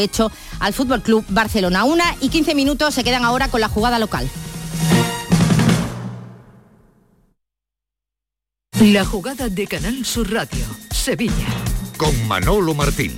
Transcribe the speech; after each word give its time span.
hecho 0.00 0.30
al 0.58 0.72
Fútbol 0.72 1.02
Club 1.02 1.24
Barcelona. 1.28 1.84
Una 1.84 2.16
y 2.20 2.28
15 2.28 2.54
minutos 2.54 2.94
se 2.94 3.04
quedan 3.04 3.24
ahora 3.24 3.48
con 3.48 3.60
la 3.60 3.68
jugada 3.68 3.98
local. 3.98 4.28
La 8.80 9.04
jugada 9.04 9.48
de 9.50 9.66
Canal 9.66 10.06
Sur 10.06 10.32
Radio, 10.32 10.64
Sevilla. 10.90 11.48
Con 11.98 12.26
Manolo 12.26 12.72
Martín. 12.72 13.14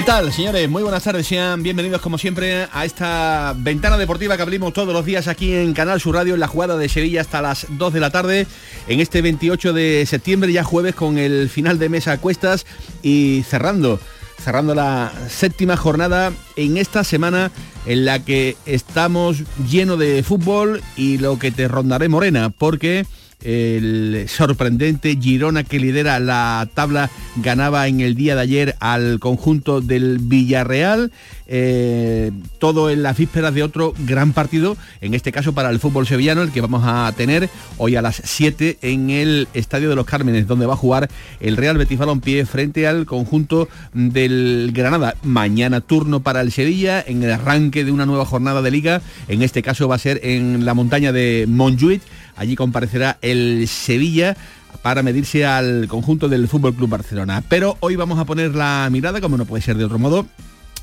¿Qué 0.00 0.06
tal, 0.06 0.32
señores? 0.32 0.66
Muy 0.66 0.82
buenas 0.82 1.04
tardes. 1.04 1.26
Sean 1.26 1.62
bienvenidos, 1.62 2.00
como 2.00 2.16
siempre, 2.16 2.66
a 2.72 2.86
esta 2.86 3.54
ventana 3.54 3.98
deportiva 3.98 4.34
que 4.34 4.42
abrimos 4.42 4.72
todos 4.72 4.94
los 4.94 5.04
días 5.04 5.28
aquí 5.28 5.52
en 5.52 5.74
Canal 5.74 6.00
Sur 6.00 6.14
Radio, 6.14 6.32
en 6.32 6.40
la 6.40 6.48
jugada 6.48 6.78
de 6.78 6.88
Sevilla 6.88 7.20
hasta 7.20 7.42
las 7.42 7.66
2 7.68 7.92
de 7.92 8.00
la 8.00 8.08
tarde, 8.08 8.46
en 8.88 9.00
este 9.00 9.20
28 9.20 9.74
de 9.74 10.06
septiembre, 10.06 10.54
ya 10.54 10.64
jueves, 10.64 10.94
con 10.94 11.18
el 11.18 11.50
final 11.50 11.78
de 11.78 11.90
mesa 11.90 12.12
a 12.12 12.18
cuestas 12.18 12.64
y 13.02 13.44
cerrando, 13.46 14.00
cerrando 14.42 14.74
la 14.74 15.12
séptima 15.28 15.76
jornada 15.76 16.32
en 16.56 16.78
esta 16.78 17.04
semana 17.04 17.50
en 17.84 18.06
la 18.06 18.24
que 18.24 18.56
estamos 18.64 19.42
lleno 19.68 19.98
de 19.98 20.22
fútbol 20.22 20.82
y 20.96 21.18
lo 21.18 21.38
que 21.38 21.50
te 21.50 21.68
rondaré 21.68 22.08
morena, 22.08 22.48
porque 22.48 23.04
el 23.42 24.26
sorprendente 24.28 25.16
Girona 25.20 25.64
que 25.64 25.78
lidera 25.78 26.20
la 26.20 26.68
tabla 26.74 27.10
ganaba 27.36 27.88
en 27.88 28.00
el 28.00 28.14
día 28.14 28.34
de 28.34 28.42
ayer 28.42 28.76
al 28.80 29.18
conjunto 29.18 29.80
del 29.80 30.18
Villarreal. 30.18 31.10
Eh, 31.52 32.30
todo 32.60 32.90
en 32.90 33.02
las 33.02 33.16
vísperas 33.16 33.52
de 33.52 33.64
otro 33.64 33.92
gran 34.06 34.32
partido, 34.32 34.76
en 35.00 35.14
este 35.14 35.32
caso 35.32 35.52
para 35.52 35.70
el 35.70 35.80
fútbol 35.80 36.06
sevillano, 36.06 36.42
el 36.42 36.52
que 36.52 36.60
vamos 36.60 36.82
a 36.84 37.12
tener 37.16 37.50
hoy 37.76 37.96
a 37.96 38.02
las 38.02 38.22
7 38.24 38.78
en 38.82 39.10
el 39.10 39.48
Estadio 39.52 39.88
de 39.88 39.96
los 39.96 40.06
Cármenes, 40.06 40.46
donde 40.46 40.66
va 40.66 40.74
a 40.74 40.76
jugar 40.76 41.08
el 41.40 41.56
Real 41.56 41.76
Betis 41.76 41.98
Balompié 41.98 42.46
frente 42.46 42.86
al 42.86 43.04
conjunto 43.04 43.68
del 43.92 44.70
Granada. 44.72 45.16
Mañana 45.24 45.80
turno 45.80 46.20
para 46.20 46.40
el 46.40 46.52
Sevilla 46.52 47.02
en 47.04 47.20
el 47.24 47.32
arranque 47.32 47.84
de 47.84 47.90
una 47.90 48.06
nueva 48.06 48.26
jornada 48.26 48.62
de 48.62 48.70
liga, 48.70 49.02
en 49.26 49.42
este 49.42 49.62
caso 49.62 49.88
va 49.88 49.96
a 49.96 49.98
ser 49.98 50.20
en 50.22 50.64
la 50.64 50.74
montaña 50.74 51.10
de 51.10 51.46
Montjuic 51.48 52.02
Allí 52.40 52.56
comparecerá 52.56 53.18
el 53.20 53.68
Sevilla 53.68 54.34
para 54.80 55.02
medirse 55.02 55.44
al 55.44 55.88
conjunto 55.88 56.26
del 56.26 56.48
Fútbol 56.48 56.74
Club 56.74 56.88
Barcelona. 56.88 57.44
Pero 57.46 57.76
hoy 57.80 57.96
vamos 57.96 58.18
a 58.18 58.24
poner 58.24 58.54
la 58.54 58.88
mirada, 58.90 59.20
como 59.20 59.36
no 59.36 59.44
puede 59.44 59.62
ser 59.62 59.76
de 59.76 59.84
otro 59.84 59.98
modo, 59.98 60.24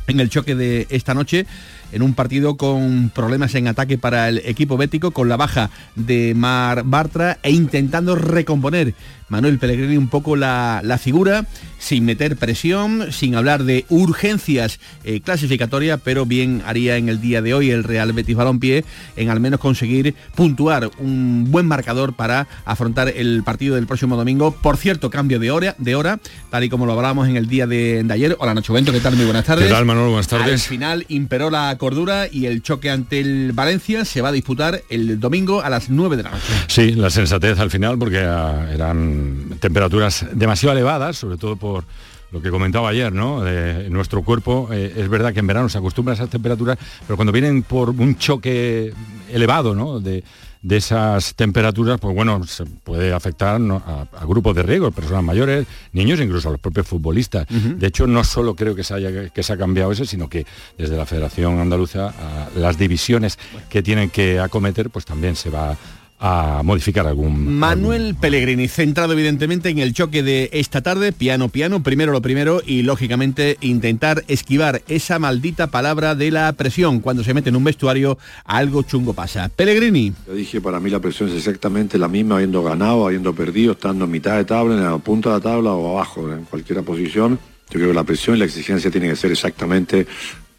en 0.05 0.19
el 0.19 0.29
choque 0.29 0.53
de 0.53 0.85
esta 0.91 1.15
noche 1.15 1.47
en 1.91 2.03
un 2.03 2.13
partido 2.13 2.57
con 2.57 3.09
problemas 3.09 3.55
en 3.55 3.67
ataque 3.67 3.97
para 3.97 4.29
el 4.29 4.37
equipo 4.45 4.77
bético, 4.77 5.09
con 5.09 5.29
la 5.29 5.37
baja 5.37 5.71
de 5.95 6.33
Mar 6.35 6.83
Bartra 6.85 7.39
e 7.41 7.49
intentando 7.49 8.15
recomponer 8.15 8.93
Manuel 9.29 9.59
Pellegrini 9.59 9.97
un 9.97 10.07
poco 10.07 10.35
la, 10.35 10.99
figura, 11.01 11.45
sin 11.77 12.05
meter 12.05 12.37
presión, 12.37 13.11
sin 13.11 13.35
hablar 13.35 13.63
de 13.63 13.85
urgencias 13.89 14.79
eh, 15.03 15.21
clasificatorias, 15.21 15.99
pero 16.03 16.25
bien 16.25 16.61
haría 16.65 16.97
en 16.97 17.09
el 17.09 17.21
día 17.21 17.41
de 17.41 17.53
hoy 17.53 17.71
el 17.71 17.83
Real 17.83 18.13
Betis 18.13 18.35
Balompié 18.35 18.85
en 19.15 19.29
al 19.29 19.39
menos 19.39 19.59
conseguir 19.59 20.15
puntuar 20.35 20.89
un 20.99 21.45
buen 21.49 21.67
marcador 21.67 22.13
para 22.13 22.47
afrontar 22.65 23.09
el 23.09 23.43
partido 23.43 23.75
del 23.75 23.85
próximo 23.85 24.15
domingo. 24.15 24.51
Por 24.51 24.77
cierto, 24.77 25.09
cambio 25.09 25.39
de 25.39 25.51
hora, 25.51 25.75
de 25.77 25.95
hora 25.95 26.19
tal 26.49 26.63
y 26.63 26.69
como 26.69 26.85
lo 26.85 26.93
hablábamos 26.93 27.27
en 27.27 27.35
el 27.35 27.47
día 27.47 27.67
de, 27.67 28.05
ayer. 28.09 28.35
Hola 28.39 28.53
Nacho 28.53 28.73
Bento, 28.73 28.91
¿qué 28.91 28.99
tal? 28.99 29.15
Muy 29.15 29.25
buenas 29.25 29.45
tardes. 29.45 29.67
¿Qué 29.67 29.73
tal 29.73 29.85
Manuel? 29.85 30.07
Buenas 30.07 30.27
tardes. 30.27 30.51
Al 30.51 30.59
final 30.59 31.05
imperó 31.09 31.49
la 31.49 31.75
cordura 31.77 32.27
y 32.31 32.45
el 32.45 32.61
choque 32.61 32.89
ante 32.89 33.19
el 33.19 33.51
Valencia 33.53 34.05
se 34.05 34.21
va 34.21 34.29
a 34.29 34.31
disputar 34.31 34.83
el 34.89 35.19
domingo 35.19 35.61
a 35.61 35.69
las 35.69 35.89
9 35.89 36.17
de 36.17 36.23
la 36.23 36.31
noche. 36.31 36.53
Sí, 36.67 36.91
la 36.93 37.09
sensatez 37.09 37.59
al 37.59 37.69
final 37.69 37.97
porque 37.97 38.19
ah, 38.19 38.67
eran 38.73 39.16
temperaturas 39.59 40.25
demasiado 40.33 40.73
elevadas, 40.75 41.17
sobre 41.17 41.37
todo 41.37 41.55
por 41.55 41.85
lo 42.31 42.41
que 42.41 42.49
comentaba 42.49 42.89
ayer, 42.89 43.13
¿no? 43.13 43.41
De 43.41 43.89
nuestro 43.89 44.21
cuerpo, 44.21 44.69
eh, 44.71 44.93
es 44.97 45.09
verdad 45.09 45.33
que 45.33 45.39
en 45.39 45.47
verano 45.47 45.69
se 45.69 45.77
acostumbra 45.77 46.13
a 46.13 46.15
esas 46.15 46.29
temperaturas, 46.29 46.77
pero 47.05 47.15
cuando 47.15 47.31
vienen 47.31 47.63
por 47.63 47.89
un 47.89 48.17
choque 48.17 48.93
elevado, 49.29 49.73
¿no? 49.73 49.99
De, 49.99 50.23
de 50.61 50.77
esas 50.77 51.35
temperaturas, 51.35 51.99
pues 51.99 52.13
bueno, 52.13 52.43
se 52.43 52.65
puede 52.65 53.13
afectar 53.13 53.61
a, 53.61 54.25
grupos 54.25 54.55
de 54.55 54.63
riesgo, 54.63 54.91
personas 54.91 55.23
mayores, 55.23 55.65
niños, 55.93 56.19
incluso 56.19 56.49
a 56.49 56.51
los 56.51 56.59
propios 56.59 56.87
futbolistas. 56.87 57.47
De 57.49 57.87
hecho, 57.87 58.07
no 58.07 58.23
solo 58.23 58.55
creo 58.55 58.75
que 58.75 58.83
se, 58.83 58.93
haya, 58.93 59.29
que 59.29 59.43
se 59.43 59.53
ha 59.53 59.57
cambiado 59.57 59.91
eso, 59.91 60.03
sino 60.03 60.27
que 60.27 60.45
desde 60.77 60.97
la 60.97 61.05
Federación 61.05 61.59
Andaluza 61.59 62.13
las 62.55 62.77
divisiones 62.77 63.37
que 63.69 63.81
tienen 63.83 64.09
que 64.09 64.39
acometer, 64.39 64.89
pues 64.89 65.05
también 65.05 65.35
se 65.35 65.49
va 65.49 65.77
a 66.19 66.61
modificar 66.63 67.05
algún... 67.05 67.57
Manuel 67.57 68.15
Pellegrini, 68.15 68.67
centrado 68.67 69.13
evidentemente 69.13 69.69
en 69.69 69.77
el 69.77 69.93
choque 69.93 70.23
de 70.23 70.49
esta 70.51 70.81
tarde, 70.81 71.11
piano, 71.11 71.49
piano, 71.49 71.83
primero 71.83 72.11
lo 72.11 72.21
primero 72.21 72.61
y 72.65 72.81
lógicamente 72.81 73.57
intentar 73.61 74.23
esquivar 74.27 74.81
esa 74.87 75.19
maldita 75.19 75.67
palabra 75.67 76.15
de 76.15 76.31
la 76.31 76.51
presión. 76.53 77.01
Cuando 77.01 77.23
se 77.23 77.33
mete 77.33 77.49
en 77.49 77.55
un 77.55 77.63
vestuario, 77.63 78.17
algo 78.45 78.81
chungo 78.81 79.13
pasa. 79.13 79.49
Pellegrini. 79.49 80.13
Yo 80.25 80.33
dije, 80.33 80.59
para 80.59 80.79
mí 80.79 80.89
la 80.89 80.99
presión 80.99 81.29
es 81.29 81.35
exactamente 81.35 81.99
la 81.99 82.07
misma, 82.07 82.35
habiendo 82.35 82.63
ganado, 82.63 83.05
habiendo 83.05 83.33
perdido, 83.35 83.73
estando 83.73 84.05
en 84.05 84.11
mitad 84.11 84.37
de 84.37 84.45
tabla, 84.45 84.75
en 84.75 84.83
la 84.83 84.97
punta 84.97 85.29
de 85.29 85.35
la 85.35 85.41
tabla 85.41 85.71
o 85.73 85.97
abajo, 85.97 86.31
en 86.33 86.45
cualquier 86.45 86.83
posición. 86.83 87.39
Yo 87.69 87.79
creo 87.79 87.89
que 87.89 87.93
la 87.93 88.03
presión 88.03 88.37
y 88.37 88.39
la 88.39 88.45
exigencia 88.45 88.89
tienen 88.89 89.11
que 89.11 89.15
ser 89.15 89.31
exactamente 89.31 90.07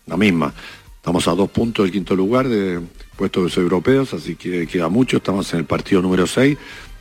la 0.06 0.16
misma. 0.16 0.52
Estamos 0.96 1.26
a 1.26 1.34
dos 1.34 1.50
puntos 1.50 1.84
del 1.84 1.92
quinto 1.92 2.14
lugar 2.14 2.48
de 2.48 2.80
puestos 3.18 3.56
europeos, 3.56 4.14
así 4.14 4.36
que 4.36 4.66
queda 4.66 4.88
mucho. 4.88 5.16
Estamos 5.16 5.52
en 5.52 5.58
el 5.58 5.64
partido 5.64 6.00
número 6.00 6.26
6. 6.26 6.56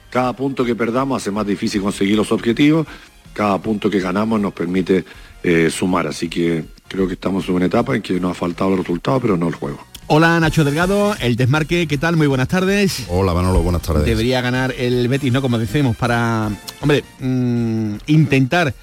Cada 0.10 0.34
punto 0.34 0.66
que 0.66 0.76
perdamos 0.76 1.22
hace 1.22 1.32
más 1.32 1.46
difícil 1.46 1.82
conseguir 1.82 2.18
los 2.18 2.32
objetivos. 2.32 2.88
Cada 3.34 3.60
punto 3.60 3.90
que 3.90 4.00
ganamos 4.00 4.42
nos 4.42 4.52
permite 4.52 5.06
eh, 5.44 5.70
sumar. 5.70 6.08
Así 6.08 6.28
que 6.28 6.66
creo 6.88 7.08
que 7.08 7.14
estamos 7.14 7.48
en 7.48 7.56
una 7.56 7.66
etapa 7.68 7.96
en 7.96 8.02
que 8.02 8.20
nos 8.20 8.32
ha 8.32 8.34
faltado 8.34 8.72
el 8.72 8.80
resultado, 8.80 9.22
pero 9.22 9.38
no 9.38 9.48
el 9.48 9.54
juego. 9.54 9.80
Hola 10.08 10.40
Nacho 10.40 10.64
Delgado, 10.64 11.16
el 11.20 11.36
desmarque, 11.36 11.86
¿qué 11.86 11.98
tal? 11.98 12.16
Muy 12.16 12.28
buenas 12.28 12.48
tardes. 12.48 13.06
Hola 13.10 13.34
Manolo, 13.34 13.62
buenas 13.62 13.82
tardes. 13.82 14.06
Debería 14.06 14.40
ganar 14.42 14.74
el 14.78 15.08
Betis, 15.10 15.34
¿no? 15.34 15.42
Como 15.42 15.60
decimos, 15.60 15.98
para, 15.98 16.50
hombre, 16.82 17.04
mm, 17.20 17.96
intentar 18.08 18.74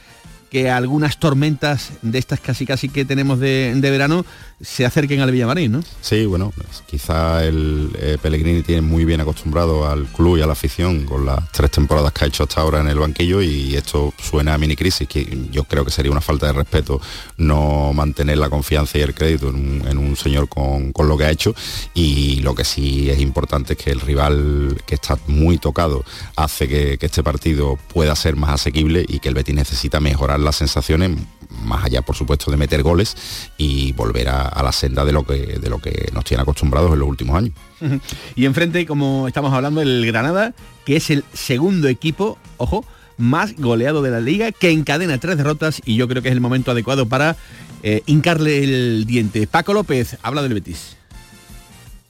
que 0.51 0.71
algunas 0.71 1.19
tormentas 1.19 1.93
de 2.03 2.19
estas 2.19 2.39
casi 2.39 2.67
casi 2.67 2.89
que 2.89 3.05
tenemos 3.05 3.41
de, 3.41 3.73
de 3.75 3.91
verano 3.91 4.25
se 4.65 4.85
acerquen 4.87 5.21
al 5.21 5.31
Villamarín, 5.31 5.73
¿no? 5.73 5.85
Sí, 6.01 6.25
bueno, 6.27 6.53
pues 6.57 6.83
quizá 6.87 7.45
el 7.45 7.91
eh, 7.99 8.19
Pellegrini 8.21 8.63
tiene 8.63 8.83
muy 8.83 9.05
bien 9.05 9.21
acostumbrado 9.21 9.89
al 9.89 10.07
club 10.07 10.39
y 10.39 10.43
a 10.43 10.47
la 10.47 10.53
afición 10.53 11.05
con 11.05 11.27
las 11.27 11.51
tres 11.53 11.71
temporadas 11.71 12.13
que 12.13 12.25
ha 12.25 12.29
hecho 12.29 12.45
hasta 12.45 12.61
ahora 12.61 12.81
en 12.81 12.89
el 12.89 12.99
banquillo 12.99 13.43
y 13.43 13.77
esto 13.77 14.13
suena 14.19 14.55
a 14.55 14.59
mini 14.59 14.77
crisis, 14.77 15.07
que 15.07 15.49
yo 15.51 15.65
creo 15.65 15.85
que 15.85 15.91
sería 15.91 16.11
una 16.11 16.21
falta 16.21 16.47
de 16.47 16.53
respeto 16.55 17.01
no 17.37 17.93
mantener 17.93 18.39
la 18.39 18.49
confianza 18.49 18.99
y 18.99 19.03
el 19.03 19.15
crédito 19.15 19.49
en 19.49 19.99
un, 19.99 20.17
señor 20.17 20.49
con, 20.49 20.93
lo 20.97 21.19
que 21.19 21.25
ha 21.25 21.31
hecho 21.31 21.55
y 21.93 22.41
lo 22.41 22.55
que 22.55 22.65
sí 22.65 23.11
es 23.11 23.21
importante 23.21 23.75
es 23.75 23.79
que 23.79 23.91
el 23.91 24.01
rival 24.01 24.81
que 24.87 24.95
está 24.95 25.19
muy 25.27 25.59
tocado 25.59 26.05
hace 26.37 26.69
que, 26.69 26.99
este 27.05 27.23
partido 27.23 27.79
pueda 27.93 28.17
ser 28.17 28.35
más 28.35 28.51
asequible 28.51 29.05
y 29.07 29.19
que 29.19 29.29
el 29.29 29.35
Betis 29.35 29.55
necesita 29.55 30.01
mejorar 30.01 30.41
las 30.41 30.57
sensaciones, 30.57 31.19
más 31.65 31.85
allá 31.85 32.03
por 32.03 32.17
supuesto 32.17 32.51
de 32.51 32.57
meter 32.57 32.83
goles 32.83 33.17
y 33.57 33.93
volver 33.93 34.29
a, 34.29 34.43
a 34.43 34.63
la 34.63 34.73
senda 34.73 35.05
de 35.05 35.13
lo 35.13 35.25
que 35.25 35.59
de 35.59 35.69
lo 35.69 35.79
que 35.79 36.11
nos 36.13 36.25
tiene 36.25 36.43
acostumbrados 36.43 36.93
en 36.93 36.99
los 36.99 37.09
últimos 37.09 37.37
años. 37.37 37.55
Y 38.37 38.47
enfrente, 38.47 38.87
como 38.87 39.29
estamos 39.29 39.53
hablando, 39.53 39.81
el 39.81 40.05
Granada, 40.07 40.55
que 40.85 40.97
es 40.97 41.11
el 41.11 41.25
segundo 41.33 41.89
equipo, 41.89 42.39
ojo, 42.57 42.85
más 43.17 43.57
goleado 43.57 44.03
de 44.03 44.11
la 44.11 44.21
liga, 44.21 44.53
que 44.53 44.71
encadena 44.71 45.19
tres 45.19 45.37
derrotas 45.37 45.81
y 45.85 45.97
yo 45.97 46.09
creo 46.09 46.23
que 46.23 46.29
es 46.29 46.35
el 46.35 46.41
momento 46.41 46.71
adecuado 46.71 47.07
para 47.07 47.37
eh, 47.83 48.03
hincarle 48.07 48.65
el 48.65 49.05
diente. 49.07 49.47
Paco 49.47 49.73
López, 49.73 50.17
habla 50.23 50.43
del 50.43 50.55
Betis. 50.55 50.97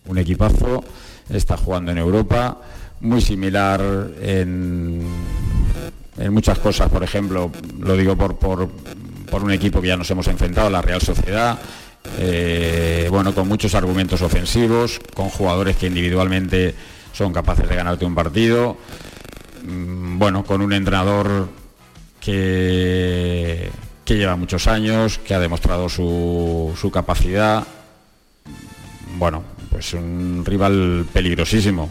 Un 0.07 0.19
equipazo, 0.19 0.85
está 1.29 1.57
jugando 1.57 1.93
en 1.93 1.99
Europa, 1.99 2.61
muy 3.01 3.21
similar 3.21 3.81
en, 4.21 5.03
en 6.19 6.33
muchas 6.33 6.59
cosas, 6.59 6.91
por 6.91 7.03
ejemplo, 7.03 7.51
lo 7.81 7.97
digo 7.97 8.17
por, 8.17 8.37
por, 8.37 8.71
por 9.35 9.43
un 9.43 9.51
equipo 9.51 9.83
que 9.83 9.89
ya 9.89 9.97
nos 9.97 10.09
hemos 10.13 10.29
enfrentado, 10.29 10.71
la 10.71 10.81
Real 10.81 11.01
Sociedad, 11.03 11.59
eh, 12.21 13.09
bueno, 13.11 13.35
con 13.35 13.49
muchos 13.49 13.75
argumentos 13.75 14.23
ofensivos, 14.23 15.01
con 15.13 15.29
jugadores 15.29 15.75
que 15.77 15.89
individualmente 15.89 16.73
son 17.13 17.33
capaces 17.33 17.69
de 17.69 17.75
ganarte 17.75 18.05
un 18.05 18.15
partido. 18.15 18.77
Mm, 19.65 20.21
Bueno, 20.21 20.45
con 20.45 20.63
un 20.63 20.73
entrenador 20.73 21.49
que, 22.21 23.73
que 24.05 24.17
lleva 24.17 24.37
muchos 24.37 24.69
años, 24.69 25.19
que 25.19 25.35
ha 25.35 25.41
demostrado 25.41 25.89
su, 25.89 26.73
su 26.81 26.93
capacidad. 26.93 27.67
Bueno, 29.19 29.43
pues 29.69 29.95
un 29.95 30.45
rival 30.47 31.07
peligrosísimo. 31.13 31.91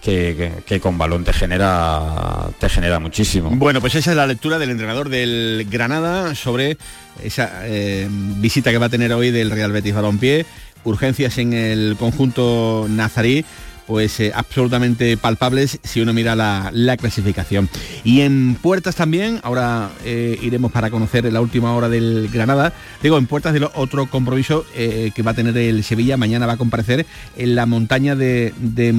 Que, 0.00 0.80
con 0.82 0.96
balón 0.96 1.24
te 1.24 1.32
genera 1.32 2.48
te 2.58 2.68
genera 2.68 2.98
muchísimo. 2.98 3.50
Bueno, 3.50 3.80
pues 3.80 3.94
esa 3.94 4.10
es 4.10 4.16
la 4.16 4.26
lectura 4.26 4.58
del 4.58 4.70
entrenador 4.70 5.08
del 5.08 5.66
Granada 5.70 6.34
sobre 6.34 6.78
esa 7.22 7.62
eh, 7.64 8.08
visita 8.10 8.70
que 8.70 8.78
va 8.78 8.86
a 8.86 8.90
tener 8.90 9.12
hoy 9.12 9.30
del 9.30 9.50
Real 9.50 9.72
Betis 9.72 9.94
Balompié, 9.94 10.46
urgencias 10.84 11.36
en 11.38 11.52
el 11.52 11.96
conjunto 11.98 12.86
nazarí, 12.88 13.44
pues 13.90 14.20
eh, 14.20 14.30
absolutamente 14.32 15.16
palpables 15.16 15.80
si 15.82 16.00
uno 16.00 16.12
mira 16.12 16.36
la, 16.36 16.70
la 16.72 16.96
clasificación. 16.96 17.68
Y 18.04 18.20
en 18.20 18.54
puertas 18.54 18.94
también, 18.94 19.40
ahora 19.42 19.90
eh, 20.04 20.38
iremos 20.40 20.70
para 20.70 20.90
conocer 20.90 21.24
la 21.32 21.40
última 21.40 21.74
hora 21.74 21.88
del 21.88 22.28
Granada, 22.32 22.72
digo, 23.02 23.18
en 23.18 23.26
puertas 23.26 23.52
del 23.52 23.64
otro 23.74 24.06
compromiso 24.06 24.64
eh, 24.76 25.10
que 25.12 25.24
va 25.24 25.32
a 25.32 25.34
tener 25.34 25.58
el 25.58 25.82
Sevilla, 25.82 26.16
mañana 26.16 26.46
va 26.46 26.52
a 26.52 26.56
comparecer 26.56 27.04
en 27.36 27.56
la 27.56 27.66
montaña 27.66 28.14
de, 28.14 28.54
de 28.58 28.92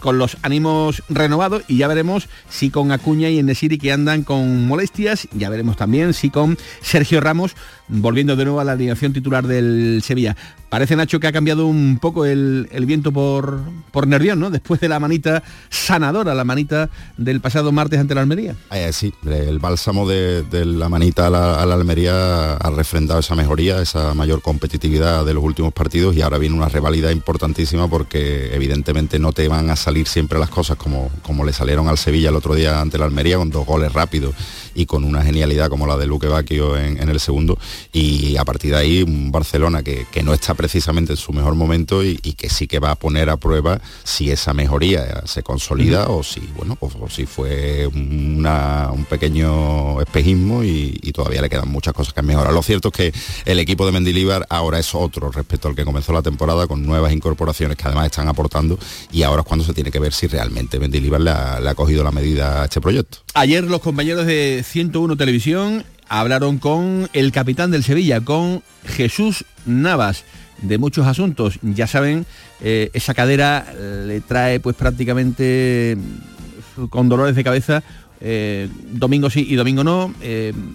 con 0.00 0.16
los 0.16 0.38
ánimos 0.40 1.02
renovados 1.10 1.64
y 1.68 1.76
ya 1.76 1.86
veremos 1.86 2.26
si 2.48 2.70
con 2.70 2.90
Acuña 2.90 3.28
y 3.28 3.40
Enesiri 3.40 3.76
que 3.76 3.92
andan 3.92 4.22
con 4.22 4.66
molestias, 4.66 5.28
ya 5.32 5.50
veremos 5.50 5.76
también 5.76 6.14
si 6.14 6.30
con 6.30 6.56
Sergio 6.80 7.20
Ramos 7.20 7.54
volviendo 7.88 8.36
de 8.36 8.44
nuevo 8.44 8.60
a 8.60 8.64
la 8.64 8.72
alineación 8.72 9.12
titular 9.12 9.46
del 9.46 10.00
Sevilla. 10.02 10.36
Parece 10.68 10.96
Nacho 10.96 11.18
que 11.18 11.26
ha 11.26 11.32
cambiado 11.32 11.66
un 11.66 11.98
poco 12.00 12.26
el, 12.26 12.68
el 12.72 12.84
viento 12.84 13.10
por, 13.10 13.60
por 13.90 14.06
Nervión, 14.06 14.38
¿no? 14.38 14.50
Después 14.50 14.80
de 14.80 14.88
la 14.88 15.00
manita 15.00 15.42
sanadora, 15.70 16.34
la 16.34 16.44
manita 16.44 16.90
del 17.16 17.40
pasado 17.40 17.72
martes 17.72 17.98
ante 17.98 18.14
la 18.14 18.20
Almería. 18.20 18.54
Eh, 18.70 18.92
sí, 18.92 19.12
el 19.26 19.58
bálsamo 19.58 20.06
de, 20.06 20.44
la 20.66 20.88
manita 20.88 21.28
a 21.28 21.30
la, 21.30 21.62
Almería 21.62 22.56
ha 22.56 22.70
refrendado 22.70 23.20
esa 23.20 23.34
mejoría, 23.34 23.80
esa 23.80 24.12
mayor 24.14 24.42
competitividad 24.42 25.24
de 25.24 25.34
los 25.34 25.42
últimos 25.42 25.72
partidos 25.72 26.14
y 26.16 26.22
ahora 26.22 26.38
viene 26.38 26.56
una 26.56 26.68
revalida 26.68 27.12
importantísima 27.12 27.88
porque 27.88 28.54
evidentemente 28.54 29.18
no 29.18 29.32
te 29.32 29.48
van 29.48 29.70
a 29.70 29.76
salir 29.76 30.06
siempre 30.06 30.38
las 30.38 30.50
cosas 30.50 30.76
como, 30.76 31.10
como 31.22 31.44
le 31.44 31.52
salieron 31.52 31.88
al 31.88 31.98
Sevilla 31.98 32.28
el 32.28 32.36
otro 32.36 32.54
día 32.54 32.80
ante 32.80 32.98
la 32.98 33.06
Almería 33.06 33.38
con 33.38 33.50
dos 33.50 33.64
goles 33.64 33.92
rápidos 33.92 34.34
y 34.78 34.86
con 34.86 35.02
una 35.04 35.22
genialidad 35.22 35.68
como 35.68 35.86
la 35.86 35.96
de 35.96 36.06
Luque 36.06 36.28
Bacchio 36.28 36.76
en, 36.76 37.02
en 37.02 37.08
el 37.08 37.18
segundo 37.20 37.58
y 37.92 38.36
a 38.36 38.44
partir 38.44 38.70
de 38.70 38.76
ahí 38.78 39.02
un 39.02 39.32
Barcelona 39.32 39.82
que, 39.82 40.06
que 40.12 40.22
no 40.22 40.32
está 40.32 40.54
precisamente 40.54 41.12
en 41.14 41.16
su 41.16 41.32
mejor 41.32 41.54
momento 41.56 42.04
y, 42.04 42.18
y 42.22 42.34
que 42.34 42.48
sí 42.48 42.66
que 42.68 42.78
va 42.78 42.92
a 42.92 42.94
poner 42.94 43.28
a 43.28 43.36
prueba 43.38 43.80
si 44.04 44.30
esa 44.30 44.54
mejoría 44.54 45.22
se 45.26 45.42
consolida 45.42 46.08
o 46.08 46.22
si 46.22 46.40
bueno 46.56 46.76
o, 46.80 46.86
o 47.00 47.10
si 47.10 47.26
fue 47.26 47.86
una- 47.88 48.90
un 48.92 49.04
pequeño 49.04 50.00
espejismo 50.00 50.62
y, 50.62 50.98
y 51.02 51.12
todavía 51.12 51.42
le 51.42 51.48
quedan 51.48 51.68
muchas 51.68 51.92
cosas 51.94 52.14
que 52.14 52.22
mejorar. 52.22 52.52
Lo 52.52 52.62
cierto 52.62 52.88
es 52.88 52.94
que 52.94 53.12
el 53.50 53.58
equipo 53.58 53.84
de 53.84 53.92
Mendilibar 53.92 54.46
ahora 54.48 54.78
es 54.78 54.94
otro 54.94 55.30
respecto 55.30 55.68
al 55.68 55.74
que 55.74 55.84
comenzó 55.84 56.12
la 56.12 56.22
temporada 56.22 56.66
con 56.66 56.84
nuevas 56.86 57.12
incorporaciones 57.12 57.76
que 57.76 57.84
además 57.84 58.06
están 58.06 58.28
aportando 58.28 58.78
y 59.10 59.22
ahora 59.22 59.42
es 59.42 59.48
cuando 59.48 59.64
se 59.64 59.74
tiene 59.74 59.90
que 59.90 59.98
ver 59.98 60.12
si 60.12 60.26
realmente 60.28 60.78
Mendilibar 60.78 61.20
le 61.20 61.30
ha, 61.30 61.60
le 61.60 61.68
ha 61.68 61.74
cogido 61.74 62.04
la 62.04 62.12
medida 62.12 62.62
a 62.62 62.64
este 62.66 62.80
proyecto. 62.80 63.18
Ayer 63.34 63.64
los 63.64 63.80
compañeros 63.80 64.26
de 64.26 64.64
101 64.68 65.16
Televisión 65.16 65.82
hablaron 66.08 66.58
con 66.58 67.08
el 67.14 67.32
capitán 67.32 67.70
del 67.70 67.82
Sevilla, 67.82 68.20
con 68.20 68.62
Jesús 68.84 69.46
Navas, 69.64 70.24
de 70.60 70.76
muchos 70.76 71.06
asuntos. 71.06 71.58
Ya 71.62 71.86
saben, 71.86 72.26
eh, 72.60 72.90
esa 72.92 73.14
cadera 73.14 73.64
eh, 73.74 74.04
le 74.06 74.20
trae 74.20 74.60
pues 74.60 74.76
prácticamente 74.76 75.96
mm, 75.96 76.84
con 76.86 77.08
dolores 77.08 77.34
de 77.34 77.44
cabeza. 77.44 77.82
eh, 78.20 78.68
domingo 78.92 79.30
sí 79.30 79.46
y 79.48 79.54
domingo 79.54 79.84
no. 79.84 80.12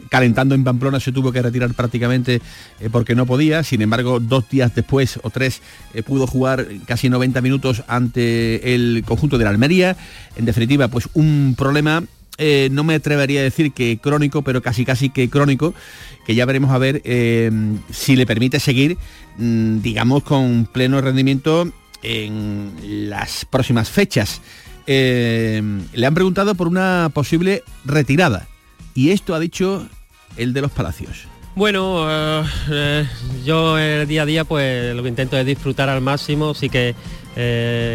calentando 0.10 0.56
en 0.56 0.64
Pamplona 0.64 1.00
se 1.00 1.12
tuvo 1.12 1.32
que 1.32 1.42
retirar 1.42 1.72
prácticamente 1.76 2.42
porque 2.92 3.14
no 3.14 3.28
podía. 3.28 3.62
Sin 3.62 3.84
embargo, 3.84 4.20
dos 4.20 4.50
días 4.50 4.74
después 4.74 5.20
o 5.22 5.30
tres 5.30 5.62
pudo 6.06 6.26
jugar 6.26 6.66
casi 6.88 7.10
90 7.10 7.42
minutos 7.42 7.84
ante 7.88 8.74
el 8.74 9.04
conjunto 9.06 9.38
de 9.38 9.44
la 9.44 9.52
Almería. 9.52 9.96
En 10.36 10.46
definitiva, 10.46 10.88
pues 10.88 11.10
un 11.14 11.54
problema 11.56 12.04
eh, 12.38 12.70
no 12.72 12.84
me 12.84 12.96
atrevería 12.96 13.42
a 13.42 13.44
decir 13.44 13.74
que 13.74 14.00
crónico, 14.00 14.42
pero 14.42 14.62
casi 14.62 14.86
casi 14.86 15.10
que 15.10 15.30
crónico, 15.30 15.74
que 16.26 16.34
ya 16.34 16.46
veremos 16.46 16.72
a 16.72 16.80
ver 16.80 17.02
eh, 17.06 17.52
si 17.92 18.16
le 18.16 18.26
permite 18.26 18.60
seguir, 18.60 18.98
mm, 19.38 19.82
digamos, 19.82 20.24
con 20.24 20.66
pleno 20.66 21.00
rendimiento 21.00 21.72
en 22.02 22.74
las 23.10 23.46
próximas 23.46 23.90
fechas. 23.90 24.42
Eh, 24.88 25.62
le 25.94 26.06
han 26.06 26.14
preguntado 26.14 26.56
por 26.56 26.68
una 26.68 27.10
posible 27.14 27.64
retirada 27.86 28.48
y 28.94 29.12
esto 29.12 29.34
ha 29.34 29.40
dicho 29.40 29.88
el 30.36 30.54
de 30.54 30.62
los 30.62 30.72
Palacios. 30.72 31.28
Bueno, 31.56 32.08
yo 33.46 33.78
el 33.78 34.08
día 34.08 34.24
a 34.24 34.26
día 34.26 34.44
pues 34.44 34.96
lo 34.96 35.04
que 35.04 35.10
intento 35.10 35.38
es 35.38 35.46
disfrutar 35.46 35.88
al 35.88 36.02
máximo, 36.02 36.56
sí 36.56 36.68
que 36.68 36.96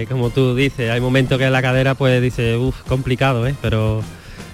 como 0.08 0.30
tú 0.30 0.54
dices, 0.54 0.90
hay 0.90 1.00
momentos 1.00 1.38
que 1.38 1.50
la 1.50 1.60
cadera 1.60 1.94
pues 1.94 2.22
dice, 2.22 2.56
uff, 2.56 2.82
complicado, 2.84 3.46
¿eh? 3.46 3.54
pero 3.60 4.02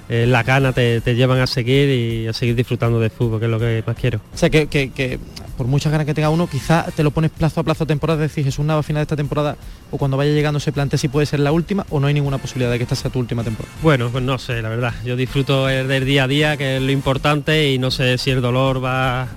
eh, 0.09 0.27
la 0.29 0.43
gana 0.43 0.73
te, 0.73 1.01
te 1.01 1.15
llevan 1.15 1.41
a 1.41 1.47
seguir 1.47 1.89
y 1.89 2.27
a 2.27 2.33
seguir 2.33 2.55
disfrutando 2.55 3.01
del 3.01 3.11
fútbol, 3.11 3.39
que 3.41 3.47
es 3.47 3.51
lo 3.51 3.59
que 3.59 3.83
más 3.87 3.97
quiero. 3.97 4.21
O 4.35 4.37
sea, 4.37 4.51
que, 4.51 4.67
que- 4.67 4.91
que 4.91 5.19
por 5.57 5.67
muchas 5.69 5.93
ganas 5.93 6.05
que 6.07 6.15
tenga 6.15 6.31
uno, 6.31 6.49
quizá 6.49 6.85
te 6.97 7.05
lo 7.05 7.13
pones 7.13 7.31
plazo 7.31 7.61
a 7.61 7.63
plazo 7.63 7.87
temporada, 7.87 8.25
es 8.25 8.31
decir, 8.33 8.45
Jesús 8.45 8.65
Nava 8.65 8.81
a 8.81 8.83
final 8.83 9.01
de 9.01 9.05
esta 9.05 9.15
temporada 9.17 9.57
o 9.93 9.97
cuando 9.99 10.17
vaya 10.17 10.33
llegando 10.33 10.59
se 10.59 10.73
plantea 10.73 10.99
si 10.99 11.07
puede 11.09 11.27
ser 11.27 11.39
la 11.41 11.53
última 11.53 11.87
o 11.91 12.01
no 12.01 12.09
hay 12.09 12.15
ninguna 12.15 12.39
posibilidad 12.39 12.73
de 12.73 12.79
que 12.79 12.83
esta 12.83 12.97
sea 12.97 13.11
tu 13.11 13.21
última 13.21 13.45
temporada. 13.45 13.73
Bueno, 13.81 14.09
pues 14.11 14.25
no 14.25 14.37
sé, 14.39 14.61
la 14.63 14.69
verdad. 14.69 14.93
Yo 15.05 15.15
disfruto 15.15 15.69
el 15.69 15.87
del 15.87 16.05
día 16.05 16.25
a 16.25 16.29
día, 16.29 16.57
que 16.57 16.77
es 16.79 16.83
lo 16.83 16.91
importante, 16.91 17.71
y 17.71 17.79
no 17.79 17.93
sé 17.93 18.19
si 18.19 18.31
el 18.33 18.43
dolor 18.43 18.85
va 18.85 19.29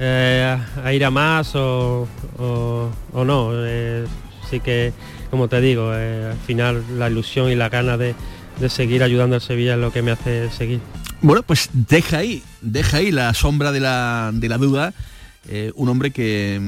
eh, 0.00 0.56
a 0.84 0.92
ir 0.92 1.04
a 1.04 1.10
más 1.10 1.54
o, 1.54 2.08
o- 2.38 2.88
o 3.12 3.24
no. 3.24 3.50
Eh, 3.54 4.06
sí 4.50 4.60
que, 4.60 4.92
como 5.30 5.48
te 5.48 5.60
digo, 5.60 5.90
eh, 5.94 6.30
al 6.32 6.38
final 6.38 6.82
la 6.96 7.10
ilusión 7.10 7.50
y 7.50 7.54
la 7.54 7.68
gana 7.68 7.98
de, 7.98 8.14
de 8.60 8.68
seguir 8.68 9.02
ayudando 9.02 9.36
al 9.36 9.42
Sevilla 9.42 9.74
es 9.74 9.80
lo 9.80 9.92
que 9.92 10.02
me 10.02 10.10
hace 10.10 10.50
seguir. 10.50 10.80
Bueno, 11.20 11.42
pues 11.42 11.70
deja 11.72 12.18
ahí, 12.18 12.42
deja 12.60 12.98
ahí 12.98 13.10
la 13.10 13.32
sombra 13.34 13.72
de 13.72 13.80
la, 13.80 14.30
de 14.32 14.48
la 14.48 14.58
duda, 14.58 14.94
eh, 15.48 15.72
un 15.74 15.88
hombre 15.88 16.10
que, 16.10 16.60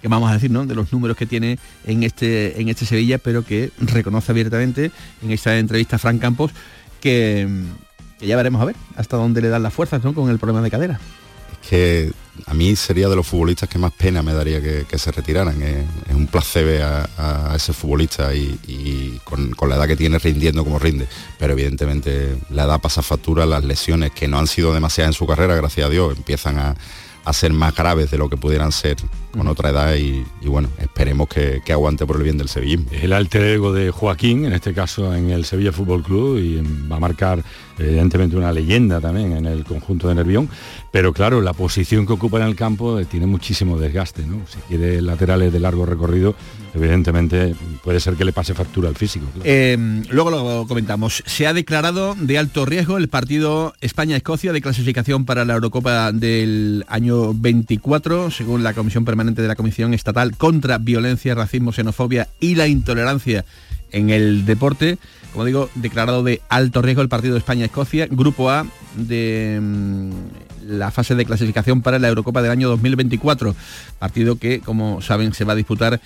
que 0.00 0.08
vamos 0.08 0.30
a 0.30 0.34
decir, 0.34 0.50
¿no? 0.50 0.66
De 0.66 0.74
los 0.74 0.92
números 0.92 1.16
que 1.16 1.26
tiene 1.26 1.58
en 1.86 2.02
este, 2.02 2.60
en 2.60 2.68
este 2.68 2.86
Sevilla, 2.86 3.18
pero 3.18 3.44
que 3.44 3.70
reconoce 3.78 4.32
abiertamente 4.32 4.90
en 5.22 5.30
esta 5.30 5.58
entrevista 5.58 5.96
a 5.96 5.98
Fran 5.98 6.18
Campos 6.18 6.52
que, 7.00 7.48
que 8.18 8.26
ya 8.26 8.36
veremos 8.36 8.62
a 8.62 8.66
ver 8.66 8.76
hasta 8.96 9.16
dónde 9.16 9.42
le 9.42 9.48
dan 9.48 9.62
las 9.62 9.74
fuerzas, 9.74 10.02
¿no? 10.04 10.14
Con 10.14 10.30
el 10.30 10.38
problema 10.38 10.62
de 10.62 10.70
cadera. 10.70 11.00
Que 11.68 12.12
a 12.46 12.54
mí 12.54 12.74
sería 12.76 13.08
de 13.08 13.16
los 13.16 13.26
futbolistas 13.26 13.68
que 13.68 13.78
más 13.78 13.92
pena 13.92 14.22
me 14.22 14.32
daría 14.32 14.60
que, 14.60 14.98
se 14.98 15.12
retiraran. 15.12 15.62
Es, 15.62 16.14
un 16.14 16.26
placer 16.26 16.64
ver 16.64 16.82
a, 16.82 17.52
ese 17.54 17.72
futbolista 17.72 18.34
y, 18.34 18.58
y 18.66 19.20
con, 19.24 19.52
con 19.52 19.68
la 19.68 19.76
edad 19.76 19.86
que 19.86 19.96
tiene 19.96 20.18
rindiendo 20.18 20.64
como 20.64 20.78
rinde. 20.78 21.06
Pero 21.38 21.52
evidentemente 21.52 22.36
la 22.50 22.64
edad 22.64 22.80
pasa 22.80 23.02
factura, 23.02 23.46
las 23.46 23.64
lesiones 23.64 24.12
que 24.12 24.28
no 24.28 24.38
han 24.38 24.46
sido 24.46 24.72
demasiadas 24.74 25.10
en 25.10 25.18
su 25.18 25.26
carrera, 25.26 25.54
gracias 25.54 25.86
a 25.86 25.90
Dios, 25.90 26.16
empiezan 26.16 26.58
a, 26.58 26.74
a 27.24 27.32
ser 27.32 27.52
más 27.52 27.74
graves 27.74 28.10
de 28.10 28.18
lo 28.18 28.28
que 28.28 28.36
pudieran 28.36 28.72
ser 28.72 28.96
con 29.32 29.48
otra 29.48 29.70
edad 29.70 29.94
y, 29.94 30.24
y 30.40 30.48
bueno, 30.48 30.68
esperemos 30.78 31.28
que, 31.28 31.62
que 31.64 31.72
aguante 31.72 32.04
por 32.04 32.16
el 32.16 32.22
bien 32.22 32.38
del 32.38 32.48
sevillismo. 32.48 32.86
El 32.90 33.12
alter 33.12 33.42
ego 33.42 33.72
de 33.72 33.90
Joaquín, 33.90 34.44
en 34.44 34.52
este 34.52 34.74
caso 34.74 35.14
en 35.14 35.30
el 35.30 35.44
Sevilla 35.44 35.72
Fútbol 35.72 36.02
Club, 36.02 36.38
y 36.38 36.60
va 36.88 36.96
a 36.96 37.00
marcar 37.00 37.42
evidentemente 37.78 38.36
una 38.36 38.52
leyenda 38.52 39.00
también 39.00 39.32
en 39.32 39.46
el 39.46 39.64
conjunto 39.64 40.08
de 40.08 40.14
Nervión. 40.14 40.48
Pero 40.90 41.12
claro, 41.12 41.40
la 41.40 41.52
posición 41.52 42.06
que 42.06 42.12
ocupa 42.12 42.38
en 42.38 42.46
el 42.46 42.56
campo 42.56 42.98
eh, 42.98 43.06
tiene 43.06 43.26
muchísimo 43.26 43.78
desgaste, 43.78 44.26
¿no? 44.26 44.46
Si 44.46 44.58
quiere 44.68 45.00
laterales 45.00 45.52
de 45.52 45.60
largo 45.60 45.86
recorrido, 45.86 46.34
evidentemente 46.74 47.54
puede 47.82 48.00
ser 48.00 48.14
que 48.14 48.24
le 48.24 48.32
pase 48.32 48.54
factura 48.54 48.88
al 48.88 48.96
físico. 48.96 49.26
Eh, 49.44 50.02
luego 50.10 50.30
lo 50.30 50.66
comentamos. 50.66 51.22
Se 51.26 51.46
ha 51.46 51.52
declarado 51.52 52.14
de 52.14 52.38
alto 52.38 52.64
riesgo 52.64 52.96
el 52.96 53.08
partido 53.08 53.74
España-Escocia 53.80 54.52
de 54.52 54.60
clasificación 54.60 55.24
para 55.24 55.44
la 55.44 55.54
Eurocopa 55.54 56.12
del 56.12 56.84
año 56.88 57.34
24, 57.34 58.30
según 58.30 58.62
la 58.62 58.74
Comisión 58.74 59.04
Permanente 59.04 59.42
de 59.42 59.48
la 59.48 59.56
Comisión 59.56 59.94
Estatal 59.94 60.36
contra 60.36 60.78
Violencia, 60.78 61.34
Racismo, 61.34 61.72
Xenofobia 61.72 62.28
y 62.40 62.54
la 62.54 62.68
Intolerancia 62.68 63.44
en 63.90 64.10
el 64.10 64.44
deporte. 64.44 64.98
Como 65.32 65.46
digo, 65.46 65.70
declarado 65.74 66.22
de 66.22 66.42
alto 66.50 66.82
riesgo 66.82 67.00
el 67.00 67.08
partido 67.08 67.36
España-Escocia, 67.38 68.06
Grupo 68.10 68.50
A 68.50 68.66
de 68.96 69.58
mm, 69.62 70.10
la 70.66 70.90
fase 70.90 71.14
de 71.14 71.24
clasificación 71.24 71.80
para 71.80 71.98
la 71.98 72.08
Eurocopa 72.08 72.42
del 72.42 72.50
año 72.50 72.68
2024. 72.68 73.54
Partido 73.98 74.36
que, 74.36 74.60
como 74.60 75.00
saben, 75.00 75.32
se 75.32 75.44
va 75.44 75.54
a 75.54 75.56
disputar 75.56 76.00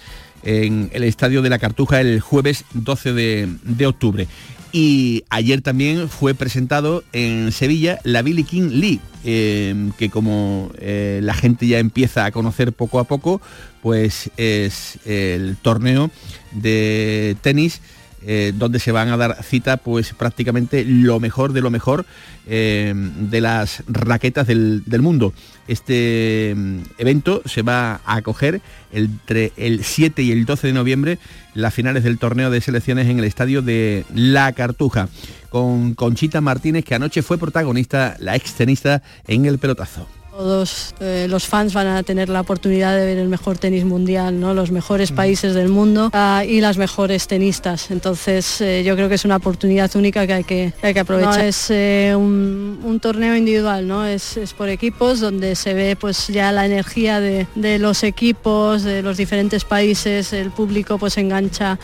en 0.47 0.91
el 0.93 1.03
Estadio 1.03 1.43
de 1.43 1.51
la 1.51 1.59
Cartuja 1.59 2.01
el 2.01 2.21
jueves 2.21 2.65
12 2.73 3.13
de, 3.13 3.49
de 3.65 3.87
octubre. 3.87 4.29
Y 4.73 5.25
ayer 5.31 5.61
también 5.61 6.09
fue 6.09 6.35
presentado 6.35 7.03
en 7.13 7.51
Sevilla 7.51 7.99
la 8.05 8.23
Billie 8.23 8.45
King 8.45 8.71
League, 8.73 9.01
eh, 9.25 9.91
que 9.99 10.09
como 10.11 10.71
eh, 10.79 11.21
la 11.23 11.35
gente 11.35 11.67
ya 11.67 11.79
empieza 11.79 12.25
a 12.25 12.31
conocer 12.31 12.73
poco 12.73 13.01
a 13.01 13.05
poco, 13.05 13.41
pues 13.83 14.31
es 14.37 14.99
el 15.05 15.57
torneo 15.63 16.11
de 16.53 17.37
tenis 17.41 17.81
eh, 18.29 18.53
donde 18.55 18.81
se 18.81 18.91
van 18.91 19.09
a 19.09 19.17
dar 19.17 19.43
cita 19.45 19.77
pues 19.77 20.13
prácticamente 20.13 20.85
lo 20.85 21.21
mejor 21.21 21.53
de 21.53 21.61
lo 21.61 21.71
mejor 21.71 22.05
eh, 22.49 22.93
de 22.95 23.41
las 23.41 23.85
raquetas 23.87 24.49
del, 24.49 24.83
del 24.85 25.01
mundo. 25.01 25.33
Este 25.69 26.53
mm, 26.57 26.79
evento 26.99 27.43
se 27.45 27.63
va 27.63 28.01
a 28.05 28.17
acoger 28.17 28.61
entre 28.93 29.53
el 29.57 29.85
7 29.85 30.23
y 30.23 30.33
el 30.33 30.45
12 30.45 30.67
de 30.67 30.73
noviembre 30.73 31.19
las 31.55 31.73
finales 31.73 32.05
del 32.05 32.19
torneo 32.19 32.51
de 32.51 32.61
selecciones 32.61 33.07
en 33.09 33.19
el 33.19 33.25
estadio 33.25 33.63
de 33.63 34.05
La 34.13 34.53
Cartuja, 34.53 35.09
con 35.49 35.95
Conchita 35.95 36.41
Martínez, 36.41 36.85
que 36.85 36.95
anoche 36.95 37.23
fue 37.23 37.39
protagonista, 37.39 38.17
la 38.19 38.37
extenista 38.37 39.03
en 39.27 39.47
el 39.47 39.59
pelotazo. 39.59 40.07
Todos 40.37 40.95
eh, 41.01 41.27
los 41.31 41.47
fans 41.47 41.73
van 41.73 41.87
a 41.87 42.03
tener 42.03 42.29
la 42.29 42.43
oportunidad 42.43 42.95
de 42.95 43.07
ver 43.07 43.17
el 43.17 43.29
mejor 43.29 43.57
tenis 43.57 43.87
mundial, 43.87 44.39
¿no? 44.39 44.53
los 44.53 44.71
mejores 44.71 45.11
países 45.11 45.55
del 45.55 45.71
mundo 45.71 46.11
ah, 46.13 46.45
y 46.47 46.61
las 46.61 46.77
mejores 46.77 47.27
tenistas. 47.27 47.91
Entonces 47.91 48.61
eh, 48.61 48.83
yo 48.85 48.97
creo 48.97 49.09
que 49.09 49.15
es 49.15 49.25
una 49.25 49.37
oportunidad 49.37 49.97
única 49.97 50.27
que 50.27 50.35
hay 50.35 50.45
que, 50.45 50.75
que 50.79 50.87
hay 50.89 50.93
que 50.93 51.01
aprovechar. 51.01 51.39
No, 51.39 51.43
es 51.43 51.71
eh, 51.71 52.13
un, 52.15 52.81
un 52.85 53.01
torneo 53.01 53.35
individual, 53.35 53.89
¿no? 53.89 54.05
Es, 54.05 54.37
es 54.37 54.53
por 54.53 54.69
equipos 54.69 55.21
donde 55.21 55.55
se 55.57 55.73
ve 55.73 55.97
pues 55.97 56.27
ya 56.27 56.53
la 56.53 56.67
energía 56.67 57.19
de, 57.19 57.47
de 57.55 57.79
los 57.79 58.03
equipos, 58.03 58.83
de 58.83 59.01
los 59.01 59.17
diferentes 59.17 59.65
países, 59.65 60.35
el 60.35 60.51
público 60.51 60.99
pues 60.99 61.17
engancha 61.17 61.79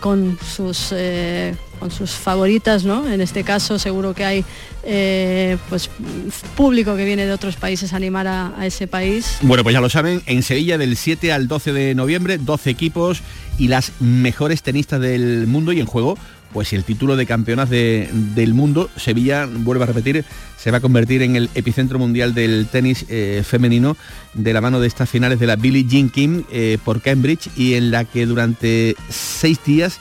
con 0.00 0.38
sus 0.40 0.94
con 1.82 1.90
sus 1.90 2.12
favoritas, 2.12 2.84
¿no? 2.84 3.10
En 3.10 3.20
este 3.20 3.42
caso 3.42 3.76
seguro 3.76 4.14
que 4.14 4.24
hay 4.24 4.44
eh, 4.84 5.56
pues 5.68 5.90
público 6.56 6.94
que 6.94 7.04
viene 7.04 7.26
de 7.26 7.32
otros 7.32 7.56
países 7.56 7.92
a 7.92 7.96
animar 7.96 8.28
a, 8.28 8.54
ese 8.64 8.86
país. 8.86 9.38
Bueno, 9.42 9.64
pues 9.64 9.72
ya 9.74 9.80
lo 9.80 9.90
saben, 9.90 10.22
en 10.26 10.44
Sevilla 10.44 10.78
del 10.78 10.96
7 10.96 11.32
al 11.32 11.48
12 11.48 11.72
de 11.72 11.94
noviembre, 11.96 12.38
12 12.38 12.70
equipos 12.70 13.20
y 13.58 13.66
las 13.66 13.90
mejores 13.98 14.62
tenistas 14.62 15.00
del 15.00 15.48
mundo 15.48 15.72
y 15.72 15.80
en 15.80 15.86
juego 15.86 16.16
pues 16.52 16.72
el 16.72 16.84
título 16.84 17.16
de 17.16 17.26
campeonas 17.26 17.68
de, 17.68 18.08
del 18.12 18.54
mundo. 18.54 18.88
Sevilla, 18.96 19.48
vuelvo 19.50 19.82
a 19.82 19.86
repetir, 19.86 20.24
se 20.56 20.70
va 20.70 20.78
a 20.78 20.80
convertir 20.80 21.22
en 21.22 21.34
el 21.34 21.50
epicentro 21.54 21.98
mundial 21.98 22.34
del 22.34 22.68
tenis 22.70 23.06
eh, 23.08 23.42
femenino 23.44 23.96
de 24.34 24.52
la 24.52 24.60
mano 24.60 24.78
de 24.78 24.86
estas 24.86 25.08
finales 25.08 25.40
de 25.40 25.46
la 25.46 25.56
Billie 25.56 25.84
Jean 25.84 26.10
King 26.10 26.42
eh, 26.52 26.78
por 26.84 27.00
Cambridge 27.00 27.48
y 27.56 27.74
en 27.74 27.90
la 27.90 28.04
que 28.04 28.26
durante 28.26 28.94
seis 29.08 29.58
días 29.64 29.98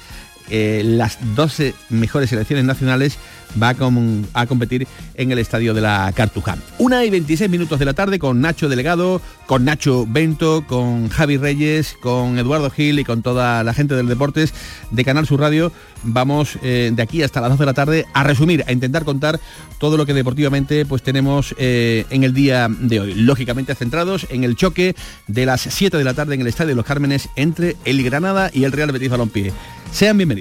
eh, 0.51 0.81
las 0.83 1.17
12 1.35 1.73
mejores 1.89 2.29
selecciones 2.29 2.65
nacionales 2.65 3.17
va 3.61 3.69
a, 3.69 3.75
com 3.75 4.23
a, 4.33 4.45
competir 4.45 4.87
en 5.15 5.31
el 5.31 5.39
estadio 5.39 5.73
de 5.73 5.81
la 5.81 6.11
Cartuja. 6.15 6.57
Una 6.77 7.03
y 7.05 7.09
26 7.09 7.49
minutos 7.49 7.79
de 7.79 7.85
la 7.85 7.93
tarde 7.93 8.19
con 8.19 8.41
Nacho 8.41 8.69
Delegado, 8.69 9.21
con 9.45 9.65
Nacho 9.65 10.05
Bento, 10.07 10.65
con 10.67 11.09
Javi 11.09 11.37
Reyes, 11.37 11.95
con 12.01 12.37
Eduardo 12.37 12.69
Gil 12.69 12.99
y 12.99 13.03
con 13.03 13.21
toda 13.21 13.63
la 13.63 13.73
gente 13.73 13.95
del 13.95 14.07
Deportes 14.07 14.53
de 14.91 15.05
Canal 15.05 15.25
Sur 15.25 15.39
Radio. 15.39 15.71
Vamos 16.03 16.57
eh, 16.63 16.91
de 16.93 17.01
aquí 17.01 17.23
hasta 17.23 17.41
las 17.41 17.51
2 17.51 17.59
de 17.59 17.65
la 17.65 17.73
tarde 17.73 18.05
a 18.13 18.23
resumir, 18.23 18.63
a 18.67 18.71
intentar 18.71 19.05
contar 19.05 19.39
todo 19.77 19.97
lo 19.97 20.05
que 20.05 20.13
deportivamente 20.13 20.85
pues 20.85 21.03
tenemos 21.03 21.55
eh, 21.57 22.05
en 22.09 22.23
el 22.23 22.33
día 22.33 22.67
de 22.69 22.99
hoy. 22.99 23.13
Lógicamente 23.13 23.75
centrados 23.75 24.27
en 24.29 24.43
el 24.43 24.55
choque 24.55 24.95
de 25.27 25.45
las 25.45 25.61
7 25.61 25.97
de 25.97 26.03
la 26.03 26.13
tarde 26.13 26.35
en 26.35 26.41
el 26.41 26.47
Estadio 26.47 26.69
de 26.69 26.75
los 26.75 26.85
Cármenes 26.85 27.29
entre 27.35 27.75
el 27.85 28.03
Granada 28.03 28.49
y 28.53 28.63
el 28.63 28.71
Real 28.71 28.91
Betis 28.91 29.09
Balompié. 29.09 29.51
Sean 29.91 30.17
bienvenidos. 30.17 30.40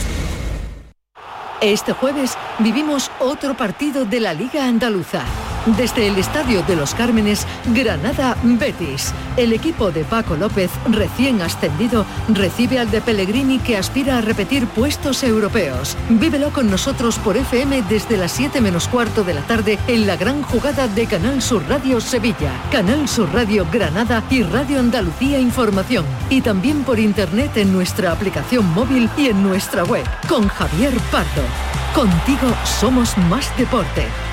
Este 1.61 1.93
jueves 1.93 2.35
vivimos 2.57 3.11
otro 3.19 3.55
partido 3.55 4.03
de 4.03 4.19
la 4.19 4.33
Liga 4.33 4.65
Andaluza. 4.65 5.23
Desde 5.65 6.07
el 6.07 6.17
Estadio 6.17 6.61
de 6.63 6.75
los 6.75 6.93
Cármenes, 6.93 7.47
Granada 7.67 8.35
Betis. 8.43 9.13
El 9.37 9.53
equipo 9.53 9.91
de 9.91 10.03
Paco 10.03 10.35
López, 10.35 10.69
recién 10.89 11.41
ascendido, 11.41 12.05
recibe 12.27 12.79
al 12.79 12.91
de 12.91 12.99
Pellegrini 12.99 13.59
que 13.59 13.77
aspira 13.77 14.17
a 14.17 14.21
repetir 14.21 14.67
puestos 14.67 15.23
europeos. 15.23 15.95
Vívelo 16.09 16.51
con 16.51 16.69
nosotros 16.69 17.17
por 17.19 17.37
FM 17.37 17.83
desde 17.83 18.17
las 18.17 18.33
7 18.33 18.59
menos 18.59 18.87
cuarto 18.87 19.23
de 19.23 19.33
la 19.33 19.41
tarde 19.41 19.79
en 19.87 20.05
la 20.05 20.17
gran 20.17 20.43
jugada 20.43 20.87
de 20.87 21.05
Canal 21.05 21.41
Sur 21.41 21.63
Radio 21.69 22.01
Sevilla, 22.01 22.51
Canal 22.71 23.07
Sur 23.07 23.33
Radio 23.33 23.65
Granada 23.71 24.23
y 24.29 24.43
Radio 24.43 24.79
Andalucía 24.79 25.39
Información. 25.39 26.05
Y 26.29 26.41
también 26.41 26.83
por 26.83 26.99
internet 26.99 27.55
en 27.57 27.71
nuestra 27.71 28.11
aplicación 28.11 28.65
móvil 28.73 29.09
y 29.17 29.27
en 29.27 29.41
nuestra 29.41 29.83
web. 29.83 30.03
Con 30.27 30.47
Javier 30.47 30.93
Pardo. 31.09 31.43
Contigo 31.95 32.53
somos 32.65 33.17
más 33.29 33.55
deporte. 33.57 34.07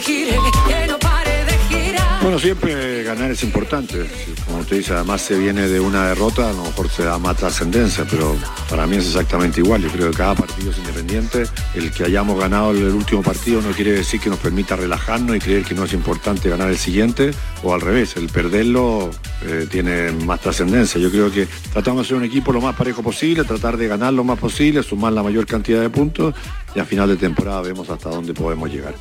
Gire, 0.00 0.36
que 0.66 0.86
no 0.86 0.98
pare 0.98 1.44
de 1.44 1.58
girar. 1.68 2.22
Bueno, 2.22 2.38
siempre 2.38 3.02
ganar 3.04 3.30
es 3.30 3.42
importante. 3.42 4.06
Como 4.46 4.58
usted 4.58 4.78
dice, 4.78 4.92
además 4.92 5.22
se 5.22 5.38
viene 5.38 5.68
de 5.68 5.80
una 5.80 6.08
derrota, 6.08 6.50
a 6.50 6.52
lo 6.52 6.64
mejor 6.64 6.88
se 6.88 7.04
da 7.04 7.18
más 7.18 7.36
trascendencia, 7.36 8.04
pero 8.10 8.36
para 8.68 8.86
mí 8.86 8.96
es 8.96 9.06
exactamente 9.06 9.60
igual. 9.60 9.82
Yo 9.82 9.88
creo 9.88 10.10
que 10.10 10.16
cada 10.16 10.34
partido 10.34 10.70
es 10.70 10.78
independiente. 10.78 11.44
El 11.74 11.90
que 11.90 12.04
hayamos 12.04 12.38
ganado 12.38 12.72
el 12.72 12.92
último 12.92 13.22
partido 13.22 13.62
no 13.62 13.70
quiere 13.70 13.92
decir 13.92 14.20
que 14.20 14.30
nos 14.30 14.38
permita 14.38 14.76
relajarnos 14.76 15.36
y 15.36 15.38
creer 15.38 15.64
que 15.64 15.74
no 15.74 15.84
es 15.84 15.92
importante 15.92 16.48
ganar 16.48 16.68
el 16.68 16.78
siguiente, 16.78 17.30
o 17.62 17.72
al 17.72 17.80
revés, 17.80 18.16
el 18.16 18.28
perderlo 18.28 19.10
eh, 19.42 19.66
tiene 19.70 20.12
más 20.12 20.40
trascendencia. 20.40 21.00
Yo 21.00 21.10
creo 21.10 21.30
que 21.30 21.46
tratamos 21.72 22.02
de 22.02 22.08
ser 22.08 22.16
un 22.16 22.24
equipo 22.24 22.52
lo 22.52 22.60
más 22.60 22.74
parejo 22.74 23.02
posible, 23.02 23.44
tratar 23.44 23.76
de 23.76 23.88
ganar 23.88 24.12
lo 24.12 24.24
más 24.24 24.38
posible, 24.38 24.82
sumar 24.82 25.12
la 25.12 25.22
mayor 25.22 25.46
cantidad 25.46 25.80
de 25.80 25.90
puntos 25.90 26.34
y 26.74 26.80
a 26.80 26.84
final 26.84 27.08
de 27.08 27.16
temporada 27.16 27.62
vemos 27.62 27.88
hasta 27.90 28.10
dónde 28.10 28.34
podemos 28.34 28.70
llegar. 28.70 28.94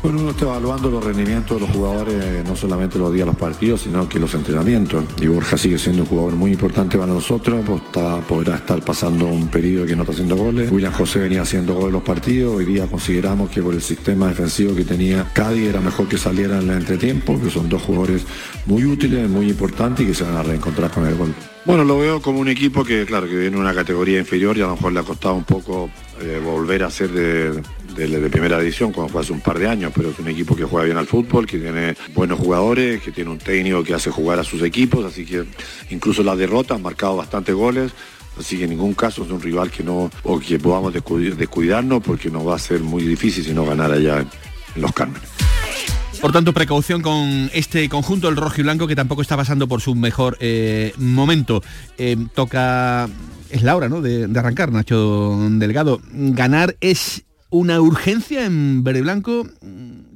Bueno, 0.00 0.20
uno 0.20 0.30
está 0.30 0.44
evaluando 0.44 0.90
los 0.90 1.04
rendimientos 1.04 1.60
de 1.60 1.66
los 1.66 1.74
jugadores, 1.74 2.14
eh, 2.24 2.44
no 2.46 2.54
solamente 2.54 2.98
los 2.98 3.12
días 3.12 3.26
de 3.26 3.32
los 3.32 3.40
partidos, 3.40 3.80
sino 3.82 4.08
que 4.08 4.20
los 4.20 4.32
entrenamientos. 4.34 5.04
Y 5.20 5.26
Borja 5.26 5.58
sigue 5.58 5.76
siendo 5.76 6.02
un 6.02 6.08
jugador 6.08 6.36
muy 6.36 6.52
importante 6.52 6.96
para 6.96 7.12
nosotros, 7.12 7.64
pues 7.66 7.82
está, 7.82 8.20
podrá 8.20 8.56
estar 8.56 8.80
pasando 8.84 9.26
un 9.26 9.48
periodo 9.48 9.86
que 9.86 9.96
no 9.96 10.02
está 10.02 10.12
haciendo 10.12 10.36
goles. 10.36 10.70
William 10.70 10.92
José 10.92 11.18
venía 11.18 11.42
haciendo 11.42 11.74
goles 11.74 11.92
los 11.92 12.02
partidos, 12.04 12.54
hoy 12.54 12.64
día 12.64 12.86
consideramos 12.86 13.50
que 13.50 13.60
por 13.60 13.74
el 13.74 13.82
sistema 13.82 14.28
defensivo 14.28 14.74
que 14.76 14.84
tenía 14.84 15.28
Cádiz 15.32 15.68
era 15.68 15.80
mejor 15.80 16.06
que 16.06 16.16
saliera 16.16 16.60
en 16.60 16.70
el 16.70 16.76
entretiempo, 16.76 17.40
que 17.40 17.50
son 17.50 17.68
dos 17.68 17.82
jugadores 17.82 18.24
muy 18.66 18.84
útiles, 18.84 19.28
muy 19.28 19.48
importantes 19.48 20.04
y 20.06 20.10
que 20.10 20.14
se 20.14 20.22
van 20.22 20.36
a 20.36 20.44
reencontrar 20.44 20.92
con 20.92 21.06
el 21.06 21.16
gol. 21.16 21.34
Bueno, 21.64 21.84
lo 21.84 21.98
veo 21.98 22.22
como 22.22 22.38
un 22.38 22.48
equipo 22.48 22.84
que, 22.84 23.04
claro, 23.04 23.26
que 23.26 23.34
viene 23.34 23.56
en 23.56 23.62
una 23.62 23.74
categoría 23.74 24.20
inferior 24.20 24.56
y 24.56 24.62
a 24.62 24.66
lo 24.66 24.76
mejor 24.76 24.92
le 24.92 25.00
ha 25.00 25.02
costado 25.02 25.34
un 25.34 25.44
poco 25.44 25.90
eh, 26.20 26.40
volver 26.42 26.84
a 26.84 26.90
ser 26.90 27.10
de, 27.10 27.60
de- 28.06 28.30
primera 28.30 28.58
división, 28.60 28.92
como 28.92 29.08
fue 29.08 29.22
hace 29.22 29.32
un 29.32 29.40
par 29.40 29.58
de 29.58 29.66
años, 29.68 29.92
pero 29.94 30.10
es 30.10 30.18
un 30.18 30.28
equipo 30.28 30.54
que 30.54 30.64
juega 30.64 30.84
bien 30.84 30.96
al 30.98 31.06
fútbol, 31.06 31.46
que 31.46 31.58
tiene 31.58 31.96
buenos 32.14 32.38
jugadores, 32.38 33.02
que 33.02 33.10
tiene 33.10 33.30
un 33.30 33.38
técnico 33.38 33.82
que 33.82 33.94
hace 33.94 34.10
jugar 34.10 34.38
a 34.38 34.44
sus 34.44 34.62
equipos, 34.62 35.04
así 35.04 35.24
que 35.24 35.44
incluso 35.90 36.22
las 36.22 36.38
derrotas 36.38 36.76
han 36.76 36.82
marcado 36.82 37.16
bastantes 37.16 37.54
goles. 37.54 37.92
Así 38.38 38.56
que 38.56 38.64
en 38.64 38.70
ningún 38.70 38.94
caso 38.94 39.24
es 39.24 39.30
un 39.32 39.40
rival 39.42 39.68
que 39.68 39.82
no, 39.82 40.08
o 40.22 40.38
que 40.38 40.60
podamos 40.60 40.94
descu- 40.94 41.34
descuidarnos 41.34 42.00
porque 42.04 42.30
nos 42.30 42.46
va 42.46 42.54
a 42.54 42.58
ser 42.60 42.78
muy 42.80 43.02
difícil 43.02 43.44
si 43.44 43.52
no 43.52 43.66
ganar 43.66 43.90
allá 43.90 44.20
en, 44.20 44.28
los 44.80 44.92
Cármenes. 44.92 45.28
Por 46.20 46.30
tanto, 46.30 46.52
precaución 46.52 47.02
con 47.02 47.50
este 47.52 47.88
conjunto, 47.88 48.28
el 48.28 48.36
rojo 48.36 48.54
y 48.60 48.62
blanco, 48.62 48.86
que 48.86 48.94
tampoco 48.94 49.22
está 49.22 49.36
pasando 49.36 49.66
por 49.66 49.80
su 49.80 49.94
mejor 49.96 50.36
eh, 50.40 50.92
momento. 50.98 51.62
Eh, 51.96 52.16
toca, 52.34 53.08
es 53.50 53.62
la 53.62 53.74
hora, 53.74 53.88
¿no? 53.88 54.00
De 54.02 54.28
arrancar, 54.38 54.70
Nacho 54.70 55.36
Delgado. 55.52 56.00
Ganar 56.12 56.76
es 56.80 57.24
una 57.50 57.80
urgencia 57.80 58.44
en 58.44 58.84
verde 58.84 59.00
y 59.00 59.02
blanco. 59.02 59.46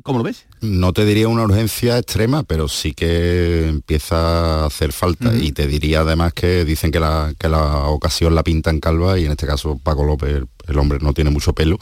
¿Cómo 0.02 0.18
lo 0.18 0.24
ves? 0.24 0.46
No 0.60 0.92
te 0.92 1.04
diría 1.04 1.28
una 1.28 1.44
urgencia 1.44 1.96
extrema, 1.96 2.42
pero 2.42 2.66
sí 2.66 2.92
que 2.92 3.68
empieza 3.68 4.62
a 4.62 4.66
hacer 4.66 4.92
falta. 4.92 5.32
Y 5.36 5.52
te 5.52 5.68
diría 5.68 6.00
además 6.00 6.32
que 6.32 6.64
dicen 6.64 6.90
que 6.90 6.98
la, 6.98 7.32
que 7.38 7.48
la 7.48 7.84
ocasión 7.86 8.34
la 8.34 8.42
pinta 8.42 8.70
en 8.70 8.80
calva 8.80 9.18
y 9.20 9.26
en 9.26 9.30
este 9.30 9.46
caso 9.46 9.78
Paco 9.80 10.04
López, 10.04 10.42
el 10.66 10.78
hombre 10.78 10.98
no 11.00 11.12
tiene 11.14 11.30
mucho 11.30 11.52
pelo 11.52 11.78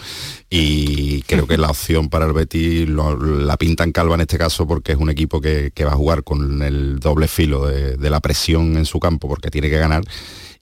y 0.50 1.22
creo 1.22 1.46
que 1.46 1.56
la 1.58 1.68
opción 1.70 2.08
para 2.10 2.26
el 2.26 2.32
Betis 2.34 2.88
lo- 2.88 3.16
la 3.18 3.56
pinta 3.56 3.84
en 3.84 3.92
calva 3.92 4.14
en 4.16 4.22
este 4.22 4.38
caso 4.38 4.66
porque 4.66 4.92
es 4.92 4.98
un 4.98 5.10
equipo 5.10 5.40
que, 5.40 5.70
que 5.74 5.84
va 5.84 5.92
a 5.92 5.96
jugar 5.96 6.22
con 6.22 6.62
el 6.62 6.98
doble 7.00 7.26
filo 7.28 7.66
de, 7.66 7.96
de 7.96 8.10
la 8.10 8.20
presión 8.20 8.76
en 8.76 8.84
su 8.84 9.00
campo 9.00 9.28
porque 9.28 9.50
tiene 9.50 9.70
que 9.70 9.78
ganar 9.78 10.02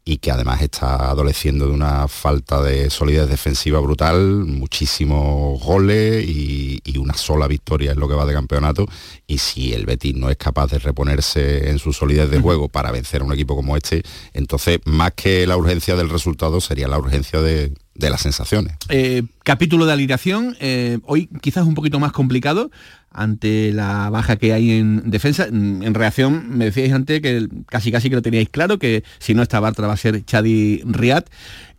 y 0.05 0.19
que 0.19 0.31
además 0.31 0.62
está 0.62 1.11
adoleciendo 1.11 1.67
de 1.67 1.73
una 1.73 2.09
falta 2.09 2.62
de 2.62 2.88
solidez 2.88 3.28
defensiva 3.28 3.78
brutal, 3.81 4.19
muchísimos 4.47 5.62
goles 5.62 6.26
y, 6.26 6.83
una 6.99 7.14
sola 7.14 7.47
victoria 7.47 7.93
es 7.93 7.97
lo 7.97 8.09
que 8.09 8.14
va 8.14 8.26
de 8.26 8.33
campeonato. 8.33 8.85
Y 9.26 9.38
si 9.38 9.73
el 9.73 9.87
Betis 9.87 10.17
no 10.17 10.31
es 10.31 10.37
capaz 10.37 10.67
de 10.67 10.81
reponerse 10.81 11.71
en 11.71 11.78
su 11.78 11.93
solidez 11.93 12.28
de 12.28 12.40
juego 12.40 12.69
para 12.69 12.90
vencer 12.90 13.23
a 13.23 13.25
un 13.25 13.33
equipo 13.33 13.55
como 13.55 13.76
este, 13.76 14.02
entonces 14.32 14.80
más 14.84 15.13
que 15.13 15.47
la 15.47 15.56
urgencia 15.56 15.95
del 15.95 16.11
resultado 16.11 16.61
sería 16.61 16.89
la 16.89 16.99
urgencia 16.99 17.41
de, 17.41 17.73
de 17.99 18.11
las 18.11 18.23
sensaciones. 18.23 18.75
Eh, 18.89 19.25
capítulo 19.43 19.84
de 19.84 19.93
alineación, 19.93 20.56
eh, 20.61 20.99
hoy 21.04 21.28
quizás 21.41 21.67
un 21.67 21.75
poquito 21.75 21.99
más 21.99 22.13
complicado 22.13 22.71
ante 23.11 23.73
la 23.73 24.11
baja 24.11 24.37
que 24.37 24.52
hay 24.52 24.71
en 24.73 25.11
defensa. 25.11 25.49
Mm, 25.50 25.82
En 25.82 25.95
reacción, 25.95 26.56
me 26.56 26.67
decíais 26.67 26.93
antes 26.93 27.21
que 27.21 27.49
casi 27.67 27.91
casi 27.91 28.08
que 28.08 28.17
lo 28.17 28.23
teníais 28.23 28.49
claro, 28.49 28.78
que 28.78 29.02
si 29.19 29.34
no 29.34 29.43
está 29.43 29.61
Bartra 29.61 29.87
va 29.87 29.95
a 29.95 29.97
ser 29.97 30.25
Chadi 30.25 30.82
Riad. 30.84 31.25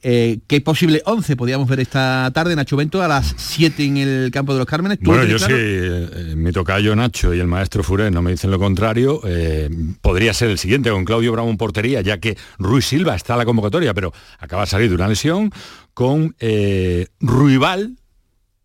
Eh, 0.02 0.40
¿Qué 0.48 0.62
posible 0.62 1.02
11 1.06 1.36
podíamos 1.36 1.68
ver 1.68 1.82
esta 1.82 2.32
tarde, 2.34 2.56
Nacho 2.56 2.78
Bento, 2.78 3.02
a 3.04 3.08
las 3.10 3.36
7 3.38 3.84
en 3.84 3.98
el 3.98 4.32
campo 4.32 4.54
de 4.54 4.60
los 4.60 4.68
Cármenes? 4.68 4.98
¿Tú 5.00 5.12
lo 5.12 5.18
Bueno, 5.18 5.26
yo 5.30 5.38
sí, 5.38 5.52
eh, 5.52 6.34
mi 6.38 6.54
tocayo 6.54 6.96
Nacho 6.96 7.34
y 7.34 7.40
el 7.40 7.48
maestro 7.48 7.84
Furé 7.84 8.10
no 8.10 8.22
me 8.22 8.32
dicen 8.32 8.50
lo 8.50 8.60
contrario, 8.60 9.20
eh, 9.26 9.70
podría 10.02 10.34
ser 10.34 10.52
el 10.52 10.58
siguiente 10.58 10.90
con 10.90 11.04
Claudio 11.04 11.34
Bravo 11.34 11.50
en 11.50 11.58
portería, 11.58 12.00
ya 12.00 12.18
que 12.18 12.38
Ruiz 12.58 12.86
Silva 12.86 13.16
está 13.16 13.34
en 13.34 13.40
la 13.40 13.46
convocatoria, 13.46 13.94
pero 13.94 14.14
acaba 14.40 14.64
de 14.64 14.68
salir 14.68 14.88
de 14.88 14.96
una 14.96 15.10
lesión, 15.10 15.52
con 16.00 16.34
eh, 16.40 17.08
Ruibal 17.20 17.98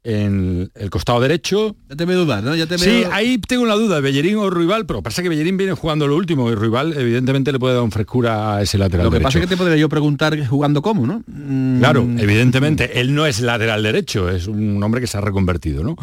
en 0.04 0.70
el 0.76 0.88
costado 0.90 1.18
derecho. 1.20 1.74
Ya 1.90 1.96
te 1.96 2.04
veo 2.04 2.20
dudar, 2.24 2.44
¿no? 2.44 2.54
Ya 2.54 2.66
te 2.68 2.78
Sí, 2.78 2.86
veo- 3.00 3.08
ahí 3.12 3.38
tengo 3.38 3.64
una 3.64 3.74
duda, 3.74 3.98
Bellerín 3.98 4.36
o 4.36 4.48
Ruibal, 4.50 4.86
pero 4.86 5.02
pasa 5.02 5.20
que 5.20 5.28
Bellerín 5.28 5.56
viene 5.56 5.72
jugando 5.72 6.06
lo 6.06 6.14
último 6.14 6.48
y 6.52 6.54
Ruibal 6.54 6.92
evidentemente 6.96 7.50
le 7.50 7.58
puede 7.58 7.74
dar 7.74 7.82
un 7.82 7.90
frescura 7.90 8.54
a 8.56 8.62
ese 8.62 8.78
lateral 8.78 9.06
Lo 9.06 9.10
que 9.10 9.14
derecho. 9.14 9.26
pasa 9.26 9.38
es 9.38 9.44
que 9.46 9.48
te 9.48 9.56
podría 9.56 9.76
yo 9.76 9.88
preguntar 9.88 10.46
jugando 10.46 10.80
cómo, 10.80 11.08
¿no? 11.08 11.24
Mm, 11.26 11.78
Claro, 11.80 12.06
evidentemente, 12.18 13.00
él 13.00 13.14
no 13.16 13.26
es 13.26 13.40
lateral 13.40 13.82
derecho, 13.82 14.28
es 14.30 14.46
un 14.46 14.80
hombre 14.80 15.00
que 15.00 15.08
se 15.08 15.18
ha 15.18 15.20
reconvertido, 15.20 15.82
¿no? 15.82 15.96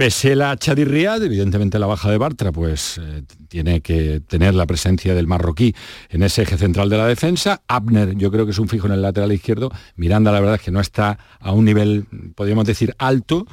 Pese 0.00 0.34
la 0.34 0.56
Chadi 0.56 0.84
Riad, 0.84 1.22
evidentemente 1.22 1.78
la 1.78 1.86
baja 1.86 2.10
de 2.10 2.16
Bartra, 2.16 2.52
pues 2.52 2.96
eh, 2.96 3.22
tiene 3.48 3.82
que 3.82 4.20
tener 4.20 4.54
la 4.54 4.64
presencia 4.64 5.14
del 5.14 5.26
marroquí 5.26 5.74
en 6.08 6.22
ese 6.22 6.40
eje 6.40 6.56
central 6.56 6.88
de 6.88 6.96
la 6.96 7.06
defensa. 7.06 7.60
Abner, 7.68 8.16
yo 8.16 8.30
creo 8.30 8.46
que 8.46 8.52
es 8.52 8.58
un 8.58 8.66
fijo 8.66 8.86
en 8.86 8.94
el 8.94 9.02
lateral 9.02 9.30
izquierdo. 9.30 9.70
Miranda, 9.96 10.32
la 10.32 10.40
verdad 10.40 10.54
es 10.54 10.62
que 10.62 10.70
no 10.70 10.80
está 10.80 11.18
a 11.38 11.52
un 11.52 11.66
nivel, 11.66 12.06
podríamos 12.34 12.64
decir, 12.64 12.94
alto. 12.96 13.46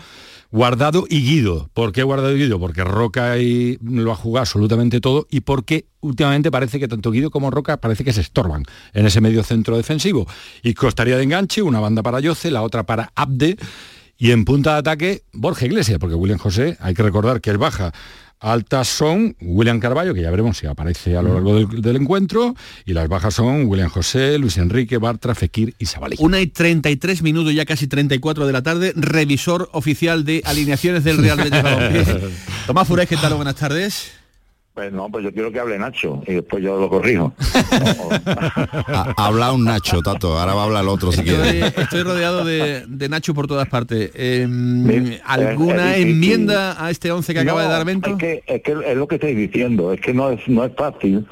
Guardado 0.49 1.03
y 1.09 1.21
Guido. 1.21 1.69
¿Por 1.73 1.91
qué 1.91 2.03
Guardado 2.03 2.33
y 2.33 2.39
Guido? 2.39 2.61
Porque 2.61 2.85
Roca 2.85 3.35
lo 3.81 4.13
ha 4.13 4.15
jugado 4.15 4.43
absolutamente 4.43 5.01
todo 5.01 5.27
y 5.29 5.41
porque 5.41 5.87
últimamente 5.99 6.49
parece 6.49 6.79
que 6.79 6.87
tanto 6.87 7.11
Guido 7.11 7.29
como 7.29 7.51
Roca 7.51 7.81
parece 7.81 8.05
que 8.05 8.13
se 8.13 8.21
estorban 8.21 8.63
en 8.93 9.05
ese 9.05 9.19
medio 9.19 9.43
centro 9.43 9.75
defensivo. 9.75 10.25
Y 10.63 10.75
costaría 10.75 11.17
de 11.17 11.23
enganche, 11.23 11.61
una 11.61 11.81
banda 11.81 12.01
para 12.03 12.21
Yoce, 12.21 12.51
la 12.51 12.61
otra 12.61 12.85
para 12.85 13.11
Abde 13.15 13.57
y 14.17 14.31
en 14.31 14.45
punta 14.45 14.73
de 14.73 14.79
ataque 14.79 15.23
Borja 15.33 15.65
Iglesias, 15.65 15.99
porque 15.99 16.15
William 16.15 16.39
José, 16.39 16.77
hay 16.79 16.93
que 16.93 17.03
recordar 17.03 17.41
que 17.41 17.51
es 17.51 17.57
baja. 17.57 17.93
Altas 18.39 18.87
son 18.87 19.35
William 19.41 19.79
Carballo, 19.79 20.13
que 20.13 20.21
ya 20.21 20.29
veremos 20.29 20.57
si 20.57 20.67
aparece 20.67 21.17
a 21.17 21.23
lo 21.23 21.33
largo 21.33 21.55
del, 21.55 21.81
del 21.81 21.95
encuentro, 21.95 22.55
y 22.85 22.93
las 22.93 23.07
bajas 23.07 23.33
son 23.33 23.65
William 23.65 23.89
José, 23.89 24.37
Luis 24.37 24.57
Enrique, 24.57 24.97
Bartra, 24.97 25.33
Fekir 25.33 25.73
y 25.79 25.87
Sabalí. 25.87 26.17
Una 26.19 26.39
y 26.39 26.47
33 26.47 27.23
minutos, 27.23 27.53
ya 27.55 27.65
casi 27.65 27.87
34 27.87 28.45
de 28.45 28.53
la 28.53 28.61
tarde, 28.61 28.93
revisor 28.95 29.69
oficial 29.71 30.23
de 30.23 30.43
alineaciones 30.45 31.03
del 31.03 31.17
Real 31.17 31.37
Betis 31.37 31.63
Balompié. 31.63 32.05
Tomás 32.67 32.87
Furés, 32.87 33.09
¿qué 33.09 33.17
tal? 33.17 33.33
Buenas 33.33 33.55
tardes. 33.55 34.16
Pues 34.77 34.93
no, 34.93 35.09
pues 35.09 35.23
yo 35.23 35.33
quiero 35.33 35.51
que 35.51 35.59
hable 35.59 35.79
Nacho 35.79 36.21
y 36.27 36.35
después 36.35 36.63
yo 36.63 36.79
lo 36.79 36.87
corrijo. 36.87 37.33
Ha, 38.89 39.13
ha 39.17 39.25
hablado 39.25 39.55
un 39.55 39.63
Nacho, 39.65 40.01
Tato, 40.03 40.37
ahora 40.37 40.53
va 40.53 40.61
a 40.61 40.65
hablar 40.65 40.83
el 40.83 40.89
otro 40.89 41.11
si 41.11 41.21
Estoy, 41.21 41.35
quiere. 41.35 41.67
estoy 41.67 42.03
rodeado 42.03 42.45
de, 42.45 42.85
de 42.87 43.09
Nacho 43.09 43.33
por 43.33 43.47
todas 43.47 43.67
partes. 43.67 44.11
Eh, 44.13 44.47
es- 44.89 45.21
¿Alguna 45.25 45.95
es 45.95 46.05
difícil. 46.05 46.11
enmienda 46.13 46.83
a 46.83 46.91
este 46.91 47.11
11 47.11 47.33
que 47.33 47.39
acaba 47.39 47.63
de 47.63 47.69
dar 47.69 47.85
Bento? 47.85 48.11
Es 48.11 48.15
que, 48.17 48.43
es 48.45 48.61
que 48.61 48.71
es 48.85 48.95
lo 48.95 49.07
que 49.07 49.15
estoy 49.15 49.33
diciendo, 49.33 49.91
es 49.93 49.99
que 49.99 50.13
no 50.13 50.29
es, 50.29 50.47
no 50.47 50.63
es 50.63 50.71
fácil, 50.75 51.25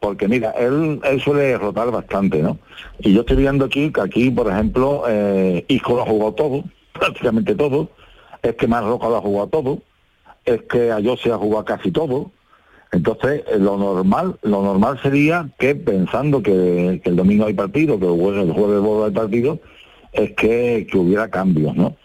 porque 0.00 0.28
mira, 0.28 0.50
él, 0.50 1.00
él 1.02 1.20
suele 1.22 1.56
rotar 1.56 1.90
bastante, 1.90 2.42
¿no? 2.42 2.58
Y 3.00 3.14
yo 3.14 3.20
estoy 3.22 3.36
viendo 3.38 3.64
aquí 3.64 3.90
que 3.90 4.02
aquí, 4.02 4.30
por 4.30 4.48
ejemplo, 4.52 5.04
eh, 5.08 5.64
Isco 5.68 5.96
lo 5.96 6.02
ha 6.02 6.06
jugado 6.06 6.32
todo, 6.34 6.64
prácticamente 6.92 7.54
todo, 7.54 7.88
es 8.42 8.54
que 8.54 8.66
Marroca 8.66 9.08
lo 9.08 9.16
ha 9.16 9.20
jugado 9.22 9.48
todo, 9.48 9.82
es 10.44 10.60
que 10.70 10.92
Ayose 10.92 11.32
ha 11.32 11.38
jugado 11.38 11.64
casi 11.64 11.90
todo. 11.90 12.30
Entonces, 12.92 13.42
eh, 13.50 13.58
lo 13.58 13.76
normal, 13.76 14.36
lo 14.42 14.62
normal 14.62 15.00
sería 15.02 15.48
que 15.58 15.74
pensando 15.74 16.42
que, 16.42 17.00
el 17.02 17.16
domingo 17.16 17.46
hay 17.46 17.54
partido, 17.54 17.98
que 17.98 18.06
el 18.06 18.12
jueves, 18.20 18.44
el 18.46 18.52
hay 19.04 19.10
partido, 19.10 19.58
es 20.12 20.32
que, 20.32 20.86
hubiera 20.98 21.28
cambios, 21.28 21.74
¿no? 21.74 21.96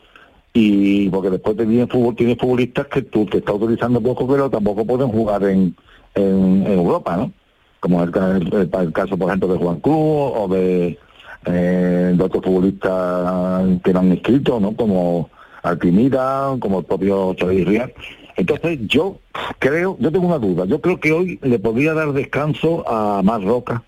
y 0.54 1.08
porque 1.10 1.30
después 1.30 1.56
te 1.56 1.66
fútbol, 1.88 2.16
tienes 2.16 2.38
futbolistas 2.40 2.88
que 2.88 3.04
tú 3.04 3.28
te 3.28 3.38
estás 3.38 3.56
utilizando 3.56 4.02
poco 4.02 4.28
pero 4.28 4.50
tampoco 4.50 4.86
pueden 4.86 5.10
jugar 5.10 5.44
en, 5.44 5.76
en, 6.16 6.64
Europa, 6.66 7.16
¿no? 7.16 7.32
Como 7.80 8.02
el, 8.04 8.12
el- 8.16 8.54
el- 8.72 8.92
caso, 8.92 9.16
por 9.18 9.28
ejemplo, 9.28 9.50
de 9.50 9.60
Juan 9.60 9.80
Cruz 9.82 9.94
o 9.96 10.48
de, 10.50 10.98
eh, 11.46 12.18
otros 12.20 12.44
futbolistas 12.44 13.80
que 13.84 13.94
no 13.94 14.00
han 14.00 14.12
inscrito, 14.14 14.60
¿no? 14.60 14.76
Como 14.76 15.30
Altimira, 15.62 16.56
como 16.60 16.80
el 16.80 16.86
propio 16.86 17.36
Xavi 17.40 17.64
Rial. 17.64 17.94
Entonces 18.38 18.80
yo 18.88 19.20
creo, 19.60 19.98
yo 20.00 20.12
tengo 20.12 20.28
una 20.28 20.40
duda, 20.40 20.66
yo 20.66 20.80
creo 20.80 21.00
que 21.00 21.12
hoy 21.12 21.40
le 21.42 21.60
podría 21.60 21.94
dar 21.94 22.14
descanso 22.14 22.88
a 22.88 23.22
Más 23.24 23.44
Roca 23.44 23.84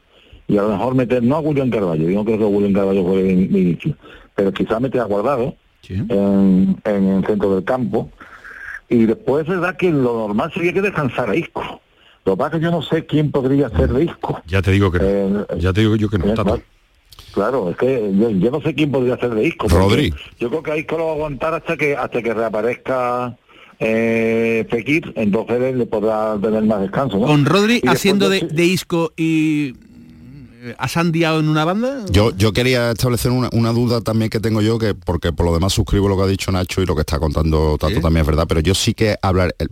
y 0.47 0.57
a 0.57 0.63
lo 0.63 0.69
mejor 0.69 0.95
meter, 0.95 1.23
no 1.23 1.35
a 1.35 1.39
William 1.39 1.69
Carballo, 1.69 2.09
yo 2.09 2.15
no 2.15 2.25
creo 2.25 2.39
que 2.39 2.45
William 2.45 2.73
Carballo 2.73 3.03
juegue 3.03 3.23
de 3.23 3.33
inicio, 3.33 3.95
pero 4.35 4.51
quizás 4.51 4.81
meter 4.81 5.01
a 5.01 5.05
Guardado 5.05 5.55
en, 5.87 6.77
en 6.83 7.07
el 7.07 7.25
centro 7.25 7.55
del 7.55 7.63
campo, 7.63 8.09
Y 8.89 9.05
después 9.05 9.43
es 9.43 9.49
verdad 9.49 9.77
que 9.77 9.91
lo 9.91 10.27
normal 10.27 10.51
sería 10.51 10.73
que 10.73 10.81
descansara 10.81 11.35
Isco. 11.35 11.79
Lo 12.25 12.33
que 12.33 12.37
pasa 12.37 12.55
es 12.55 12.59
que 12.59 12.65
yo 12.65 12.71
no 12.71 12.81
sé 12.81 13.05
quién 13.05 13.31
podría 13.31 13.69
ser 13.69 13.93
de 13.93 14.05
Isco. 14.05 14.41
Ya 14.47 14.61
te 14.61 14.71
digo 14.71 14.91
que 14.91 14.99
no. 14.99 15.45
Ya 15.57 15.71
te 15.71 15.81
digo 15.81 15.95
yo 15.95 16.09
que 16.09 16.17
no. 16.17 16.25
Eh, 16.25 16.33
Tato. 16.35 16.59
Claro, 17.33 17.69
es 17.69 17.77
que 17.77 18.11
yo, 18.17 18.31
yo 18.31 18.51
no 18.51 18.61
sé 18.61 18.73
quién 18.73 18.91
podría 18.91 19.15
ser 19.17 19.29
de 19.35 19.47
Isco. 19.47 19.67
Rodri. 19.67 20.11
Yo 20.39 20.49
creo 20.49 20.63
que 20.63 20.71
a 20.71 20.77
Isco 20.77 20.97
lo 20.97 21.05
va 21.05 21.11
a 21.11 21.15
aguantar 21.15 21.53
hasta 21.53 21.77
que 21.77 21.95
hasta 21.95 22.21
que 22.23 22.33
reaparezca 22.33 23.37
eh, 23.79 24.67
Fekir, 24.69 25.13
entonces 25.15 25.61
él 25.61 25.77
le 25.79 25.85
podrá 25.85 26.37
tener 26.41 26.63
más 26.63 26.81
descanso. 26.81 27.17
¿no? 27.17 27.27
Con 27.27 27.45
Rodri 27.45 27.81
haciendo 27.87 28.29
de- 28.29 28.41
de, 28.41 28.47
de 28.47 28.65
Isco 28.65 29.13
y 29.15 29.73
eh, 30.61 30.75
a 30.77 30.87
Sandiao 30.89 31.39
en 31.39 31.47
una 31.47 31.63
banda. 31.63 32.05
Yo, 32.11 32.35
yo 32.35 32.51
quería 32.51 32.91
establecer 32.91 33.31
una, 33.31 33.49
una 33.53 33.71
duda 33.71 34.01
también 34.01 34.29
que 34.29 34.39
tengo 34.41 34.61
yo, 34.61 34.77
que 34.79 34.93
porque 34.95 35.31
por 35.31 35.45
lo 35.45 35.53
demás 35.53 35.71
suscribo 35.73 36.09
lo 36.09 36.17
que 36.17 36.23
ha 36.23 36.27
dicho 36.27 36.51
Nacho 36.51 36.81
y 36.81 36.85
lo 36.85 36.95
que 36.95 37.01
está 37.01 37.19
contando 37.19 37.77
Tato 37.79 38.01
también 38.01 38.21
es 38.23 38.27
verdad, 38.27 38.45
pero 38.47 38.59
yo 38.59 38.75
sí 38.75 38.93
que 38.93 39.15
hablar, 39.21 39.55
el- 39.59 39.69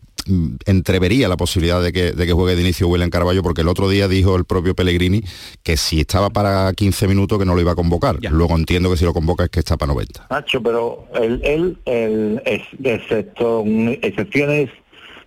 entrevería 0.65 1.27
la 1.27 1.37
posibilidad 1.37 1.81
de 1.81 1.91
que, 1.91 2.11
de 2.11 2.25
que 2.25 2.33
juegue 2.33 2.55
de 2.55 2.61
inicio 2.61 2.87
William 2.87 3.09
Carballo, 3.09 3.43
porque 3.43 3.61
el 3.61 3.67
otro 3.67 3.89
día 3.89 4.07
dijo 4.07 4.35
el 4.35 4.45
propio 4.45 4.75
Pellegrini 4.75 5.21
que 5.63 5.77
si 5.77 6.01
estaba 6.01 6.29
para 6.29 6.71
15 6.73 7.07
minutos 7.07 7.39
que 7.39 7.45
no 7.45 7.55
lo 7.55 7.61
iba 7.61 7.71
a 7.71 7.75
convocar. 7.75 8.17
Luego 8.29 8.55
entiendo 8.55 8.89
que 8.89 8.97
si 8.97 9.05
lo 9.05 9.13
convoca 9.13 9.45
es 9.45 9.49
que 9.49 9.59
está 9.59 9.77
para 9.77 9.93
90. 9.93 10.27
Nacho, 10.29 10.61
pero 10.61 11.07
él, 11.15 11.41
él, 11.43 11.77
él 11.85 12.41
es, 12.45 12.61
excepto 12.83 13.63
mm, 13.65 13.89
excepciones 14.01 14.69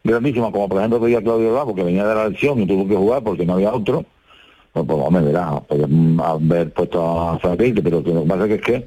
grandísimas, 0.04 0.50
como 0.52 0.68
por 0.68 0.78
ejemplo 0.78 1.04
el 1.04 1.10
día 1.10 1.22
Claudio 1.22 1.52
Bravo, 1.52 1.74
que 1.74 1.84
venía 1.84 2.06
de 2.06 2.14
la 2.14 2.28
lesión 2.28 2.60
y 2.60 2.66
tuvo 2.66 2.88
que 2.88 2.96
jugar 2.96 3.22
porque 3.22 3.44
no 3.44 3.54
había 3.54 3.72
otro, 3.72 4.04
pues, 4.72 4.86
pues 4.86 4.98
hombre, 5.02 5.22
verá, 5.22 5.60
podemos 5.60 6.26
haber 6.26 6.72
puesto 6.72 7.30
a 7.30 7.40
Sabeite, 7.40 7.82
pero 7.82 8.02
que 8.02 8.14
lo 8.14 8.22
que 8.22 8.28
pasa 8.28 8.46
es 8.46 8.60
que 8.62 8.84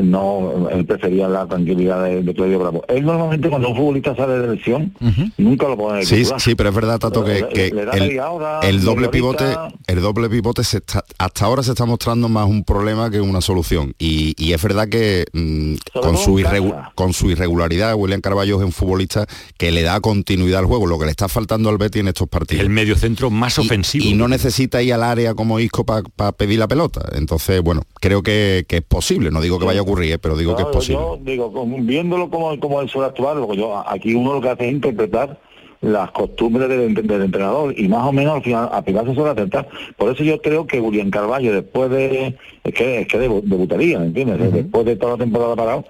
no, 0.00 0.68
él 0.70 0.86
prefería 0.86 1.28
la 1.28 1.46
tranquilidad 1.46 2.02
de, 2.04 2.22
de 2.22 2.34
Claudio 2.34 2.58
Bravo. 2.58 2.82
Él 2.88 3.04
normalmente 3.04 3.50
cuando 3.50 3.68
un 3.70 3.76
futbolista 3.76 4.16
sale 4.16 4.38
de 4.38 4.54
lesión, 4.56 4.94
nunca 5.36 5.68
lo 5.68 5.76
pone 5.76 5.98
de 5.98 6.06
Sí, 6.06 6.16
titular. 6.16 6.40
sí, 6.40 6.54
pero 6.54 6.68
es 6.70 6.74
verdad, 6.74 6.98
Tato, 6.98 7.22
que, 7.24 7.70
le 7.72 7.82
el, 7.92 8.18
hora, 8.20 8.60
el 8.60 8.82
doble 8.82 9.08
pivote, 9.08 9.44
el 9.86 10.00
doble 10.00 10.30
pivote 10.30 10.64
se 10.64 10.78
está- 10.78 11.04
hasta 11.18 11.44
ahora 11.44 11.62
se 11.62 11.70
está 11.72 11.84
mostrando 11.84 12.28
más 12.28 12.48
un 12.48 12.64
problema 12.64 13.10
que 13.10 13.20
una 13.20 13.40
solución. 13.42 13.94
Y, 13.98 14.34
y 14.42 14.54
es 14.54 14.62
verdad 14.62 14.88
que 14.88 15.26
mm, 15.32 15.74
con, 16.00 16.16
su 16.16 16.38
en 16.38 16.46
irregu- 16.46 16.70
casa. 16.70 16.92
con 16.94 17.12
su 17.12 17.30
irregularidad, 17.30 17.94
William 17.94 18.20
Carballo 18.22 18.58
es 18.58 18.64
un 18.64 18.72
futbolista 18.72 19.26
que 19.58 19.70
le 19.72 19.82
da 19.82 20.00
continuidad 20.00 20.60
al 20.60 20.66
juego, 20.66 20.86
lo 20.86 20.98
que 20.98 21.04
le 21.04 21.10
está 21.10 21.28
faltando 21.28 21.68
al 21.68 21.76
Betis 21.78 22.00
en 22.00 22.08
estos 22.08 22.28
partidos. 22.28 22.62
El 22.64 22.70
medio 22.70 22.96
centro 22.96 23.30
más 23.30 23.58
ofensivo. 23.58 24.04
Y 24.06 24.14
no 24.14 24.26
necesita 24.26 24.82
ir 24.82 24.94
al 24.94 25.02
área 25.02 25.34
como 25.34 25.60
Isco 25.60 25.84
para 25.84 26.32
pedir 26.32 26.58
la 26.58 26.68
pelota. 26.68 27.02
Entonces, 27.14 27.60
bueno, 27.60 27.82
creo 28.00 28.22
que, 28.22 28.64
que 28.66 28.78
es 28.78 28.82
posible. 28.82 29.30
No 29.30 29.40
digo 29.42 29.58
que 29.58 29.66
vaya 29.66 29.81
a 29.82 29.84
ocurrir, 29.84 30.12
¿eh? 30.12 30.18
pero 30.18 30.36
digo 30.36 30.56
que 30.56 30.62
es 30.62 30.68
posible. 30.68 31.00
Yo 31.02 31.18
digo, 31.22 31.66
viéndolo 31.80 32.30
como, 32.30 32.58
como 32.58 32.80
él 32.80 32.88
suele 32.88 33.08
actuar, 33.08 33.36
yo 33.54 33.82
aquí 33.86 34.14
uno 34.14 34.34
lo 34.34 34.40
que 34.40 34.48
hace 34.50 34.66
es 34.66 34.72
interpretar 34.72 35.38
las 35.80 36.12
costumbres 36.12 36.68
del, 36.68 36.94
del 36.94 37.22
entrenador 37.22 37.74
y 37.76 37.88
más 37.88 38.06
o 38.06 38.12
menos 38.12 38.36
al 38.36 38.42
final 38.44 38.68
a 38.72 38.82
Pilar 38.82 39.04
se 39.04 39.14
suele 39.14 39.30
acertar. 39.30 39.68
Por 39.96 40.12
eso 40.14 40.22
yo 40.22 40.40
creo 40.40 40.64
que 40.66 40.78
Julián 40.80 41.10
Carballo 41.10 41.52
después 41.52 41.90
de 41.90 42.36
es 42.62 42.72
que 42.74 43.00
es 43.00 43.08
que 43.08 43.18
debu- 43.18 43.42
debutaría, 43.42 43.98
¿me 43.98 44.06
¿entiendes? 44.06 44.52
Después 44.52 44.84
de 44.86 44.94
toda 44.94 45.12
la 45.12 45.18
temporada 45.24 45.56
parado, 45.56 45.84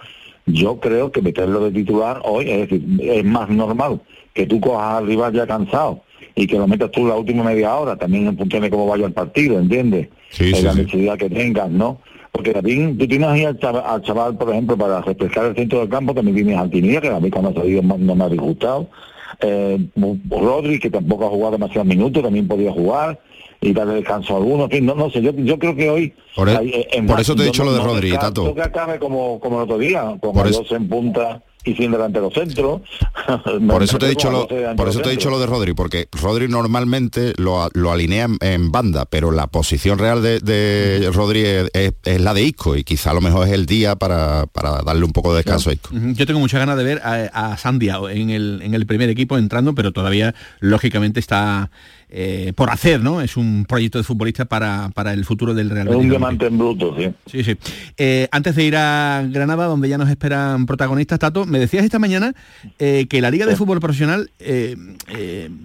yo 0.47 0.81
creo 0.81 1.13
que 1.13 1.21
meterlo 1.21 1.61
de 1.61 1.73
titular 1.73 2.21
hoy, 2.25 2.49
es 2.51 2.61
decir, 2.71 2.83
es 3.03 3.25
más 3.25 3.51
normal 3.51 4.01
que 4.33 4.47
tú 4.47 4.61
cojas 4.61 4.95
al 4.95 5.07
rival 5.07 5.35
ya 5.35 5.47
cansado 5.47 6.01
y 6.35 6.47
que 6.47 6.57
lo 6.57 6.67
metas 6.67 6.91
tú 6.91 7.07
la 7.07 7.17
última 7.17 7.45
media 7.45 7.77
hora, 7.77 7.95
también 7.97 8.27
en 8.27 8.39
función 8.39 8.63
de 8.63 8.71
cómo 8.71 8.87
vaya 8.87 9.05
el 9.05 9.13
partido, 9.13 9.59
¿entiendes? 9.59 10.09
Sí, 10.31 10.55
sí, 10.55 10.63
la 10.63 10.73
sí. 10.73 10.79
necesidad 10.79 11.19
que 11.19 11.29
tengas, 11.29 11.69
¿no? 11.71 12.01
Porque 12.33 12.53
también 12.55 12.97
tú 12.97 13.07
tienes 13.07 13.29
ahí 13.29 13.45
al 13.45 13.59
chaval, 13.59 13.83
al 13.87 14.03
chaval, 14.03 14.37
por 14.39 14.51
ejemplo, 14.51 14.77
para 14.77 15.03
refrescar 15.03 15.45
el 15.47 15.55
centro 15.55 15.81
del 15.81 15.89
campo, 15.91 16.15
también 16.15 16.35
tienes 16.35 16.57
al 16.59 16.71
Tinilla, 16.71 17.01
que 17.01 17.09
a 17.09 17.21
mí 17.21 17.31
cuando 17.31 17.51
ha 17.51 17.55
salido 17.55 17.83
no 17.83 17.99
no 17.99 18.15
me 18.15 18.25
ha 18.25 18.29
disgustado. 18.29 18.89
Eh, 19.41 19.79
Rodri, 20.31 20.79
que 20.79 20.91
tampoco 20.91 21.27
ha 21.27 21.31
jugado 21.31 21.53
demasiados 21.53 21.87
minutos, 21.87 22.23
también 22.23 22.49
podía 22.49 22.73
jugar 22.73 23.21
y 23.61 23.73
darle 23.73 23.95
descanso 23.95 24.35
a 24.35 24.37
algunos. 24.39 24.65
En 24.67 24.71
fin, 24.79 24.87
no, 24.87 24.95
no 24.95 25.11
sé, 25.11 25.21
yo, 25.21 25.33
yo 25.37 25.59
creo 25.59 25.77
que 25.77 25.91
hoy... 25.91 26.15
Por, 26.35 26.49
e- 26.49 26.57
hay- 26.57 26.69
eh, 26.71 26.89
en 26.93 27.07
por 27.07 27.17
más, 27.17 27.23
eso 27.23 27.37
te 27.37 27.43
he 27.43 27.47
dicho 27.47 27.65
no- 27.65 27.71
lo 27.71 27.77
de 27.77 27.83
no 27.83 27.89
Rodri, 27.89 28.11
descarto 28.11 28.43
Tato. 28.45 28.55
que 28.55 28.63
acabe 28.63 28.99
como, 28.99 29.39
como 29.41 29.59
el 29.59 29.65
otro 29.65 29.79
día, 29.79 30.17
con 30.21 30.33
dos 30.35 30.73
en 30.73 30.89
punta 30.89 31.43
y 31.65 31.75
sin 31.75 31.93
delantero 31.93 32.31
centro. 32.31 32.83
Por 33.69 33.83
eso 33.83 33.99
te 33.99 34.07
he 34.07 34.09
dicho 34.11 34.31
lo, 34.31 34.49
por 34.77 34.89
eso 34.89 35.01
te 35.01 35.09
he 35.09 35.13
dicho 35.13 35.31
lo 35.31 35.39
de 35.39 35.47
Rodri, 35.47 35.75
porque 35.75 36.09
Rodri 36.13 36.49
normalmente 36.49 37.33
lo, 37.37 37.63
a- 37.63 37.69
lo 37.73 37.93
alinea 37.93 38.25
en, 38.25 38.39
en 38.41 38.73
banda, 38.73 39.05
pero 39.07 39.31
la 39.31 39.47
posición 39.47 39.99
real 39.99 40.23
de, 40.23 40.41
de 40.41 41.11
Rodri 41.13 41.41
es, 41.45 41.71
es- 41.73 41.93
es 42.05 42.21
la 42.21 42.35
de 42.35 42.43
Isco 42.43 42.77
y 42.77 42.85
quizá 42.85 43.11
a 43.11 43.15
lo 43.15 43.21
mejor 43.21 43.47
es 43.47 43.53
el 43.53 43.67
día 43.67 43.97
para, 43.97 44.47
para 44.47 44.83
darle 44.83 45.05
un 45.05 45.13
poco 45.13 45.33
de 45.33 45.39
descanso 45.39 45.71
a 45.71 45.75
Isco. 45.75 45.91
Yo 45.93 46.27
tengo 46.27 46.41
muchas 46.41 46.59
ganas 46.61 46.77
de 46.77 46.85
ver 46.85 47.01
a, 47.05 47.53
a 47.53 47.57
Sandiao 47.57 48.09
en 48.09 48.31
el, 48.31 48.61
en 48.63 48.75
el 48.75 48.87
primer 48.87 49.09
equipo 49.09 49.39
entrando, 49.39 49.75
pero 49.75 49.93
todavía 49.93 50.35
lógicamente 50.61 51.21
está 51.21 51.71
eh, 52.15 52.53
por 52.55 52.69
hacer, 52.69 53.01
¿no? 53.01 53.23
Es 53.23 53.39
un 53.39 53.65
proyecto 53.67 53.97
de 53.97 54.05
futbolista 54.05 54.45
para, 54.45 54.91
para 54.95 55.15
el 55.15 55.25
futuro 55.25 55.55
del 55.55 55.71
Real 55.71 55.87
Es 55.87 55.93
Betis. 55.93 56.05
un 56.05 56.11
diamante 56.11 56.47
en 56.47 56.59
bruto, 56.59 56.95
sí. 56.99 57.11
Sí, 57.25 57.43
sí. 57.43 57.57
Eh, 57.97 58.29
antes 58.31 58.55
de 58.55 58.65
ir 58.65 58.77
a 58.77 59.25
Granada, 59.31 59.65
donde 59.65 59.89
ya 59.89 59.97
nos 59.97 60.11
esperan 60.11 60.67
protagonistas, 60.67 61.19
Tato, 61.19 61.47
me 61.47 61.59
decías 61.59 61.85
esta 61.85 61.99
mañana 61.99 62.35
eh, 62.79 63.07
que 63.09 63.23
la 63.23 63.31
Liga 63.31 63.47
de 63.47 63.57
Fútbol 63.57 63.81
Profesional 63.81 64.31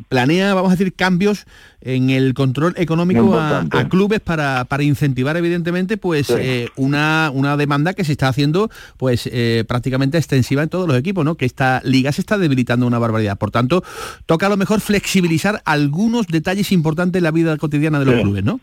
planea, 0.08 0.54
vamos 0.54 0.72
a 0.72 0.76
decir, 0.76 0.94
cambios 0.94 1.46
en 1.82 2.10
el 2.10 2.34
control 2.34 2.74
económico 2.78 3.38
a, 3.40 3.64
clubes 3.90 4.20
para, 4.20 4.66
para 4.66 4.84
incentivar, 4.84 5.38
evidentemente, 5.38 5.98
pues 5.98 6.28
Sí. 6.28 6.34
eh, 6.38 6.70
una, 6.76 7.32
una 7.34 7.56
demanda 7.56 7.94
que 7.94 8.04
se 8.04 8.12
está 8.14 8.28
haciendo 8.30 8.70
pues 8.98 9.30
eh, 9.32 9.64
prácticamente 9.68 10.18
extensiva 10.18 10.64
en 10.64 10.70
todos 10.70 10.88
los 10.88 10.98
equipos, 10.98 11.24
¿no? 11.24 11.36
Que 11.36 11.46
esta 11.46 11.82
liga 11.84 12.12
se 12.12 12.22
está 12.22 12.38
debilitando 12.38 12.88
una 12.88 13.00
barbaridad. 13.00 13.38
Por 13.38 13.52
tanto, 13.52 13.84
toca 14.26 14.48
a 14.48 14.50
lo 14.50 14.58
mejor 14.58 14.82
flexibilizar 14.82 15.62
algunos 15.66 16.28
detalles 16.28 16.72
importantes 16.72 17.20
en 17.20 17.24
la 17.24 17.32
vida 17.32 17.56
cotidiana 17.58 18.00
de 18.00 18.06
los 18.06 18.16
Sí. 18.16 18.22
clubes, 18.24 18.44
¿no? 18.44 18.60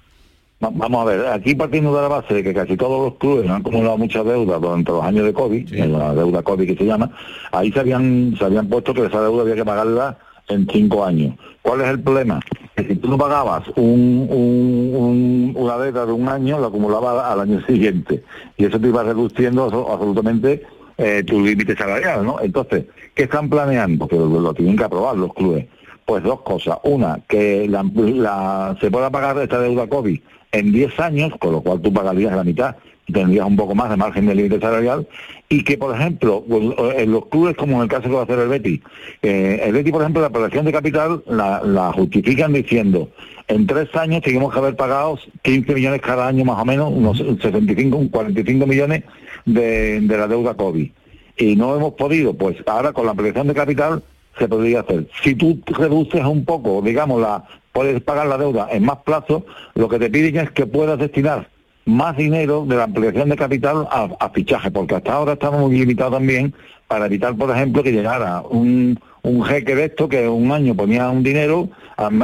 Va- 0.63 0.71
Vamos 0.73 1.03
a 1.03 1.05
ver, 1.05 1.27
aquí 1.27 1.55
partiendo 1.55 1.95
de 1.95 2.03
la 2.03 2.09
base 2.09 2.35
de 2.35 2.43
que 2.43 2.55
casi 2.55 2.77
todos 2.77 3.11
los 3.11 3.19
clubes 3.19 3.49
han 3.49 3.61
acumulado 3.61 3.99
mucha 3.99 4.23
deuda 4.23 4.59
durante 4.59 4.91
los 4.93 5.05
años 5.05 5.25
de 5.25 5.33
COVID, 5.33 5.73
eh, 5.73 5.87
la 5.87 6.15
deuda 6.15 6.43
COVID 6.43 6.67
que 6.67 6.77
se 6.77 6.85
llama, 6.85 7.11
ahí 7.53 7.71
se 7.73 7.81
habían, 7.81 8.35
se 8.39 8.45
habían 8.45 8.69
puesto 8.69 8.95
que 8.95 9.05
esa 9.07 9.21
deuda 9.21 9.43
había 9.43 9.55
que 9.57 9.65
pagarla 9.65 10.17
en 10.49 10.67
cinco 10.71 11.05
años. 11.05 11.37
¿Cuál 11.63 11.81
es 11.83 11.89
el 11.89 12.01
problema? 12.01 12.41
Que 12.77 12.85
si 12.85 12.97
tú 12.97 13.09
no 13.09 13.17
pagabas 13.17 13.67
un, 13.77 14.27
un- 14.31 14.91
un- 14.95 15.53
una 15.57 15.79
deuda 15.79 16.05
de 16.07 16.13
un 16.13 16.29
año, 16.29 16.59
lo 16.59 16.67
acumulaba 16.67 17.33
al 17.33 17.41
año 17.41 17.65
siguiente. 17.67 18.23
Y 18.57 18.67
eso 18.67 18.79
te 18.81 18.89
iba 18.89 19.03
reduciendo 19.03 19.71
abso- 19.71 19.91
absolutamente 19.93 20.63
eh, 20.99 21.23
tu 21.27 21.41
límite 21.41 21.75
salarial, 21.77 22.25
¿no? 22.25 22.41
Entonces, 22.41 22.85
¿qué 23.15 23.25
están 23.25 23.49
planeando? 23.49 24.07
Que 24.07 24.17
lo, 24.17 24.53
tienen 24.55 24.77
que 24.77 24.85
aprobar 24.85 25.17
los 25.17 25.33
clubes. 25.35 25.67
Pues 26.05 26.23
dos 26.23 26.43
cosas. 26.43 26.77
Una, 26.85 27.19
que 27.27 27.67
la, 27.69 27.83
la- 27.95 28.77
se 28.81 28.91
pueda 28.91 29.11
pagar 29.11 29.39
esta 29.39 29.59
deuda 29.61 29.87
COVID 29.89 30.21
en 30.53 30.71
10 30.73 31.01
años, 31.01 31.33
con 31.41 31.53
lo 31.53 31.63
cual 31.63 31.81
tú 31.81 31.93
pagarías 31.93 32.37
la 32.37 32.45
mitad 32.45 32.77
tendrías 33.13 33.47
un 33.47 33.57
poco 33.57 33.75
más 33.75 33.91
de 33.91 33.97
margen 33.97 34.27
de 34.27 34.35
límite 34.35 34.61
salarial, 34.61 35.07
y 35.49 35.63
que, 35.63 35.77
por 35.77 35.95
ejemplo, 35.95 36.45
pues, 36.49 36.63
en 36.97 37.13
los 37.13 37.27
clubes, 37.27 37.57
como 37.57 37.77
en 37.77 37.83
el 37.83 37.89
caso 37.89 38.05
que 38.05 38.15
va 38.15 38.21
a 38.21 38.25
hacer 38.25 38.39
el 38.39 38.49
Betis, 38.49 38.81
eh, 39.23 39.61
el 39.65 39.73
Betis, 39.73 39.93
por 39.93 40.03
ejemplo, 40.03 40.23
la 40.23 40.29
apelación 40.29 40.65
de 40.65 40.73
capital 40.73 41.23
la, 41.27 41.63
la 41.63 41.93
justifican 41.93 42.53
diciendo, 42.53 43.11
en 43.47 43.67
tres 43.67 43.95
años 43.95 44.23
tenemos 44.23 44.53
que 44.53 44.59
haber 44.59 44.75
pagado 44.75 45.19
15 45.43 45.75
millones 45.75 46.01
cada 46.01 46.27
año 46.27 46.45
más 46.45 46.61
o 46.61 46.65
menos, 46.65 46.91
unos 46.91 47.19
65, 47.19 47.97
un 47.97 48.09
45 48.09 48.67
millones 48.67 49.05
de, 49.45 50.01
de 50.01 50.19
la 50.19 50.27
deuda 50.27 50.55
COVID. 50.55 50.91
Y 51.37 51.57
no 51.57 51.77
hemos 51.77 51.95
podido, 51.95 52.35
pues 52.35 52.57
ahora 52.67 52.93
con 52.93 53.05
la 53.05 53.11
ampliación 53.11 53.49
de 53.49 53.55
capital 53.55 54.03
se 54.39 54.49
podría 54.49 54.81
hacer. 54.81 55.09
Si 55.23 55.35
tú 55.35 55.61
reduces 55.67 56.25
un 56.25 56.45
poco, 56.45 56.81
digamos, 56.81 57.21
la 57.21 57.45
puedes 57.73 58.01
pagar 58.03 58.27
la 58.29 58.39
deuda 58.39 58.69
en 58.71 58.85
más 58.85 58.99
plazo, 58.99 59.45
lo 59.75 59.89
que 59.89 59.99
te 59.99 60.09
piden 60.11 60.37
es 60.37 60.51
que 60.53 60.67
puedas 60.67 60.99
destinar 60.99 61.49
más 61.87 62.17
dinero 62.17 62.65
de 62.67 62.77
la 62.77 62.85
ampliación 62.85 63.29
de 63.29 63.37
capital 63.37 63.87
a, 63.91 64.31
fichaje, 64.31 64.71
porque 64.71 64.97
hasta 64.97 65.13
ahora 65.13 65.35
estamos 65.35 65.61
muy 65.61 65.79
limitados 65.79 66.15
también 66.15 66.55
para 66.89 67.07
evitar, 67.07 67.35
por 67.35 67.51
ejemplo, 67.51 67.83
que 67.83 67.93
llegara 67.93 68.43
un, 68.43 68.99
un 69.23 69.45
jeque 69.45 69.75
de 69.75 69.85
esto 69.87 70.09
que 70.09 70.29
un 70.29 70.53
año 70.53 70.75
ponía 70.75 71.11
un 71.11 71.23
dinero, 71.23 71.69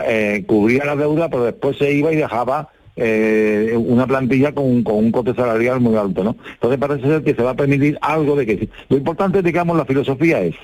eh, 0.07 0.44
cubría 0.46 0.85
la 0.85 0.96
deuda, 0.96 1.29
pero 1.29 1.44
después 1.44 1.77
se 1.77 1.92
iba 1.92 2.12
y 2.12 2.16
dejaba 2.16 2.68
eh, 2.96 3.75
una 3.77 4.07
plantilla 4.07 4.53
con, 4.53 4.83
con 4.83 4.96
un 4.96 5.12
coste 5.12 5.35
salarial 5.35 5.81
muy 5.81 5.96
alto, 5.96 6.25
¿no? 6.25 6.37
Entonces 6.53 6.79
parece 6.79 7.07
ser 7.07 7.23
que 7.23 7.35
se 7.35 7.42
va 7.42 7.51
a 7.51 7.57
permitir 7.57 7.99
algo 8.03 8.37
de 8.37 8.46
que... 8.46 8.68
Lo 8.88 8.96
importante, 8.96 9.42
digamos, 9.42 9.77
la 9.77 9.85
filosofía 9.85 10.40
es 10.40 10.55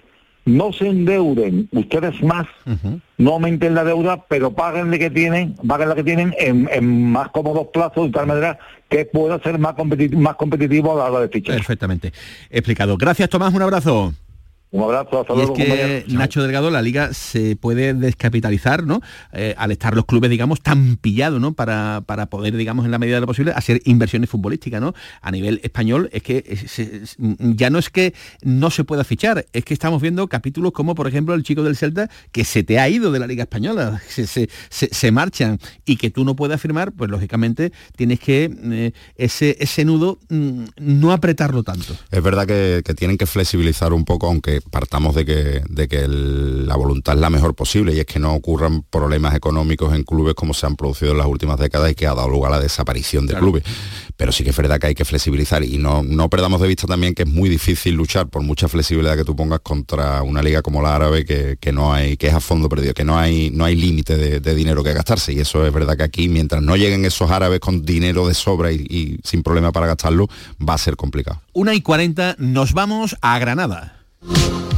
no 0.46 0.72
se 0.72 0.88
endeuden 0.88 1.68
ustedes 1.72 2.22
más, 2.22 2.46
no 3.18 3.32
aumenten 3.32 3.74
la 3.74 3.84
deuda, 3.84 4.24
pero 4.28 4.52
paguen 4.52 4.90
la 4.90 4.98
que 4.98 5.10
tienen, 5.10 5.54
paguen 5.66 5.88
la 5.90 5.94
que 5.94 6.04
tienen 6.04 6.34
en, 6.38 6.68
en 6.72 7.10
más 7.10 7.28
cómodos 7.30 7.66
plazos, 7.72 8.06
de 8.06 8.12
tal 8.12 8.26
manera 8.26 8.58
que 8.88 9.04
pueda 9.04 9.38
ser 9.40 9.58
más 9.58 9.74
competitivo, 9.74 10.20
más 10.20 10.36
competitivo 10.36 10.92
a 10.92 10.96
la 10.96 11.10
hora 11.10 11.20
de 11.20 11.28
fichar. 11.28 11.56
Perfectamente 11.56 12.12
explicado. 12.48 12.96
Gracias, 12.96 13.28
Tomás. 13.28 13.52
Un 13.52 13.62
abrazo. 13.62 14.14
Un 14.72 14.82
abrazo, 14.82 15.20
hasta 15.20 15.32
Y 15.32 15.36
es 15.36 15.42
luego, 15.42 15.54
que 15.54 15.66
compañeros. 15.68 16.12
Nacho 16.12 16.42
Delgado, 16.42 16.70
la 16.70 16.82
liga 16.82 17.14
se 17.14 17.56
puede 17.56 17.94
descapitalizar, 17.94 18.84
¿no? 18.84 19.00
Eh, 19.32 19.54
al 19.56 19.70
estar 19.70 19.94
los 19.94 20.04
clubes, 20.06 20.28
digamos, 20.28 20.60
tan 20.60 20.96
pillados, 20.96 21.40
¿no? 21.40 21.52
Para, 21.54 22.02
para 22.04 22.26
poder, 22.26 22.56
digamos, 22.56 22.84
en 22.84 22.90
la 22.90 22.98
medida 22.98 23.14
de 23.16 23.20
lo 23.20 23.26
posible, 23.26 23.52
hacer 23.52 23.80
inversiones 23.84 24.28
futbolísticas, 24.28 24.80
¿no? 24.80 24.92
A 25.22 25.30
nivel 25.30 25.60
español, 25.62 26.10
es 26.12 26.22
que 26.22 26.44
es- 26.46 26.78
es- 26.80 27.16
ya 27.38 27.70
no 27.70 27.78
es 27.78 27.90
que 27.90 28.12
no 28.42 28.70
se 28.70 28.84
pueda 28.84 29.04
fichar, 29.04 29.46
es 29.52 29.64
que 29.64 29.72
estamos 29.72 30.02
viendo 30.02 30.26
capítulos 30.28 30.72
como, 30.72 30.94
por 30.94 31.06
ejemplo, 31.06 31.34
el 31.34 31.42
chico 31.44 31.62
del 31.62 31.76
Celta, 31.76 32.10
que 32.32 32.44
se 32.44 32.62
te 32.64 32.78
ha 32.80 32.88
ido 32.88 33.12
de 33.12 33.18
la 33.20 33.26
liga 33.28 33.44
española, 33.44 34.02
se, 34.08 34.26
se- 34.26 34.48
se- 34.68 34.92
se 34.92 35.12
marchan 35.12 35.58
y 35.84 35.96
que 35.96 36.10
tú 36.10 36.24
no 36.24 36.34
puedas 36.36 36.60
firmar, 36.60 36.92
pues 36.92 37.10
lógicamente 37.10 37.72
tienes 37.96 38.18
que 38.20 38.50
eh, 38.64 38.92
ese, 39.16 39.56
ese 39.60 39.84
nudo 39.84 40.18
mm, 40.28 40.64
no 40.78 41.12
apretarlo 41.12 41.62
tanto. 41.62 41.96
Es 42.10 42.22
verdad 42.22 42.46
que, 42.46 42.82
que 42.84 42.94
tienen 42.94 43.16
que 43.16 43.26
flexibilizar 43.26 43.92
un 43.92 44.04
poco, 44.04 44.26
aunque 44.26 44.55
partamos 44.60 45.14
de 45.14 45.24
que, 45.24 45.62
de 45.68 45.88
que 45.88 46.00
el- 46.00 46.66
la 46.66 46.76
voluntad 46.76 47.14
es 47.14 47.20
la 47.20 47.30
mejor 47.30 47.54
posible 47.54 47.94
y 47.94 48.00
es 48.00 48.06
que 48.06 48.18
no 48.18 48.34
ocurran 48.34 48.82
problemas 48.82 49.34
económicos 49.34 49.94
en 49.94 50.02
clubes 50.04 50.34
como 50.34 50.54
se 50.54 50.66
han 50.66 50.76
producido 50.76 51.12
en 51.12 51.18
las 51.18 51.26
últimas 51.26 51.58
décadas 51.58 51.90
y 51.90 51.94
que 51.94 52.06
ha 52.06 52.14
dado 52.14 52.28
lugar 52.28 52.52
a 52.52 52.56
la 52.56 52.62
desaparición 52.62 53.26
de 53.26 53.34
clubes. 53.34 53.62
Pero 54.16 54.32
sí 54.32 54.44
que 54.44 54.50
es 54.50 54.56
verdad 54.56 54.78
que 54.80 54.88
hay 54.88 54.94
que 54.94 55.04
flexibilizar 55.04 55.62
y 55.62 55.78
no, 55.78 56.02
no 56.02 56.28
perdamos 56.30 56.60
de 56.60 56.68
vista 56.68 56.86
también 56.86 57.14
que 57.14 57.22
es 57.24 57.28
muy 57.28 57.48
difícil 57.48 57.94
luchar 57.94 58.28
por 58.28 58.42
mucha 58.42 58.68
flexibilidad 58.68 59.16
que 59.16 59.24
tú 59.24 59.36
pongas 59.36 59.60
contra 59.60 60.22
una 60.22 60.42
liga 60.42 60.62
como 60.62 60.82
la 60.82 60.96
árabe 60.96 61.24
que, 61.24 61.56
que 61.60 61.72
no 61.72 61.92
hay, 61.92 62.16
que 62.16 62.28
es 62.28 62.34
a 62.34 62.40
fondo 62.40 62.68
perdido, 62.68 62.94
que 62.94 63.04
no 63.04 63.18
hay, 63.18 63.50
no 63.50 63.64
hay 63.64 63.76
límite 63.76 64.16
de, 64.16 64.40
de 64.40 64.54
dinero 64.54 64.82
que 64.82 64.92
gastarse. 64.92 65.32
Y 65.32 65.40
eso 65.40 65.66
es 65.66 65.72
verdad 65.72 65.96
que 65.96 66.02
aquí, 66.04 66.28
mientras 66.28 66.62
no 66.62 66.76
lleguen 66.76 67.04
esos 67.04 67.30
árabes 67.30 67.60
con 67.60 67.84
dinero 67.84 68.26
de 68.26 68.34
sobra 68.34 68.72
y- 68.72 68.86
y 68.88 69.18
sin 69.24 69.42
problema 69.42 69.72
para 69.72 69.86
gastarlo, 69.86 70.28
va 70.66 70.74
a 70.74 70.78
ser 70.78 70.96
complicado. 70.96 71.40
Una 71.52 71.74
y 71.74 71.80
40, 71.80 72.36
nos 72.38 72.72
vamos 72.72 73.16
a 73.20 73.38
Granada. 73.38 73.95
you. 74.28 74.75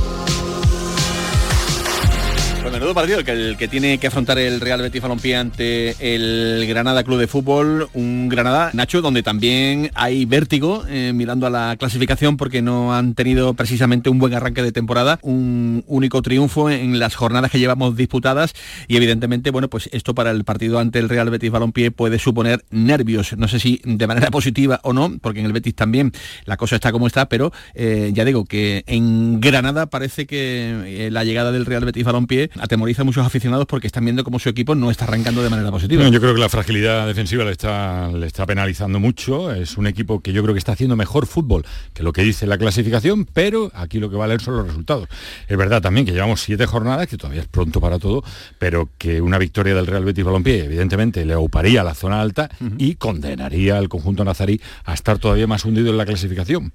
Pues 2.68 2.80
menudo 2.80 2.94
partido 2.94 3.24
que 3.24 3.30
el 3.30 3.56
que 3.56 3.66
tiene 3.66 3.96
que 3.96 4.08
afrontar 4.08 4.38
el 4.38 4.60
Real 4.60 4.82
Betis 4.82 5.00
Balompié 5.00 5.36
ante 5.36 5.96
el 6.14 6.66
Granada 6.68 7.02
Club 7.02 7.18
de 7.18 7.26
Fútbol, 7.26 7.88
un 7.94 8.28
Granada, 8.28 8.72
Nacho, 8.74 9.00
donde 9.00 9.22
también 9.22 9.90
hay 9.94 10.26
vértigo 10.26 10.84
eh, 10.86 11.12
mirando 11.14 11.46
a 11.46 11.50
la 11.50 11.76
clasificación 11.78 12.36
porque 12.36 12.60
no 12.60 12.94
han 12.94 13.14
tenido 13.14 13.54
precisamente 13.54 14.10
un 14.10 14.18
buen 14.18 14.34
arranque 14.34 14.62
de 14.62 14.70
temporada, 14.70 15.18
un 15.22 15.82
único 15.86 16.20
triunfo 16.20 16.68
en 16.68 16.98
las 16.98 17.14
jornadas 17.14 17.50
que 17.50 17.58
llevamos 17.58 17.96
disputadas 17.96 18.52
y 18.86 18.98
evidentemente, 18.98 19.50
bueno, 19.50 19.68
pues 19.68 19.88
esto 19.94 20.14
para 20.14 20.30
el 20.30 20.44
partido 20.44 20.78
ante 20.78 20.98
el 20.98 21.08
Real 21.08 21.30
Betis 21.30 21.50
Balompié 21.50 21.90
puede 21.90 22.18
suponer 22.18 22.66
nervios, 22.68 23.34
no 23.38 23.48
sé 23.48 23.60
si 23.60 23.80
de 23.84 24.06
manera 24.06 24.30
positiva 24.30 24.80
o 24.82 24.92
no, 24.92 25.16
porque 25.22 25.40
en 25.40 25.46
el 25.46 25.54
Betis 25.54 25.74
también 25.74 26.12
la 26.44 26.58
cosa 26.58 26.74
está 26.74 26.92
como 26.92 27.06
está, 27.06 27.30
pero 27.30 27.50
eh, 27.72 28.10
ya 28.12 28.26
digo 28.26 28.44
que 28.44 28.84
en 28.86 29.40
Granada 29.40 29.86
parece 29.86 30.26
que 30.26 31.06
eh, 31.06 31.10
la 31.10 31.24
llegada 31.24 31.50
del 31.50 31.64
Real 31.64 31.86
Betis 31.86 32.04
Balompié 32.04 32.50
atemoriza 32.60 33.02
a 33.02 33.04
muchos 33.04 33.24
aficionados 33.24 33.66
porque 33.66 33.86
están 33.86 34.04
viendo 34.04 34.24
cómo 34.24 34.38
su 34.38 34.48
equipo 34.48 34.74
no 34.74 34.90
está 34.90 35.04
arrancando 35.04 35.42
de 35.42 35.50
manera 35.50 35.70
positiva. 35.70 36.02
No, 36.02 36.10
yo 36.10 36.20
creo 36.20 36.34
que 36.34 36.40
la 36.40 36.48
fragilidad 36.48 37.06
defensiva 37.06 37.44
le 37.44 37.52
está, 37.52 38.10
le 38.12 38.26
está 38.26 38.46
penalizando 38.46 39.00
mucho. 39.00 39.52
Es 39.52 39.76
un 39.76 39.86
equipo 39.86 40.20
que 40.20 40.32
yo 40.32 40.42
creo 40.42 40.54
que 40.54 40.58
está 40.58 40.72
haciendo 40.72 40.96
mejor 40.96 41.26
fútbol 41.26 41.64
que 41.92 42.02
lo 42.02 42.12
que 42.12 42.22
dice 42.22 42.46
la 42.46 42.58
clasificación, 42.58 43.24
pero 43.24 43.70
aquí 43.74 43.98
lo 43.98 44.10
que 44.10 44.16
va 44.16 44.24
a 44.24 44.28
leer 44.28 44.40
son 44.40 44.56
los 44.56 44.66
resultados. 44.66 45.08
Es 45.46 45.56
verdad 45.56 45.82
también 45.82 46.06
que 46.06 46.12
llevamos 46.12 46.42
siete 46.42 46.66
jornadas, 46.66 47.06
que 47.06 47.16
todavía 47.16 47.42
es 47.42 47.48
pronto 47.48 47.80
para 47.80 47.98
todo, 47.98 48.22
pero 48.58 48.88
que 48.98 49.20
una 49.20 49.38
victoria 49.38 49.74
del 49.74 49.86
Real 49.86 50.04
Betis 50.04 50.24
Balompié 50.24 50.64
evidentemente 50.64 51.24
le 51.24 51.34
auparía 51.34 51.80
a 51.80 51.84
la 51.84 51.94
zona 51.94 52.20
alta 52.20 52.48
y 52.76 52.94
condenaría 52.96 53.78
al 53.78 53.88
conjunto 53.88 54.24
nazarí 54.24 54.60
a 54.84 54.94
estar 54.94 55.18
todavía 55.18 55.46
más 55.46 55.64
hundido 55.64 55.90
en 55.90 55.98
la 55.98 56.06
clasificación. 56.06 56.72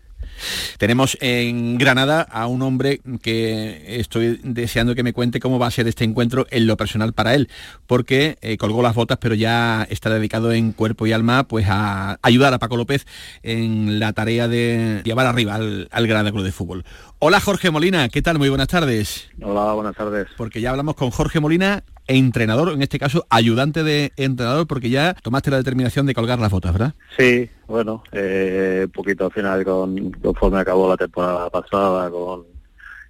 Tenemos 0.78 1.18
en 1.22 1.78
Granada 1.78 2.22
a 2.22 2.48
un 2.48 2.62
hombre 2.62 3.02
que 3.22 4.00
estoy 4.00 4.40
deseando 4.44 4.96
que 4.96 5.04
me 5.04 5.14
cuente 5.14 5.40
cómo 5.40 5.60
va 5.60 5.68
a 5.68 5.72
ser 5.72 5.88
este 5.88 6.04
encuentro 6.04 6.48
en 6.50 6.68
lo 6.68 6.78
personal 6.78 7.14
para 7.14 7.36
él, 7.36 7.50
porque 7.88 8.38
eh, 8.42 8.58
colgó 8.58 8.82
las 8.82 8.96
botas, 8.96 9.18
pero 9.20 9.36
ya 9.36 9.88
está 9.90 10.10
dedicado 10.10 10.52
en 10.52 10.72
cuerpo 10.72 11.08
y 11.08 11.12
alma 11.12 11.48
pues 11.48 11.68
a 11.70 12.20
ayudar 12.22 12.54
a 12.54 12.60
Paco 12.60 12.78
López 12.78 13.06
en 13.42 14.00
la 14.00 14.14
tarea 14.14 14.48
de 14.48 15.02
llevar 15.04 15.26
arriba 15.26 15.56
al, 15.56 15.88
al 15.92 16.08
Granada 16.08 16.32
Club 16.32 16.44
de 16.44 16.52
Fútbol. 16.52 16.86
Hola 17.20 17.40
Jorge 17.40 17.72
Molina, 17.72 18.10
¿qué 18.10 18.22
tal? 18.22 18.38
Muy 18.38 18.50
buenas 18.50 18.68
tardes. 18.68 19.30
Hola, 19.42 19.74
buenas 19.74 19.96
tardes. 19.96 20.28
Porque 20.36 20.60
ya 20.60 20.72
hablamos 20.72 20.96
con 20.96 21.10
Jorge 21.10 21.40
Molina, 21.40 21.84
entrenador, 22.08 22.72
en 22.74 22.82
este 22.82 23.00
caso 23.00 23.26
ayudante 23.30 23.84
de 23.84 24.12
entrenador, 24.18 24.68
porque 24.68 24.90
ya 24.90 25.14
tomaste 25.22 25.52
la 25.52 25.58
determinación 25.58 26.06
de 26.06 26.14
colgar 26.14 26.40
las 26.40 26.52
botas, 26.52 26.74
¿verdad? 26.74 26.94
Sí, 27.18 27.50
bueno, 27.68 28.04
eh, 28.12 28.88
poquito 28.94 29.26
al 29.26 29.32
final 29.32 29.64
con, 29.64 30.12
conforme 30.14 30.60
acabó 30.60 30.90
la 30.90 30.98
temporada 30.98 31.50
pasada 31.50 32.10
con, 32.10 32.44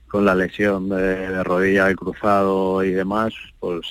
con 0.08 0.26
la 0.26 0.36
lesión 0.36 0.90
de, 0.90 0.96
de 1.30 1.44
rodilla, 1.44 1.90
el 1.90 1.96
cruzado 1.96 2.84
y 2.84 2.92
demás, 2.92 3.34
pues, 3.60 3.82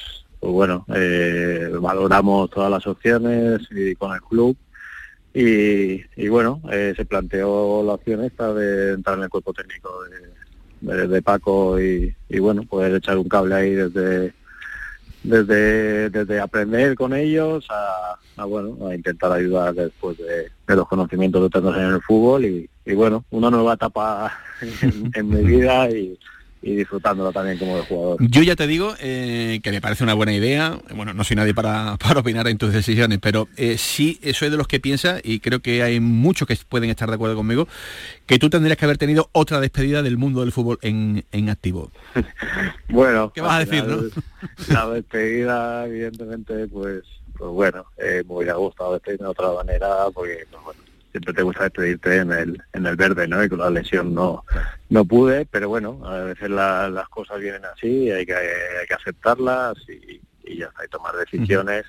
pues 0.40 0.52
bueno, 0.52 0.84
eh, 0.94 1.68
valoramos 1.80 2.50
todas 2.50 2.70
las 2.70 2.86
opciones 2.86 3.60
y 3.70 3.94
con 3.96 4.12
el 4.14 4.20
club 4.22 4.56
y, 5.34 6.02
y 6.16 6.28
bueno, 6.28 6.60
eh, 6.70 6.92
se 6.96 7.04
planteó 7.06 7.82
la 7.82 7.94
opción 7.94 8.22
esta 8.24 8.52
de 8.52 8.92
entrar 8.94 9.16
en 9.16 9.24
el 9.24 9.30
cuerpo 9.30 9.52
técnico 9.52 9.90
de, 10.04 10.92
de- 10.94 11.08
de 11.08 11.22
Paco 11.22 11.80
y, 11.80 12.14
y 12.28 12.38
bueno, 12.38 12.64
poder 12.64 12.94
echar 12.96 13.16
un 13.16 13.28
cable 13.28 13.54
ahí 13.54 13.70
desde 13.70 14.34
desde, 15.22 16.10
desde 16.10 16.40
aprender 16.40 16.94
con 16.94 17.14
ellos 17.14 17.66
a, 17.70 18.18
a, 18.36 18.44
bueno 18.44 18.88
a 18.88 18.94
intentar 18.94 19.32
ayudar 19.32 19.74
después 19.74 20.18
de, 20.18 20.50
los 20.74 20.88
conocimientos 20.88 21.42
que 21.42 21.58
tenemos 21.58 21.76
en 21.76 21.94
el 21.94 22.02
fútbol 22.02 22.44
y, 22.44 22.68
y 22.86 22.94
bueno 22.94 23.24
una 23.30 23.50
nueva 23.50 23.74
etapa 23.74 24.32
en, 24.82 25.10
en 25.14 25.28
mi 25.28 25.42
vida 25.42 25.90
y, 25.90 26.18
y 26.62 26.76
disfrutándola 26.76 27.32
también 27.32 27.58
como 27.58 27.76
de 27.76 27.82
jugador. 27.82 28.16
Yo 28.20 28.42
ya 28.42 28.54
te 28.54 28.66
digo 28.66 28.94
eh, 29.00 29.60
que 29.62 29.70
me 29.72 29.80
parece 29.80 30.04
una 30.04 30.14
buena 30.14 30.32
idea. 30.32 30.78
Bueno, 30.94 31.12
no 31.12 31.24
soy 31.24 31.36
nadie 31.36 31.54
para, 31.54 31.96
para 32.00 32.20
opinar 32.20 32.46
en 32.48 32.56
tus 32.56 32.72
decisiones, 32.72 33.18
pero 33.20 33.48
eh, 33.56 33.76
sí 33.78 34.20
soy 34.32 34.48
de 34.48 34.56
los 34.56 34.68
que 34.68 34.80
piensa, 34.80 35.18
y 35.22 35.40
creo 35.40 35.60
que 35.60 35.82
hay 35.82 36.00
muchos 36.00 36.46
que 36.46 36.56
pueden 36.68 36.88
estar 36.90 37.08
de 37.08 37.16
acuerdo 37.16 37.34
conmigo, 37.34 37.66
que 38.26 38.38
tú 38.38 38.48
tendrías 38.48 38.78
que 38.78 38.84
haber 38.84 38.98
tenido 38.98 39.28
otra 39.32 39.60
despedida 39.60 40.02
del 40.02 40.16
mundo 40.16 40.40
del 40.40 40.52
fútbol 40.52 40.78
en, 40.82 41.24
en 41.32 41.50
activo. 41.50 41.90
Bueno, 42.88 43.32
¿Qué 43.34 43.40
vas 43.40 43.54
a 43.54 43.58
decir, 43.60 43.82
final, 43.82 44.12
La 44.68 44.86
despedida, 44.88 45.86
evidentemente, 45.86 46.68
pues, 46.68 47.02
pues 47.38 47.50
bueno, 47.50 47.86
eh, 47.96 48.22
me 48.28 48.34
hubiera 48.34 48.54
gustado 48.54 48.92
despedirme 48.92 49.24
de 49.24 49.30
otra 49.30 49.52
manera 49.52 49.88
porque 50.12 50.46
pues, 50.50 50.62
bueno, 50.62 50.80
siempre 51.10 51.32
te 51.32 51.42
gusta 51.42 51.64
despedirte 51.64 52.16
en 52.16 52.32
el, 52.32 52.62
en 52.72 52.86
el 52.86 52.96
verde, 52.96 53.28
¿no? 53.28 53.42
Y 53.42 53.48
con 53.48 53.60
la 53.60 53.70
lesión 53.70 54.14
no, 54.14 54.44
no 54.92 55.04
pude, 55.04 55.46
pero 55.46 55.68
bueno, 55.68 56.00
a 56.04 56.18
veces 56.18 56.50
la- 56.50 56.88
las 56.90 57.08
cosas 57.08 57.40
vienen 57.40 57.64
así, 57.64 58.10
hay 58.10 58.26
que, 58.26 58.34
hay 58.34 58.86
que 58.86 58.94
aceptarlas 58.94 59.74
y, 59.88 60.20
y 60.44 60.58
ya 60.58 60.66
está, 60.66 60.84
y 60.84 60.88
tomar 60.88 61.14
decisiones. 61.16 61.84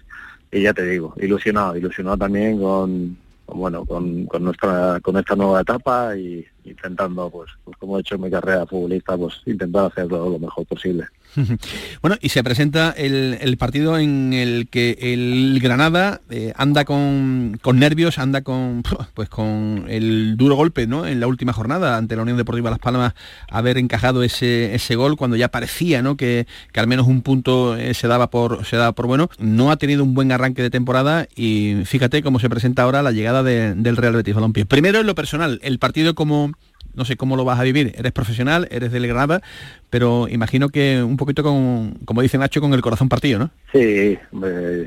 Y 0.52 0.62
ya 0.62 0.74
te 0.74 0.84
digo, 0.86 1.14
ilusionado, 1.18 1.76
ilusionado 1.76 2.16
también 2.18 2.60
con, 2.62 3.18
con, 3.46 3.58
bueno, 3.60 3.86
con, 3.86 4.26
con 4.28 4.44
nuestra, 4.44 5.00
con 5.02 5.18
esta 5.18 5.36
nueva 5.36 5.62
etapa 5.62 6.16
y 6.16 6.46
intentando, 6.64 7.30
pues, 7.30 7.50
pues 7.64 7.76
como 7.78 7.98
he 7.98 8.02
hecho 8.02 8.16
en 8.16 8.22
mi 8.22 8.30
carrera 8.32 8.66
futbolista, 8.66 9.18
pues 9.18 9.42
intentar 9.48 9.86
hacerlo 9.88 10.30
lo 10.30 10.40
mejor 10.40 10.66
posible. 10.66 11.06
Bueno, 12.02 12.18
y 12.22 12.30
se 12.30 12.44
presenta 12.44 12.92
el, 12.98 13.56
partido 13.58 13.98
en 13.98 14.34
el 14.34 14.68
que 14.70 14.98
el 15.02 15.60
Granada 15.62 16.22
eh, 16.30 16.54
anda 16.58 16.86
con, 16.86 17.60
nervios, 17.74 18.20
anda 18.20 18.42
con 18.42 18.84
pues 19.14 19.30
con 19.30 19.86
el 19.88 20.36
duro 20.38 20.56
golpe 20.56 20.86
¿no? 20.88 21.06
en 21.06 21.20
la 21.20 21.28
última 21.28 21.54
jornada 21.54 21.98
ante 21.98 22.16
la 22.16 22.24
Unión 22.24 22.38
Deportiva 22.38 22.70
Las 22.70 22.80
Palmas 22.80 23.14
haber 23.50 23.78
encajado 23.78 24.24
ese, 24.24 24.76
ese 24.76 24.96
gol 24.96 25.16
cuando 25.16 25.38
ya 25.38 25.48
parecía 25.50 26.02
¿no? 26.02 26.18
que, 26.18 26.46
que 26.72 26.80
al 26.80 26.88
menos 26.88 27.08
un 27.08 27.22
punto 27.22 27.78
eh, 27.78 27.94
se 27.94 28.08
daba 28.08 28.30
por 28.30 28.66
se 28.66 28.76
daba 28.76 28.92
por 28.92 29.08
bueno. 29.08 29.30
No 29.40 29.72
ha 29.72 29.78
tenido 29.78 30.04
un 30.04 30.14
buen 30.14 30.32
arranque 30.32 30.62
de 30.62 30.70
temporada 30.70 31.28
y 31.36 31.76
fíjate 31.86 32.22
cómo 32.22 32.40
se 32.40 32.50
presenta 32.50 32.84
ahora 32.84 33.02
la 33.02 33.12
llegada 33.12 33.44
de- 33.44 33.76
del 33.76 33.98
Real 33.98 34.14
Betis 34.14 34.36
Balompié. 34.36 34.66
Primero 34.66 35.00
en 35.00 35.08
lo 35.08 35.16
personal, 35.16 35.60
el 35.64 35.80
partido 35.80 36.16
como 36.16 36.52
no 36.94 37.06
sé 37.06 37.18
cómo 37.18 37.36
lo 37.36 37.46
vas 37.46 37.60
a 37.60 37.64
vivir. 37.64 37.94
Eres 37.98 38.12
profesional, 38.12 38.68
eres 38.72 38.92
del 38.92 39.08
Granada, 39.08 39.42
pero 39.90 40.28
imagino 40.30 40.70
que 40.70 41.04
un 41.04 41.18
poquito 41.18 41.44
con, 41.44 42.00
como 42.06 42.22
dice 42.22 42.38
Nacho, 42.38 42.62
con 42.62 42.74
el 42.74 42.82
corazón 42.82 43.10
partido, 43.10 43.40
¿no? 43.40 43.52
Sí, 43.72 44.18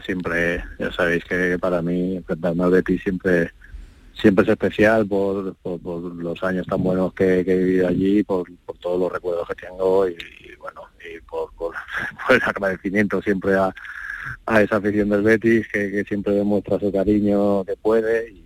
siempre, 0.05 0.62
ya 0.79 0.92
sabéis 0.92 1.25
que 1.25 1.59
para 1.59 1.83
mí 1.83 2.16
enfrentarme 2.16 2.64
al 2.64 2.71
Betis 2.71 3.03
siempre 3.03 3.51
siempre 4.21 4.45
es 4.45 4.51
especial 4.51 5.07
por, 5.07 5.55
por, 5.57 5.81
los 5.83 6.42
años 6.42 6.66
tan 6.66 6.83
buenos 6.83 7.12
que, 7.12 7.40
he 7.40 7.42
vivido 7.45 7.88
allí, 7.88 8.23
por, 8.23 8.47
por 8.64 8.79
todos 8.79 8.99
los 8.99 9.12
recuerdos 9.12 9.47
que 9.49 9.66
tengo 9.66 10.09
y, 10.09 10.16
bueno, 10.59 10.83
y 11.01 11.21
por 11.29 11.75
el 12.31 12.42
agradecimiento 12.42 13.21
siempre 13.21 13.55
a, 13.55 13.75
a 14.47 14.62
esa 14.62 14.77
afición 14.77 15.11
del 15.11 15.23
Betis 15.23 15.69
que, 15.69 15.90
que 15.90 16.05
siempre 16.05 16.33
demuestra 16.35 16.79
su 16.79 16.90
cariño 16.90 17.64
que 17.64 17.77
puede 17.77 18.31
y, 18.31 18.45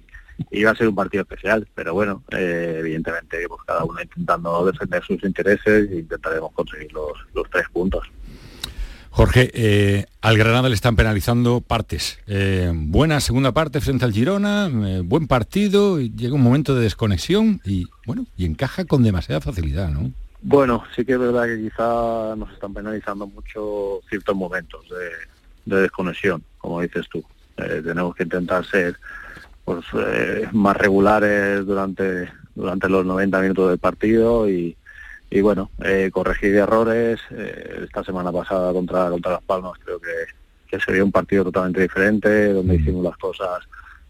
va 0.65 0.71
a 0.71 0.77
ser 0.77 0.89
un 0.89 0.95
partido 0.95 1.23
especial, 1.23 1.67
pero 1.75 1.95
bueno, 1.95 2.23
eh, 2.31 2.77
evidentemente 2.81 3.39
pues 3.49 3.61
cada 3.67 3.85
uno 3.85 4.01
intentando 4.01 4.67
defender 4.67 5.03
sus 5.05 5.23
intereses 5.25 5.91
e 5.91 5.99
intentaremos 6.01 6.53
conseguir 6.53 6.93
los, 6.93 7.13
los 7.35 7.49
tres 7.51 7.67
puntos. 7.73 8.07
Jorge, 9.13 9.51
eh, 9.55 10.07
al 10.21 10.39
Granada 10.39 10.69
le 10.69 10.75
están 10.75 10.95
penalizando 10.95 11.61
partes. 11.61 12.21
Eh, 12.29 12.71
buena 12.73 13.19
segunda 13.19 13.51
parte 13.53 13.81
frente 13.81 14.05
al 14.05 14.13
Girona, 14.13 14.69
eh, 14.69 15.03
buen 15.05 15.27
partido, 15.27 16.01
y 16.01 16.15
llega 16.15 16.35
un 16.35 16.43
momento 16.43 16.77
de 16.77 16.83
desconexión 16.83 17.61
y 17.65 17.89
bueno, 18.07 18.25
y 18.37 18.47
encaja 18.47 18.85
con 18.85 19.03
demasiada 19.03 19.41
facilidad, 19.41 19.91
¿no? 19.91 20.13
Bueno, 20.43 20.85
sí 20.95 21.05
que 21.05 21.15
es 21.15 21.19
verdad 21.19 21.45
que 21.47 21.61
quizá 21.61 22.37
nos 22.37 22.53
están 22.53 22.73
penalizando 22.73 23.27
mucho 23.27 24.01
ciertos 24.09 24.35
momentos 24.35 24.89
de, 24.89 25.75
de 25.75 25.83
desconexión, 25.83 26.43
como 26.59 26.81
dices 26.81 27.07
tú. 27.11 27.23
Tenemos 27.57 28.15
que 28.15 28.23
intentar 28.23 28.65
ser 28.65 28.97
pues, 29.65 29.85
eh, 29.95 30.49
más 30.53 30.77
regulares 30.77 31.65
durante, 31.65 32.29
durante 32.55 32.89
los 32.89 33.05
90 33.07 33.41
minutos 33.41 33.71
del 33.71 33.79
partido 33.79 34.49
y, 34.49 34.77
y 35.31 35.41
bueno, 35.41 35.71
eh, 35.85 36.11
corregir 36.13 36.57
errores. 36.57 37.21
Eh, 37.31 37.83
esta 37.85 38.03
semana 38.03 38.33
pasada 38.33 38.73
contra, 38.73 39.09
contra 39.11 39.33
Las 39.33 39.43
Palmas 39.43 39.73
creo 39.85 40.01
que, 40.01 40.09
que 40.69 40.81
sería 40.81 41.05
un 41.05 41.13
partido 41.13 41.45
totalmente 41.45 41.83
diferente, 41.83 42.53
donde 42.53 42.77
hicimos 42.77 43.05
las 43.05 43.17
cosas 43.17 43.61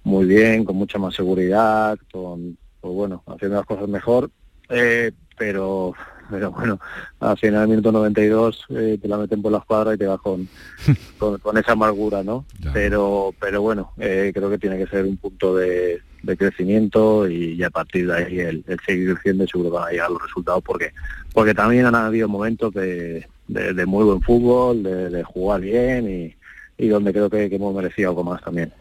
muy 0.02 0.24
bien, 0.24 0.64
con 0.64 0.76
mucha 0.76 0.98
más 0.98 1.14
seguridad, 1.14 1.98
con, 2.10 2.56
pues 2.80 2.94
bueno, 2.94 3.22
haciendo 3.26 3.58
las 3.58 3.66
cosas 3.66 3.88
mejor. 3.88 4.30
Eh, 4.68 5.12
pero 5.36 5.94
pero 6.30 6.50
bueno, 6.52 6.80
al 7.20 7.36
final 7.38 7.60
del 7.60 7.68
minuto 7.70 7.92
92 7.92 8.66
eh, 8.70 8.98
te 9.00 9.08
la 9.08 9.18
meten 9.18 9.42
por 9.42 9.52
la 9.52 9.58
escuadra 9.58 9.94
y 9.94 9.98
te 9.98 10.06
vas 10.06 10.20
con, 10.20 10.48
con, 11.18 11.38
con 11.38 11.58
esa 11.58 11.72
amargura, 11.72 12.22
¿no? 12.22 12.44
Pero 12.72 13.34
pero 13.40 13.62
bueno, 13.62 13.92
eh, 13.98 14.30
creo 14.34 14.50
que 14.50 14.58
tiene 14.58 14.78
que 14.78 14.86
ser 14.86 15.04
un 15.04 15.16
punto 15.16 15.56
de, 15.56 16.00
de 16.22 16.36
crecimiento 16.36 17.28
y, 17.28 17.54
y 17.54 17.62
a 17.62 17.70
partir 17.70 18.06
de 18.06 18.14
ahí 18.14 18.38
el, 18.40 18.64
el 18.66 18.78
seguir 18.86 19.14
creciendo 19.14 19.46
seguro 19.46 19.70
que 19.70 19.76
van 19.76 19.88
a 19.88 19.92
llegar 19.92 20.10
los 20.10 20.22
resultados 20.22 20.62
porque 20.64 20.92
porque 21.32 21.54
también 21.54 21.86
han 21.86 21.94
habido 21.94 22.28
momentos 22.28 22.72
de, 22.74 23.26
de, 23.48 23.74
de 23.74 23.86
muy 23.86 24.04
buen 24.04 24.22
fútbol, 24.22 24.82
de, 24.82 25.10
de 25.10 25.22
jugar 25.22 25.60
bien 25.60 26.08
y, 26.10 26.36
y 26.84 26.88
donde 26.88 27.12
creo 27.12 27.28
que, 27.28 27.50
que 27.50 27.56
hemos 27.56 27.74
merecido 27.74 28.10
algo 28.10 28.24
más 28.24 28.42
también. 28.42 28.72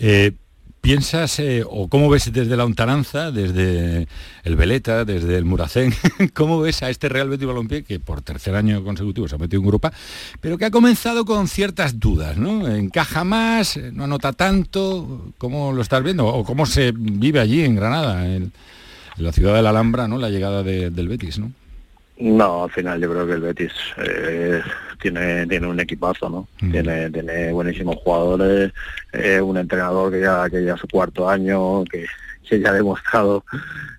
Eh, 0.00 0.32
¿Piensas 0.84 1.38
eh, 1.38 1.64
o 1.66 1.88
cómo 1.88 2.10
ves 2.10 2.30
desde 2.30 2.58
la 2.58 2.66
Ontaranza, 2.66 3.30
desde 3.32 4.06
el 4.42 4.54
Veleta, 4.54 5.06
desde 5.06 5.38
el 5.38 5.46
Muracén, 5.46 5.94
cómo 6.34 6.60
ves 6.60 6.82
a 6.82 6.90
este 6.90 7.08
Real 7.08 7.30
Betis 7.30 7.46
Balompié 7.46 7.84
que 7.84 8.00
por 8.00 8.20
tercer 8.20 8.54
año 8.54 8.84
consecutivo 8.84 9.26
se 9.26 9.36
ha 9.36 9.38
metido 9.38 9.60
en 9.60 9.64
Europa, 9.64 9.94
pero 10.42 10.58
que 10.58 10.66
ha 10.66 10.70
comenzado 10.70 11.24
con 11.24 11.48
ciertas 11.48 11.98
dudas, 11.98 12.36
¿no? 12.36 12.68
¿Encaja 12.68 13.24
más? 13.24 13.78
¿No 13.94 14.04
anota 14.04 14.34
tanto? 14.34 15.32
¿Cómo 15.38 15.72
lo 15.72 15.80
estás 15.80 16.02
viendo? 16.02 16.26
¿O 16.26 16.44
cómo 16.44 16.66
se 16.66 16.92
vive 16.94 17.40
allí 17.40 17.62
en 17.62 17.76
Granada, 17.76 18.26
en, 18.26 18.52
la 19.16 19.32
ciudad 19.32 19.54
de 19.54 19.62
la 19.62 19.70
Alhambra, 19.70 20.06
¿no? 20.06 20.18
La 20.18 20.28
llegada 20.28 20.62
de- 20.62 20.90
del 20.90 21.08
Betis, 21.08 21.38
¿no? 21.38 21.50
No, 22.16 22.64
al 22.64 22.70
final 22.70 23.00
yo 23.00 23.10
creo 23.10 23.26
que 23.26 23.32
el 23.32 23.40
Betis 23.40 23.72
eh, 23.98 24.62
tiene 25.00 25.46
tiene 25.48 25.66
un 25.66 25.80
equipazo, 25.80 26.28
¿no? 26.28 26.48
Tiene 26.70 27.10
tiene 27.10 27.52
buenísimos 27.52 27.96
jugadores, 27.96 28.72
eh, 29.12 29.40
un 29.40 29.56
entrenador 29.56 30.12
que 30.12 30.20
ya 30.20 30.48
que 30.48 30.64
ya 30.64 30.76
su 30.76 30.86
cuarto 30.86 31.28
año, 31.28 31.82
que, 31.84 32.06
que 32.48 32.60
ya 32.60 32.70
ha 32.70 32.74
demostrado 32.74 33.44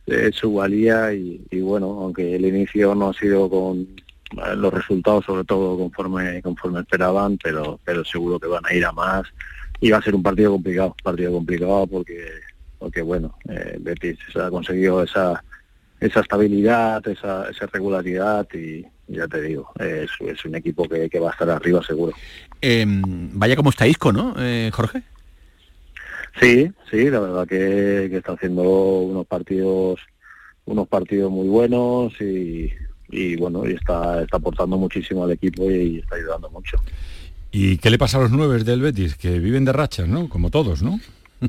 eh, 0.08 0.32
su 0.34 0.54
valía 0.54 1.14
y, 1.14 1.42
y 1.52 1.60
bueno, 1.60 1.88
aunque 1.88 2.36
el 2.36 2.46
inicio 2.46 2.96
no 2.96 3.10
ha 3.10 3.14
sido 3.14 3.50
con 3.50 3.80
eh, 3.80 4.56
los 4.56 4.74
resultados 4.74 5.26
sobre 5.26 5.44
todo 5.44 5.78
conforme 5.78 6.42
conforme 6.42 6.80
esperaban, 6.80 7.38
pero 7.44 7.80
pero 7.84 8.06
seguro 8.06 8.40
que 8.40 8.48
van 8.48 8.66
a 8.66 8.74
ir 8.74 8.86
a 8.86 8.94
más 8.94 9.24
y 9.82 9.92
va 9.92 9.98
a 9.98 10.02
ser 10.02 10.16
un 10.16 10.24
partido 10.24 10.52
complicado, 10.52 10.96
partido 11.04 11.34
complicado 11.34 11.86
porque 11.86 12.30
porque 12.80 13.02
bueno, 13.02 13.38
eh, 13.50 13.78
Betis 13.80 14.20
ha 14.36 14.50
conseguido 14.50 15.04
esa 15.04 15.44
esa 16.00 16.20
estabilidad, 16.20 17.08
esa, 17.08 17.50
esa 17.50 17.66
regularidad 17.68 18.48
y 18.54 18.86
ya 19.08 19.28
te 19.28 19.42
digo, 19.42 19.72
es, 19.80 20.10
es 20.20 20.46
un 20.46 20.56
equipo 20.56 20.88
que, 20.90 21.10
que 21.10 21.20
va 21.20 21.30
a 21.30 21.34
estar 21.34 21.50
arriba 21.50 21.84
seguro. 21.84 22.14
Em, 22.62 23.30
vaya 23.34 23.56
como 23.56 23.70
está 23.70 23.88
Isco, 23.88 24.12
¿no, 24.12 24.34
eh, 24.38 24.72
Jorge? 24.74 25.04
Sí, 26.40 26.72
sí, 26.92 27.10
la 27.10 27.20
verdad 27.20 27.48
que, 27.48 28.08
que 28.10 28.18
está 28.18 28.34
haciendo 28.34 28.64
unos 28.64 29.26
partidos 29.26 30.00
unos 30.66 30.88
partidos 30.88 31.32
muy 31.32 31.48
buenos 31.48 32.14
y, 32.20 32.72
y 33.10 33.36
bueno, 33.36 33.68
y 33.68 33.74
está, 33.74 34.24
está 34.24 34.38
aportando 34.38 34.78
muchísimo 34.78 35.24
al 35.24 35.32
equipo 35.32 35.70
y, 35.70 36.00
está 36.00 36.16
ayudando 36.16 36.50
mucho. 36.50 36.78
¿Y 37.52 37.78
qué 37.78 37.90
le 37.90 37.98
pasa 37.98 38.18
a 38.18 38.22
los 38.22 38.32
nueve 38.32 38.64
del 38.64 38.82
Betis? 38.82 39.16
Que 39.16 39.40
viven 39.40 39.64
de 39.64 39.72
rachas, 39.72 40.08
¿no? 40.08 40.28
Como 40.28 40.50
todos, 40.50 40.82
¿no? 40.82 41.00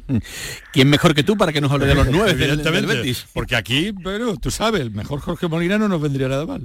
¿Quién 0.72 0.90
mejor 0.90 1.14
que 1.14 1.22
tú 1.22 1.36
para 1.36 1.52
que 1.52 1.60
nos 1.60 1.70
hable 1.72 1.86
de 1.86 1.94
los 1.94 2.08
nueve 2.08 2.34
del, 2.34 2.62
del 2.62 2.86
Betis? 2.86 3.26
Porque 3.32 3.56
aquí, 3.56 3.92
pero 4.04 4.36
tú 4.36 4.50
sabes, 4.50 4.80
el 4.80 4.90
mejor 4.90 5.20
Jorge 5.20 5.48
Molina 5.48 5.78
no 5.78 5.88
nos 5.88 6.00
vendría 6.00 6.28
nada 6.28 6.46
mal. 6.46 6.62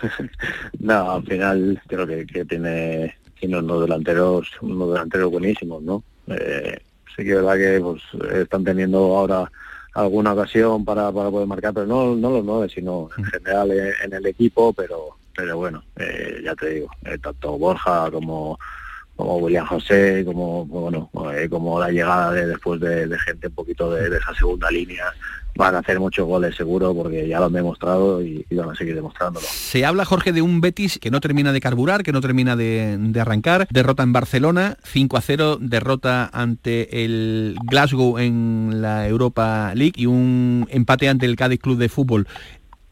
No, 0.78 1.10
al 1.10 1.24
final 1.24 1.82
creo 1.88 2.06
que, 2.06 2.24
que 2.24 2.44
tiene, 2.44 3.16
tiene 3.38 3.58
unos 3.58 3.82
delanteros, 3.82 4.48
unos 4.60 4.92
delanteros 4.92 5.30
buenísimos, 5.30 5.82
¿no? 5.82 6.04
Eh, 6.28 6.78
sí 7.16 7.24
que 7.24 7.30
es 7.30 7.36
verdad 7.36 7.56
que 7.56 7.80
pues, 7.80 8.02
están 8.34 8.62
teniendo 8.62 8.98
ahora 9.16 9.50
alguna 9.94 10.34
ocasión 10.34 10.84
para, 10.84 11.10
para 11.10 11.30
poder 11.30 11.48
marcar, 11.48 11.74
pero 11.74 11.86
no, 11.86 12.14
no 12.14 12.30
los 12.30 12.44
nueve, 12.44 12.68
sino 12.72 13.08
en 13.18 13.24
general 13.24 13.70
en, 13.72 13.92
en 14.04 14.12
el 14.12 14.26
equipo, 14.26 14.72
pero 14.72 15.18
pero 15.38 15.56
bueno, 15.56 15.84
eh, 15.94 16.40
ya 16.42 16.52
te 16.56 16.68
digo, 16.68 16.90
eh, 17.04 17.16
tanto 17.22 17.56
Borja 17.56 18.10
como 18.10 18.58
como 19.18 19.38
William 19.38 19.66
José, 19.66 20.22
como 20.24 20.64
bueno, 20.64 21.10
eh, 21.34 21.48
como 21.48 21.80
la 21.80 21.90
llegada 21.90 22.30
de 22.30 22.46
después 22.46 22.80
de, 22.80 23.08
de 23.08 23.18
gente 23.18 23.48
un 23.48 23.52
poquito 23.52 23.90
de, 23.90 24.08
de 24.08 24.16
esa 24.16 24.32
segunda 24.32 24.70
línea, 24.70 25.06
van 25.56 25.74
a 25.74 25.78
hacer 25.80 25.98
muchos 25.98 26.24
goles 26.24 26.54
seguro 26.54 26.94
porque 26.94 27.26
ya 27.26 27.40
lo 27.40 27.46
han 27.46 27.52
demostrado 27.52 28.22
y, 28.22 28.46
y 28.48 28.54
van 28.54 28.70
a 28.70 28.76
seguir 28.76 28.94
demostrándolo. 28.94 29.44
Se 29.44 29.84
habla, 29.84 30.04
Jorge, 30.04 30.32
de 30.32 30.40
un 30.40 30.60
Betis 30.60 31.00
que 31.00 31.10
no 31.10 31.20
termina 31.20 31.52
de 31.52 31.60
carburar, 31.60 32.04
que 32.04 32.12
no 32.12 32.20
termina 32.20 32.54
de, 32.54 32.96
de 32.96 33.20
arrancar. 33.20 33.66
Derrota 33.72 34.04
en 34.04 34.12
Barcelona, 34.12 34.76
5 34.84 35.16
a 35.16 35.20
0, 35.20 35.58
derrota 35.60 36.30
ante 36.32 37.04
el 37.04 37.56
Glasgow 37.64 38.18
en 38.18 38.80
la 38.80 39.08
Europa 39.08 39.72
League 39.74 39.94
y 39.96 40.06
un 40.06 40.68
empate 40.70 41.08
ante 41.08 41.26
el 41.26 41.34
Cádiz 41.34 41.58
Club 41.58 41.76
de 41.76 41.88
Fútbol. 41.88 42.28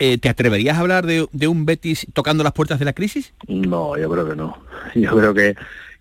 Eh, 0.00 0.18
¿Te 0.18 0.28
atreverías 0.28 0.76
a 0.76 0.80
hablar 0.80 1.06
de, 1.06 1.28
de 1.30 1.46
un 1.46 1.66
Betis 1.66 2.08
tocando 2.12 2.42
las 2.42 2.52
puertas 2.52 2.80
de 2.80 2.84
la 2.84 2.94
crisis? 2.94 3.32
No, 3.46 3.96
yo 3.96 4.10
creo 4.10 4.28
que 4.28 4.34
no. 4.34 4.58
Yo 4.96 5.16
creo 5.16 5.34
que, 5.34 5.54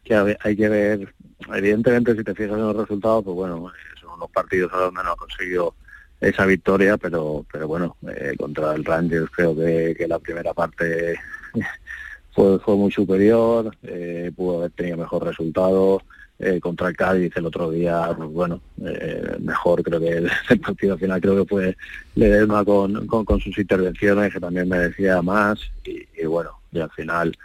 que 0.05 0.37
hay 0.39 0.55
que 0.55 0.69
ver, 0.69 1.13
evidentemente 1.53 2.15
si 2.15 2.23
te 2.23 2.35
fijas 2.35 2.53
en 2.53 2.61
los 2.61 2.75
resultados, 2.75 3.23
pues 3.25 3.35
bueno, 3.35 3.69
eh, 3.69 3.99
son 3.99 4.11
unos 4.11 4.29
partidos 4.31 4.71
a 4.73 4.77
donde 4.77 5.03
no 5.03 5.11
ha 5.11 5.15
conseguido 5.17 5.75
esa 6.21 6.45
victoria, 6.45 6.97
pero 6.97 7.45
pero 7.51 7.67
bueno, 7.67 7.97
eh, 8.07 8.35
contra 8.37 8.73
el 8.73 8.85
Rangers 8.85 9.29
creo 9.31 9.55
que, 9.55 10.05
la 10.07 10.19
primera 10.19 10.53
parte 10.53 11.15
fue, 12.33 12.59
fue 12.59 12.75
muy 12.77 12.91
superior, 12.91 13.75
eh, 13.83 14.31
pudo 14.35 14.59
haber 14.59 14.71
tenido 14.71 14.97
mejor 14.97 15.25
resultado. 15.25 16.01
eh, 16.39 16.59
contra 16.59 16.89
el 16.89 16.97
Cádiz 16.97 17.31
el 17.37 17.45
otro 17.45 17.71
día, 17.71 18.09
pues 18.15 18.29
bueno, 18.29 18.61
eh, 18.83 19.37
mejor 19.39 19.81
creo 19.83 19.99
que 19.99 20.09
el, 20.09 20.29
partido 20.61 20.97
final 20.97 21.21
creo 21.21 21.37
que 21.37 21.49
fue 21.49 21.77
Ledesma 22.15 22.65
con, 22.65 23.07
con, 23.07 23.23
con 23.23 23.39
sus 23.39 23.57
intervenciones, 23.57 24.33
que 24.33 24.39
también 24.39 24.67
merecía 24.67 25.21
más, 25.21 25.59
y, 25.85 26.05
y 26.21 26.25
bueno, 26.25 26.51
y 26.71 26.79
al 26.79 26.91
final 26.91 27.37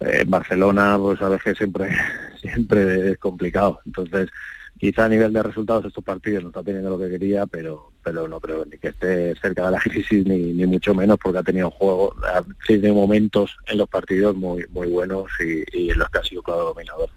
en 0.00 0.30
Barcelona 0.30 0.98
pues 0.98 1.20
a 1.22 1.28
veces 1.28 1.56
siempre 1.56 1.90
siempre 2.40 3.12
es 3.12 3.18
complicado 3.18 3.80
entonces 3.86 4.30
quizá 4.78 5.06
a 5.06 5.08
nivel 5.08 5.32
de 5.32 5.42
resultados 5.42 5.86
estos 5.86 6.04
partidos 6.04 6.42
no 6.42 6.48
está 6.50 6.62
teniendo 6.62 6.90
lo 6.90 6.98
que 6.98 7.10
quería 7.10 7.46
pero 7.46 7.92
pero 8.02 8.28
no 8.28 8.40
creo 8.40 8.64
ni 8.64 8.78
que 8.78 8.88
esté 8.88 9.34
cerca 9.36 9.66
de 9.66 9.72
la 9.72 9.78
crisis 9.84 10.24
ni, 10.24 10.52
ni 10.52 10.66
mucho 10.66 10.94
menos 10.94 11.18
porque 11.22 11.38
ha 11.38 11.42
tenido 11.42 11.70
juego 11.70 12.14
ha 12.24 12.42
tenido 12.66 12.94
momentos 12.94 13.56
en 13.66 13.78
los 13.78 13.88
partidos 13.88 14.36
muy 14.36 14.64
muy 14.70 14.88
buenos 14.88 15.26
y, 15.40 15.64
y 15.76 15.90
en 15.90 15.98
los 15.98 16.08
que 16.10 16.18
ha 16.18 16.24
sido 16.24 16.42
claro 16.42 16.64
dominador 16.64 17.10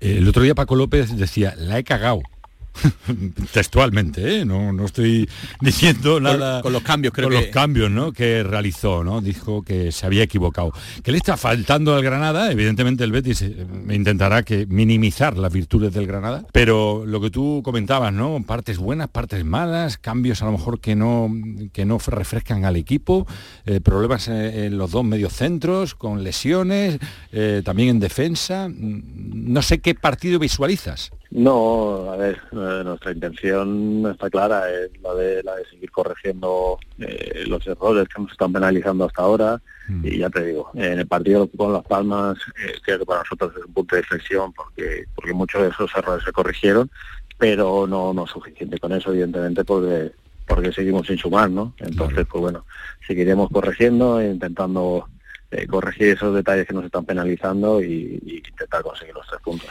El 0.00 0.28
otro 0.28 0.42
día 0.42 0.54
Paco 0.54 0.74
López 0.74 1.16
decía, 1.16 1.54
la 1.56 1.78
he 1.78 1.84
cagado. 1.84 2.22
Textualmente, 3.52 4.40
¿eh? 4.40 4.44
no, 4.44 4.72
no 4.72 4.86
estoy 4.86 5.28
diciendo 5.60 6.20
nada. 6.20 6.62
con 6.62 6.72
los 6.72 6.82
cambios, 6.82 7.12
creo 7.14 7.28
con 7.28 7.36
que- 7.38 7.44
los 7.46 7.52
cambios 7.52 7.90
¿no? 7.90 8.12
que 8.12 8.42
realizó, 8.42 9.04
¿no? 9.04 9.20
Dijo 9.20 9.62
que 9.62 9.92
se 9.92 10.06
había 10.06 10.22
equivocado. 10.22 10.72
¿Qué 11.02 11.12
le 11.12 11.18
está 11.18 11.36
faltando 11.36 11.94
al 11.94 12.02
Granada? 12.02 12.50
Evidentemente 12.50 13.04
el 13.04 13.12
Betis 13.12 13.42
eh, 13.42 13.66
intentará 13.90 14.42
que 14.42 14.66
minimizar 14.66 15.36
las 15.36 15.52
virtudes 15.52 15.92
del 15.92 16.06
Granada, 16.06 16.44
pero 16.52 17.04
lo 17.06 17.20
que 17.20 17.30
tú 17.30 17.62
comentabas, 17.64 18.12
¿no? 18.12 18.42
Partes 18.46 18.78
buenas, 18.78 19.08
partes 19.08 19.44
malas, 19.44 19.98
cambios 19.98 20.42
a 20.42 20.46
lo 20.46 20.52
mejor 20.52 20.80
que 20.80 20.94
no, 20.96 21.30
que 21.72 21.84
no 21.84 21.98
refrescan 22.06 22.64
al 22.64 22.76
equipo, 22.76 23.26
eh, 23.66 23.80
problemas 23.80 24.28
en, 24.28 24.34
en 24.36 24.78
los 24.78 24.90
dos 24.90 25.04
mediocentros, 25.04 25.94
con 25.94 26.24
lesiones, 26.24 26.98
eh, 27.32 27.62
también 27.64 27.88
en 27.90 28.00
defensa. 28.00 28.68
Mm, 28.68 29.52
No 29.52 29.62
sé 29.62 29.80
qué 29.80 29.94
partido 29.94 30.38
visualizas. 30.38 31.10
No, 31.34 32.12
a 32.12 32.16
ver, 32.16 32.38
nuestra 32.52 33.10
intención 33.10 34.06
está 34.10 34.28
clara, 34.28 34.70
es 34.70 34.90
la 35.00 35.14
de, 35.14 35.42
la 35.42 35.56
de 35.56 35.64
seguir 35.64 35.90
corrigiendo 35.90 36.78
eh, 36.98 37.44
los 37.46 37.66
errores 37.66 38.06
que 38.08 38.20
nos 38.20 38.32
están 38.32 38.52
penalizando 38.52 39.06
hasta 39.06 39.22
ahora. 39.22 39.62
Y 40.02 40.18
ya 40.18 40.28
te 40.28 40.44
digo, 40.44 40.70
en 40.74 40.98
el 40.98 41.06
partido 41.06 41.48
con 41.48 41.72
Las 41.72 41.84
Palmas, 41.84 42.36
eh, 42.62 42.74
creo 42.82 42.98
que 42.98 43.06
para 43.06 43.20
nosotros 43.20 43.52
es 43.56 43.64
un 43.64 43.72
punto 43.72 43.96
de 43.96 44.02
inflexión 44.02 44.52
porque, 44.52 45.04
porque 45.14 45.32
muchos 45.32 45.62
de 45.62 45.68
esos 45.68 45.90
errores 45.96 46.22
se 46.22 46.32
corrigieron, 46.32 46.90
pero 47.38 47.86
no, 47.86 48.12
no 48.12 48.24
es 48.24 48.30
suficiente 48.30 48.78
con 48.78 48.92
eso, 48.92 49.10
evidentemente, 49.10 49.64
porque 49.64 50.12
porque 50.46 50.72
seguimos 50.72 51.06
sin 51.06 51.16
sumar, 51.16 51.50
¿no? 51.50 51.72
Entonces, 51.78 52.26
pues 52.30 52.42
bueno, 52.42 52.66
seguiremos 53.06 53.48
corrigiendo 53.50 54.20
e 54.20 54.30
intentando 54.30 55.08
eh, 55.50 55.66
corregir 55.66 56.08
esos 56.08 56.34
detalles 56.34 56.66
que 56.66 56.74
nos 56.74 56.84
están 56.84 57.06
penalizando 57.06 57.82
y, 57.82 58.20
y 58.24 58.36
intentar 58.36 58.82
conseguir 58.82 59.14
los 59.14 59.26
tres 59.26 59.40
puntos. 59.40 59.70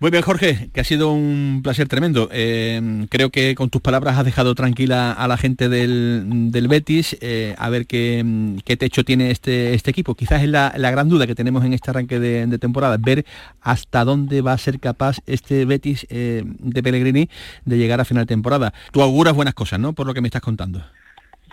Muy 0.00 0.10
bien, 0.10 0.22
Jorge, 0.22 0.70
que 0.72 0.80
ha 0.80 0.84
sido 0.84 1.12
un 1.12 1.60
placer 1.62 1.86
tremendo. 1.86 2.28
Eh, 2.32 3.06
creo 3.10 3.30
que 3.30 3.54
con 3.54 3.70
tus 3.70 3.80
palabras 3.80 4.18
has 4.18 4.24
dejado 4.24 4.54
tranquila 4.54 5.12
a 5.12 5.28
la 5.28 5.36
gente 5.36 5.68
del, 5.68 6.50
del 6.50 6.66
Betis, 6.66 7.16
eh, 7.20 7.54
a 7.58 7.70
ver 7.70 7.86
qué, 7.86 8.56
qué, 8.64 8.76
techo 8.76 9.04
tiene 9.04 9.30
este, 9.30 9.72
este 9.72 9.92
equipo. 9.92 10.16
Quizás 10.16 10.42
es 10.42 10.48
la, 10.48 10.74
la, 10.76 10.90
gran 10.90 11.08
duda 11.08 11.28
que 11.28 11.36
tenemos 11.36 11.64
en 11.64 11.72
este 11.72 11.90
arranque 11.90 12.18
de, 12.18 12.46
de, 12.46 12.58
temporada, 12.58 12.96
ver 12.98 13.24
hasta 13.60 14.04
dónde 14.04 14.42
va 14.42 14.52
a 14.52 14.58
ser 14.58 14.80
capaz 14.80 15.18
este 15.26 15.64
Betis 15.64 16.06
eh, 16.10 16.42
de 16.44 16.82
Pellegrini 16.82 17.30
de 17.64 17.78
llegar 17.78 18.00
a 18.00 18.04
final 18.04 18.24
de 18.24 18.28
temporada. 18.28 18.74
Tú 18.90 19.00
auguras 19.00 19.32
buenas 19.32 19.54
cosas, 19.54 19.78
¿no? 19.78 19.92
Por 19.92 20.08
lo 20.08 20.12
que 20.12 20.20
me 20.20 20.28
estás 20.28 20.42
contando. 20.42 20.84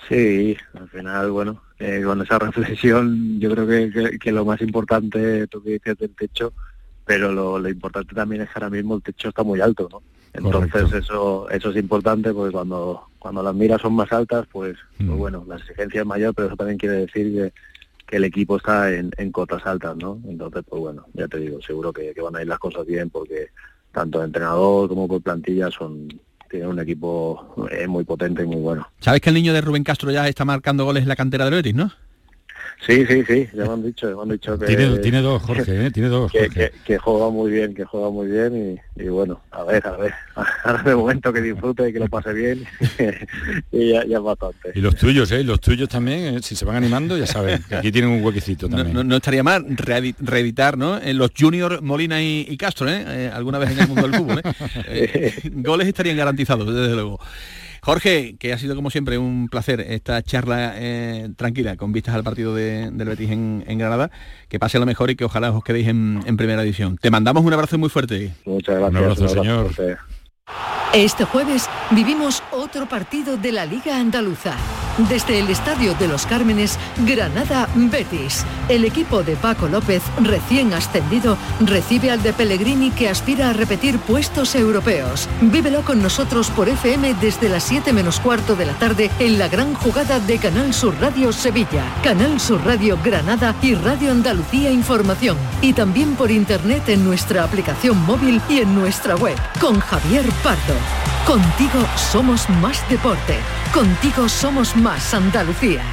Sí, 0.09 0.57
al 0.73 0.89
final, 0.89 1.29
bueno, 1.29 1.61
eh, 1.77 2.01
con 2.03 2.21
esa 2.21 2.39
reflexión 2.39 3.39
yo 3.39 3.51
creo 3.51 3.67
que, 3.67 3.91
que, 3.91 4.19
que, 4.19 4.31
lo 4.31 4.43
más 4.45 4.61
importante, 4.61 5.45
tú 5.47 5.63
que 5.63 5.73
dices 5.73 5.97
del 5.99 6.15
techo, 6.15 6.53
pero 7.11 7.33
lo, 7.33 7.59
lo, 7.59 7.67
importante 7.67 8.15
también 8.15 8.41
es 8.41 8.47
que 8.47 8.53
ahora 8.55 8.69
mismo 8.69 8.95
el 8.95 9.03
techo 9.03 9.27
está 9.27 9.43
muy 9.43 9.59
alto, 9.59 9.89
¿no? 9.91 10.01
Entonces 10.31 10.71
Correcto. 10.71 10.97
eso 10.97 11.49
eso 11.49 11.69
es 11.71 11.75
importante 11.75 12.33
porque 12.33 12.53
cuando 12.53 13.09
cuando 13.19 13.43
las 13.43 13.53
miras 13.53 13.81
son 13.81 13.95
más 13.95 14.09
altas, 14.13 14.47
pues, 14.49 14.77
mm. 14.97 15.07
pues 15.07 15.19
bueno, 15.19 15.43
la 15.45 15.57
exigencia 15.57 15.99
es 15.99 16.07
mayor, 16.07 16.33
pero 16.33 16.47
eso 16.47 16.55
también 16.55 16.77
quiere 16.77 16.95
decir 16.95 17.33
que, 17.33 17.53
que 18.07 18.15
el 18.15 18.23
equipo 18.23 18.55
está 18.55 18.93
en, 18.93 19.11
en, 19.17 19.29
cotas 19.33 19.65
altas, 19.65 19.97
¿no? 19.97 20.21
Entonces, 20.25 20.63
pues 20.69 20.79
bueno, 20.79 21.05
ya 21.13 21.27
te 21.27 21.37
digo, 21.37 21.61
seguro 21.61 21.91
que, 21.91 22.13
que 22.13 22.21
van 22.21 22.37
a 22.37 22.41
ir 22.41 22.47
las 22.47 22.59
cosas 22.59 22.85
bien 22.85 23.09
porque 23.09 23.47
tanto 23.91 24.19
el 24.19 24.27
entrenador 24.27 24.87
como 24.87 25.09
por 25.09 25.21
plantilla 25.21 25.69
son 25.69 26.07
tiene 26.49 26.67
un 26.67 26.79
equipo 26.79 27.67
eh, 27.71 27.87
muy 27.87 28.05
potente 28.05 28.43
y 28.43 28.45
muy 28.45 28.61
bueno. 28.61 28.87
¿Sabes 29.01 29.19
que 29.19 29.29
el 29.29 29.35
niño 29.35 29.53
de 29.53 29.59
Rubén 29.59 29.83
Castro 29.83 30.11
ya 30.11 30.29
está 30.29 30.45
marcando 30.45 30.85
goles 30.85 31.03
en 31.03 31.09
la 31.09 31.17
cantera 31.17 31.43
del 31.45 31.55
Betis, 31.55 31.75
no? 31.75 31.91
Sí, 32.85 33.05
sí, 33.05 33.23
sí, 33.27 33.47
ya 33.53 33.65
me 33.65 33.73
han 33.73 33.83
dicho, 33.83 34.07
me 34.15 34.23
han 34.23 34.29
dicho 34.29 34.57
que... 34.57 34.65
Tiene, 34.65 34.97
tiene 34.97 35.21
dos, 35.21 35.41
Jorge, 35.43 35.85
¿eh? 35.85 35.91
tiene 35.91 36.09
dos, 36.09 36.31
Jorge. 36.31 36.49
Que, 36.49 36.55
que, 36.55 36.71
que, 36.83 36.97
juega 36.97 37.29
muy 37.29 37.51
bien, 37.51 37.75
que 37.75 37.85
juega 37.85 38.09
muy 38.09 38.25
bien 38.25 38.79
y, 38.97 39.03
y, 39.03 39.07
bueno, 39.07 39.39
a 39.51 39.63
ver, 39.63 39.85
a 39.85 39.97
ver, 39.97 40.13
ahora 40.63 40.81
de 40.81 40.95
momento 40.95 41.31
que 41.31 41.41
disfrute 41.41 41.87
y 41.87 41.93
que 41.93 41.99
lo 41.99 42.07
pase 42.07 42.33
bien 42.33 42.65
y 43.71 43.89
ya, 43.91 44.03
ya, 44.05 44.17
es 44.17 44.23
bastante. 44.23 44.71
Y 44.73 44.81
los 44.81 44.95
tuyos, 44.95 45.31
¿eh? 45.31 45.43
Los 45.43 45.61
tuyos 45.61 45.89
también, 45.89 46.37
¿eh? 46.37 46.39
si 46.41 46.55
se 46.55 46.65
van 46.65 46.77
animando, 46.77 47.15
ya 47.17 47.27
saben, 47.27 47.61
que 47.69 47.75
aquí 47.75 47.91
tienen 47.91 48.09
un 48.09 48.23
huequecito 48.23 48.67
también. 48.67 48.93
No, 48.93 49.03
no, 49.03 49.09
no 49.09 49.15
estaría 49.17 49.43
mal 49.43 49.63
reeditar, 49.77 50.75
¿no? 50.75 50.99
En 50.99 51.19
los 51.19 51.31
Junior, 51.37 51.83
Molina 51.83 52.19
y, 52.21 52.47
y 52.49 52.57
Castro, 52.57 52.89
¿eh? 52.89 53.05
¿eh? 53.07 53.31
Alguna 53.31 53.59
vez 53.59 53.71
en 53.71 53.79
el 53.79 53.87
mundo 53.89 54.01
del 54.07 54.15
fútbol, 54.15 54.41
¿eh? 54.87 55.33
goles 55.53 55.87
estarían 55.87 56.17
garantizados, 56.17 56.65
desde 56.73 56.95
luego. 56.95 57.19
Jorge, 57.83 58.35
que 58.37 58.53
ha 58.53 58.57
sido 58.57 58.75
como 58.75 58.91
siempre 58.91 59.17
un 59.17 59.49
placer 59.49 59.81
esta 59.81 60.21
charla 60.21 60.73
eh, 60.75 61.29
tranquila 61.35 61.77
con 61.77 61.91
vistas 61.91 62.13
al 62.13 62.23
partido 62.23 62.53
de, 62.53 62.91
del 62.91 63.07
Betis 63.07 63.31
en, 63.31 63.63
en, 63.67 63.77
Granada. 63.79 64.11
Que 64.49 64.59
pase 64.59 64.77
lo 64.77 64.85
mejor 64.85 65.09
y 65.09 65.15
que 65.15 65.25
ojalá 65.25 65.51
os 65.51 65.63
quedéis 65.63 65.87
en, 65.87 66.21
en 66.25 66.37
primera 66.37 66.61
edición. 66.61 66.97
Te 66.97 67.09
mandamos 67.09 67.43
un 67.43 67.53
abrazo 67.53 67.77
muy 67.77 67.89
fuerte. 67.89 68.33
Muchas 68.45 68.75
gracias. 68.75 68.91
Un 68.91 68.97
abrazo, 68.97 69.23
un 69.23 69.29
abrazo 69.29 69.43
señor. 69.43 69.73
Fuerte. 69.73 70.20
Este 70.93 71.23
jueves 71.23 71.69
vivimos 71.91 72.43
otro 72.51 72.85
partido 72.85 73.37
de 73.37 73.53
la 73.53 73.65
Liga 73.65 73.95
Andaluza. 73.95 74.55
Desde 75.09 75.39
el 75.39 75.49
Estadio 75.49 75.93
de 75.93 76.09
los 76.09 76.25
Cármenes, 76.25 76.77
Granada 77.05 77.69
Betis. 77.75 78.45
El 78.67 78.83
equipo 78.83 79.23
de 79.23 79.37
Paco 79.37 79.69
López, 79.69 80.03
recién 80.21 80.73
ascendido, 80.73 81.37
recibe 81.61 82.11
al 82.11 82.21
de 82.21 82.33
Pellegrini 82.33 82.91
que 82.91 83.07
aspira 83.07 83.49
a 83.49 83.53
repetir 83.53 83.99
puestos 83.99 84.53
europeos. 84.53 85.29
Vívelo 85.39 85.83
con 85.83 86.03
nosotros 86.03 86.49
por 86.51 86.67
FM 86.67 87.13
desde 87.15 87.47
las 87.47 87.63
7 87.63 87.93
menos 87.93 88.19
cuarto 88.19 88.57
de 88.57 88.65
la 88.65 88.73
tarde 88.73 89.09
en 89.19 89.39
la 89.39 89.47
gran 89.47 89.73
jugada 89.75 90.19
de 90.19 90.37
Canal 90.39 90.73
Sur 90.73 90.93
Radio 90.99 91.31
Sevilla, 91.31 91.85
Canal 92.03 92.37
Sur 92.41 92.65
Radio 92.65 92.99
Granada 93.01 93.55
y 93.61 93.75
Radio 93.75 94.11
Andalucía 94.11 94.71
Información. 94.71 95.37
Y 95.61 95.71
también 95.71 96.15
por 96.15 96.31
internet 96.31 96.89
en 96.89 97.05
nuestra 97.05 97.45
aplicación 97.45 97.97
móvil 98.05 98.41
y 98.49 98.59
en 98.59 98.75
nuestra 98.75 99.15
web. 99.15 99.37
Con 99.61 99.79
Javier 99.79 100.25
Pardo. 100.43 100.73
Contigo 101.27 101.85
somos 101.95 102.49
más 102.49 102.87
deporte. 102.89 103.37
Contigo 103.71 104.27
somos 104.27 104.75
más 104.75 105.13
Andalucía. 105.13 105.83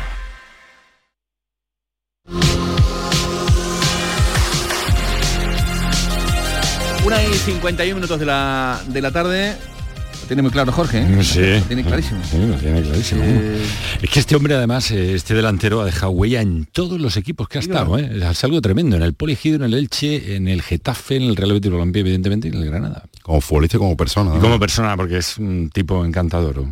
Una 7.05 7.23
y 7.23 7.35
51 7.35 7.95
minutos 7.95 8.19
de 8.19 8.25
la, 8.27 8.81
de 8.87 9.03
la 9.03 9.11
tarde. 9.11 9.57
Tiene 10.29 10.43
muy 10.43 10.51
claro 10.51 10.71
Jorge, 10.73 10.99
¿eh? 10.99 11.25
Sí. 11.25 11.41
Lo 11.41 11.63
tiene 11.63 11.83
clarísimo. 11.83 12.21
Sí, 12.23 12.37
lo 12.37 12.55
tiene 12.57 12.83
clarísimo. 12.83 13.23
Eh... 13.25 13.63
Es 14.03 14.11
que 14.11 14.21
este 14.21 14.37
hombre 14.37 14.55
además, 14.55 14.91
este 14.91 15.33
delantero 15.33 15.81
ha 15.81 15.87
dejado 15.87 16.13
huella 16.13 16.43
en 16.43 16.67
todos 16.67 17.01
los 17.01 17.17
equipos 17.17 17.49
que 17.49 17.57
ha 17.57 17.61
estado, 17.63 17.99
¿eh? 17.99 18.11
Es 18.31 18.45
algo 18.45 18.61
tremendo. 18.61 18.97
En 18.97 19.03
el 19.03 19.15
Poligido, 19.15 19.57
en 19.57 19.63
el 19.63 19.73
Elche, 19.73 20.37
en 20.37 20.47
el 20.47 20.61
Getafe, 20.61 21.17
en 21.17 21.23
el 21.23 21.35
Real 21.35 21.55
Betis 21.55 21.71
Balompié, 21.71 22.01
evidentemente, 22.01 22.49
y 22.49 22.51
en 22.51 22.59
el 22.59 22.67
Granada. 22.67 23.05
Como 23.23 23.41
futbolista 23.41 23.79
como 23.79 23.97
persona. 23.97 24.33
¿no? 24.33 24.37
Y 24.37 24.41
como 24.41 24.61
persona, 24.61 24.95
porque 24.99 25.17
es 25.17 25.39
un 25.39 25.71
tipo 25.71 26.05
encantador. 26.05 26.63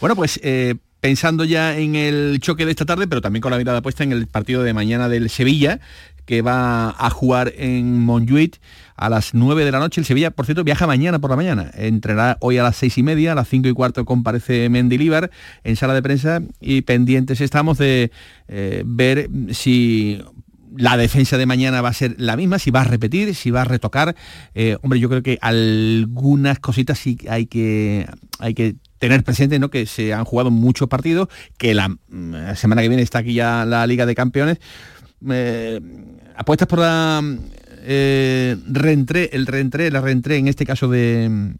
Bueno, 0.00 0.16
pues 0.16 0.40
eh, 0.42 0.74
pensando 1.00 1.44
ya 1.44 1.76
en 1.76 1.96
el 1.96 2.38
choque 2.40 2.64
de 2.64 2.70
esta 2.70 2.86
tarde, 2.86 3.06
pero 3.06 3.20
también 3.20 3.42
con 3.42 3.52
la 3.52 3.58
mirada 3.58 3.82
puesta 3.82 4.04
en 4.04 4.12
el 4.12 4.26
partido 4.26 4.62
de 4.62 4.72
mañana 4.72 5.10
del 5.10 5.28
Sevilla, 5.28 5.80
que 6.26 6.42
va 6.42 6.90
a 6.90 7.10
jugar 7.10 7.52
en 7.56 8.00
Montjuic 8.00 8.60
a 8.96 9.08
las 9.08 9.34
9 9.34 9.64
de 9.64 9.72
la 9.72 9.78
noche. 9.78 10.00
El 10.00 10.06
Sevilla, 10.06 10.30
por 10.30 10.46
cierto, 10.46 10.64
viaja 10.64 10.86
mañana 10.86 11.18
por 11.18 11.30
la 11.30 11.36
mañana. 11.36 11.70
Entrará 11.74 12.36
hoy 12.40 12.58
a 12.58 12.62
las 12.62 12.76
seis 12.76 12.96
y 12.98 13.02
media, 13.02 13.32
a 13.32 13.34
las 13.34 13.48
5 13.48 13.68
y 13.68 13.72
cuarto 13.72 14.04
comparece 14.04 14.68
Mendilíbar 14.68 15.30
en 15.62 15.76
sala 15.76 15.94
de 15.94 16.02
prensa 16.02 16.42
y 16.60 16.82
pendientes 16.82 17.40
estamos 17.40 17.78
de 17.78 18.10
eh, 18.48 18.82
ver 18.86 19.28
si 19.50 20.22
la 20.76 20.96
defensa 20.96 21.38
de 21.38 21.46
mañana 21.46 21.82
va 21.82 21.90
a 21.90 21.92
ser 21.92 22.16
la 22.18 22.36
misma, 22.36 22.58
si 22.58 22.70
va 22.70 22.80
a 22.80 22.84
repetir, 22.84 23.34
si 23.34 23.50
va 23.50 23.62
a 23.62 23.64
retocar. 23.64 24.16
Eh, 24.54 24.76
hombre, 24.82 24.98
yo 24.98 25.08
creo 25.08 25.22
que 25.22 25.38
algunas 25.40 26.58
cositas 26.58 26.98
sí 26.98 27.18
hay 27.28 27.46
que, 27.46 28.06
hay 28.38 28.54
que 28.54 28.76
tener 28.98 29.22
presente 29.22 29.58
¿no? 29.58 29.70
que 29.70 29.86
se 29.86 30.14
han 30.14 30.24
jugado 30.24 30.50
muchos 30.50 30.88
partidos, 30.88 31.28
que 31.58 31.74
la, 31.74 31.96
la 32.08 32.56
semana 32.56 32.82
que 32.82 32.88
viene 32.88 33.02
está 33.02 33.18
aquí 33.20 33.34
ya 33.34 33.64
la 33.64 33.86
Liga 33.86 34.06
de 34.06 34.14
Campeones. 34.14 34.58
Eh, 35.30 35.80
apuestas 36.34 36.68
por 36.68 36.78
la 36.80 37.22
eh, 37.82 38.56
reentré, 38.66 39.30
el 39.32 39.46
reentré, 39.46 39.90
la 39.90 40.00
reentré 40.00 40.36
en 40.36 40.48
este 40.48 40.64
caso 40.64 40.88
de 40.88 41.54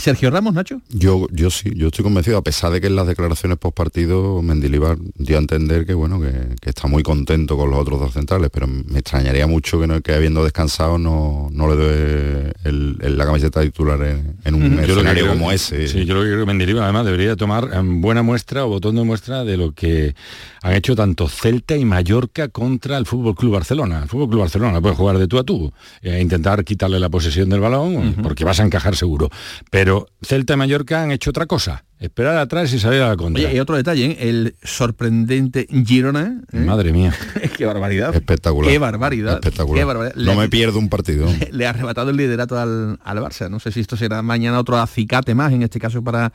Sergio 0.00 0.30
Ramos, 0.30 0.54
Nacho. 0.54 0.80
Yo, 0.88 1.26
yo 1.30 1.50
sí, 1.50 1.70
yo 1.76 1.88
estoy 1.88 2.02
convencido, 2.02 2.38
a 2.38 2.42
pesar 2.42 2.72
de 2.72 2.80
que 2.80 2.86
en 2.86 2.96
las 2.96 3.06
declaraciones 3.06 3.58
post 3.58 3.76
partido 3.76 4.42
Mendilibar 4.42 4.96
dio 5.14 5.36
a 5.36 5.40
entender 5.40 5.86
que 5.86 5.94
bueno, 5.94 6.20
que, 6.20 6.56
que, 6.60 6.70
está 6.70 6.88
muy 6.88 7.02
contento 7.02 7.56
con 7.56 7.70
los 7.70 7.78
otros 7.78 8.00
dos 8.00 8.12
centrales, 8.12 8.50
pero 8.52 8.66
me 8.66 8.98
extrañaría 8.98 9.46
mucho 9.46 9.78
que, 9.80 9.86
no, 9.86 10.00
que 10.00 10.14
habiendo 10.14 10.42
descansado 10.42 10.98
no, 10.98 11.48
no 11.52 11.68
le 11.68 11.76
dé 11.76 12.52
el, 12.64 12.96
el, 13.00 13.18
la 13.18 13.26
camiseta 13.26 13.60
titular 13.62 14.00
en, 14.02 14.36
en 14.44 14.54
un 14.54 14.78
escenario 14.80 15.24
creo, 15.24 15.28
como 15.28 15.52
ese. 15.52 15.88
Sí, 15.88 16.04
yo 16.04 16.14
lo 16.14 16.22
que 16.22 16.28
creo 16.28 16.40
que 16.40 16.46
Mendilibar 16.46 16.84
además 16.84 17.04
debería 17.04 17.36
tomar 17.36 17.68
buena 17.84 18.22
muestra 18.22 18.64
o 18.64 18.68
botón 18.68 18.96
de 18.96 19.04
muestra 19.04 19.44
de 19.44 19.56
lo 19.56 19.72
que 19.72 20.14
han 20.62 20.74
hecho 20.74 20.94
tanto 20.94 21.28
Celta 21.28 21.76
y 21.76 21.84
Mallorca 21.84 22.48
contra 22.48 22.96
el 22.96 23.06
Fútbol 23.06 23.34
Club 23.34 23.54
Barcelona. 23.54 24.02
El 24.02 24.08
Fútbol 24.08 24.28
Club 24.28 24.40
Barcelona 24.40 24.80
puede 24.80 24.94
jugar 24.94 25.18
de 25.18 25.26
tú 25.26 25.38
a 25.38 25.44
tú 25.44 25.72
e 26.02 26.20
intentar 26.20 26.64
quitarle 26.64 27.00
la 27.00 27.08
posesión 27.08 27.48
del 27.48 27.60
balón 27.60 27.96
uh 27.96 28.02
-huh. 28.02 28.22
porque 28.22 28.44
vas 28.44 28.60
a 28.60 28.64
encajar 28.64 28.96
seguro. 28.96 29.30
Pero 29.70 29.89
Celta 30.22 30.54
y 30.54 30.56
Mallorca 30.56 31.02
han 31.02 31.10
hecho 31.10 31.30
otra 31.30 31.46
cosa. 31.46 31.84
Esperar 31.98 32.38
atrás 32.38 32.72
y 32.72 32.78
salir 32.78 33.02
a 33.02 33.08
la 33.08 33.16
contra. 33.16 33.44
Oye, 33.44 33.54
y 33.54 33.60
otro 33.60 33.76
detalle, 33.76 34.06
¿eh? 34.06 34.28
el 34.28 34.56
sorprendente 34.62 35.66
Girona. 35.84 36.40
¿eh? 36.50 36.58
Madre 36.58 36.92
mía. 36.92 37.14
Qué 37.56 37.66
barbaridad. 37.66 38.14
Espectacular. 38.14 38.70
Qué 38.70 38.78
barbaridad. 38.78 39.34
Espectacular. 39.34 39.80
Qué 39.80 39.84
barbaridad. 39.84 40.14
No 40.16 40.34
me 40.34 40.48
pierdo 40.48 40.78
un 40.78 40.88
partido. 40.88 41.26
Le, 41.26 41.48
le, 41.52 41.66
ha 41.66 41.70
arrebatado 41.70 42.10
el 42.10 42.16
liderato 42.16 42.58
al, 42.58 42.98
al 43.04 43.18
Barça. 43.18 43.50
No 43.50 43.60
sé 43.60 43.70
si 43.70 43.80
esto 43.80 43.96
será 43.96 44.22
mañana 44.22 44.58
otro 44.58 44.78
acicate 44.78 45.34
más, 45.34 45.52
en 45.52 45.62
este 45.62 45.78
caso 45.78 46.02
para 46.02 46.32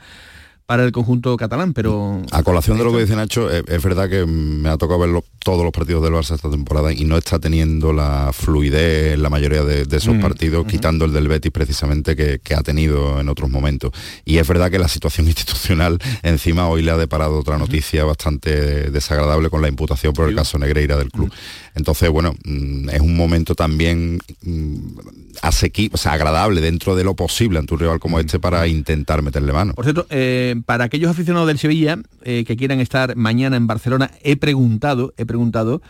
para 0.66 0.84
el 0.84 0.90
conjunto 0.90 1.36
catalán, 1.36 1.72
pero... 1.72 2.22
A 2.32 2.42
colación 2.42 2.76
de 2.76 2.84
lo 2.84 2.92
que 2.92 3.00
dice 3.00 3.14
Nacho, 3.14 3.48
es, 3.50 3.62
es 3.68 3.82
verdad 3.82 4.10
que 4.10 4.26
me 4.26 4.68
ha 4.68 4.76
tocado 4.76 4.98
ver 4.98 5.10
lo, 5.10 5.24
todos 5.38 5.62
los 5.62 5.72
partidos 5.72 6.02
del 6.02 6.12
Barça 6.12 6.34
esta 6.34 6.50
temporada 6.50 6.92
y 6.92 7.04
no 7.04 7.16
está 7.16 7.38
teniendo 7.38 7.92
la 7.92 8.32
fluidez 8.32 9.14
en 9.14 9.22
la 9.22 9.30
mayoría 9.30 9.62
de, 9.62 9.84
de 9.84 9.96
esos 9.96 10.16
mm, 10.16 10.20
partidos, 10.20 10.66
mm. 10.66 10.68
quitando 10.68 11.04
el 11.04 11.12
del 11.12 11.28
Betis 11.28 11.52
precisamente 11.52 12.16
que, 12.16 12.40
que, 12.42 12.54
ha 12.54 12.62
tenido 12.62 13.20
en 13.20 13.28
otros 13.28 13.48
momentos. 13.48 13.92
Y 14.24 14.38
es 14.38 14.48
verdad 14.48 14.68
que 14.68 14.80
la 14.80 14.88
situación 14.88 15.26
institucional 15.28 15.98
encima 16.24 16.68
hoy 16.68 16.82
le 16.82 16.90
ha 16.90 16.96
deparado 16.96 17.38
otra 17.38 17.58
noticia 17.58 18.04
mm. 18.04 18.08
bastante 18.08 18.90
desagradable 18.90 19.50
con 19.50 19.62
la 19.62 19.68
imputación 19.68 20.12
por 20.14 20.28
el 20.28 20.34
caso 20.34 20.58
Negreira 20.58 20.96
del 20.96 21.12
club. 21.12 21.32
Entonces, 21.76 22.10
bueno, 22.10 22.34
mm, 22.44 22.90
es 22.90 23.00
un 23.00 23.16
momento 23.16 23.54
también 23.54 24.18
mm, 24.42 24.98
asequible, 25.42 25.94
o 25.94 25.98
sea, 25.98 26.14
agradable 26.14 26.60
dentro 26.60 26.96
de 26.96 27.04
lo 27.04 27.14
posible 27.14 27.60
ante 27.60 27.74
un 27.74 27.80
rival 27.80 28.00
como 28.00 28.18
este 28.18 28.40
para 28.40 28.66
intentar 28.66 29.22
meterle 29.22 29.52
mano. 29.52 29.74
Por 29.74 29.84
cierto, 29.84 30.06
eh, 30.10 30.55
para 30.64 30.84
aquellos 30.84 31.10
aficionados 31.10 31.48
del 31.48 31.58
Sevilla 31.58 31.98
eh, 32.22 32.44
que 32.44 32.56
quieran 32.56 32.80
estar 32.80 33.16
mañana 33.16 33.56
en 33.56 33.66
Barcelona, 33.66 34.10
he 34.22 34.36
preguntado, 34.36 35.14
he 35.16 35.26
preguntado 35.26 35.82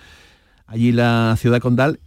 allí 0.66 0.92
la 0.92 1.36
ciudad 1.38 1.60
condal 1.60 2.00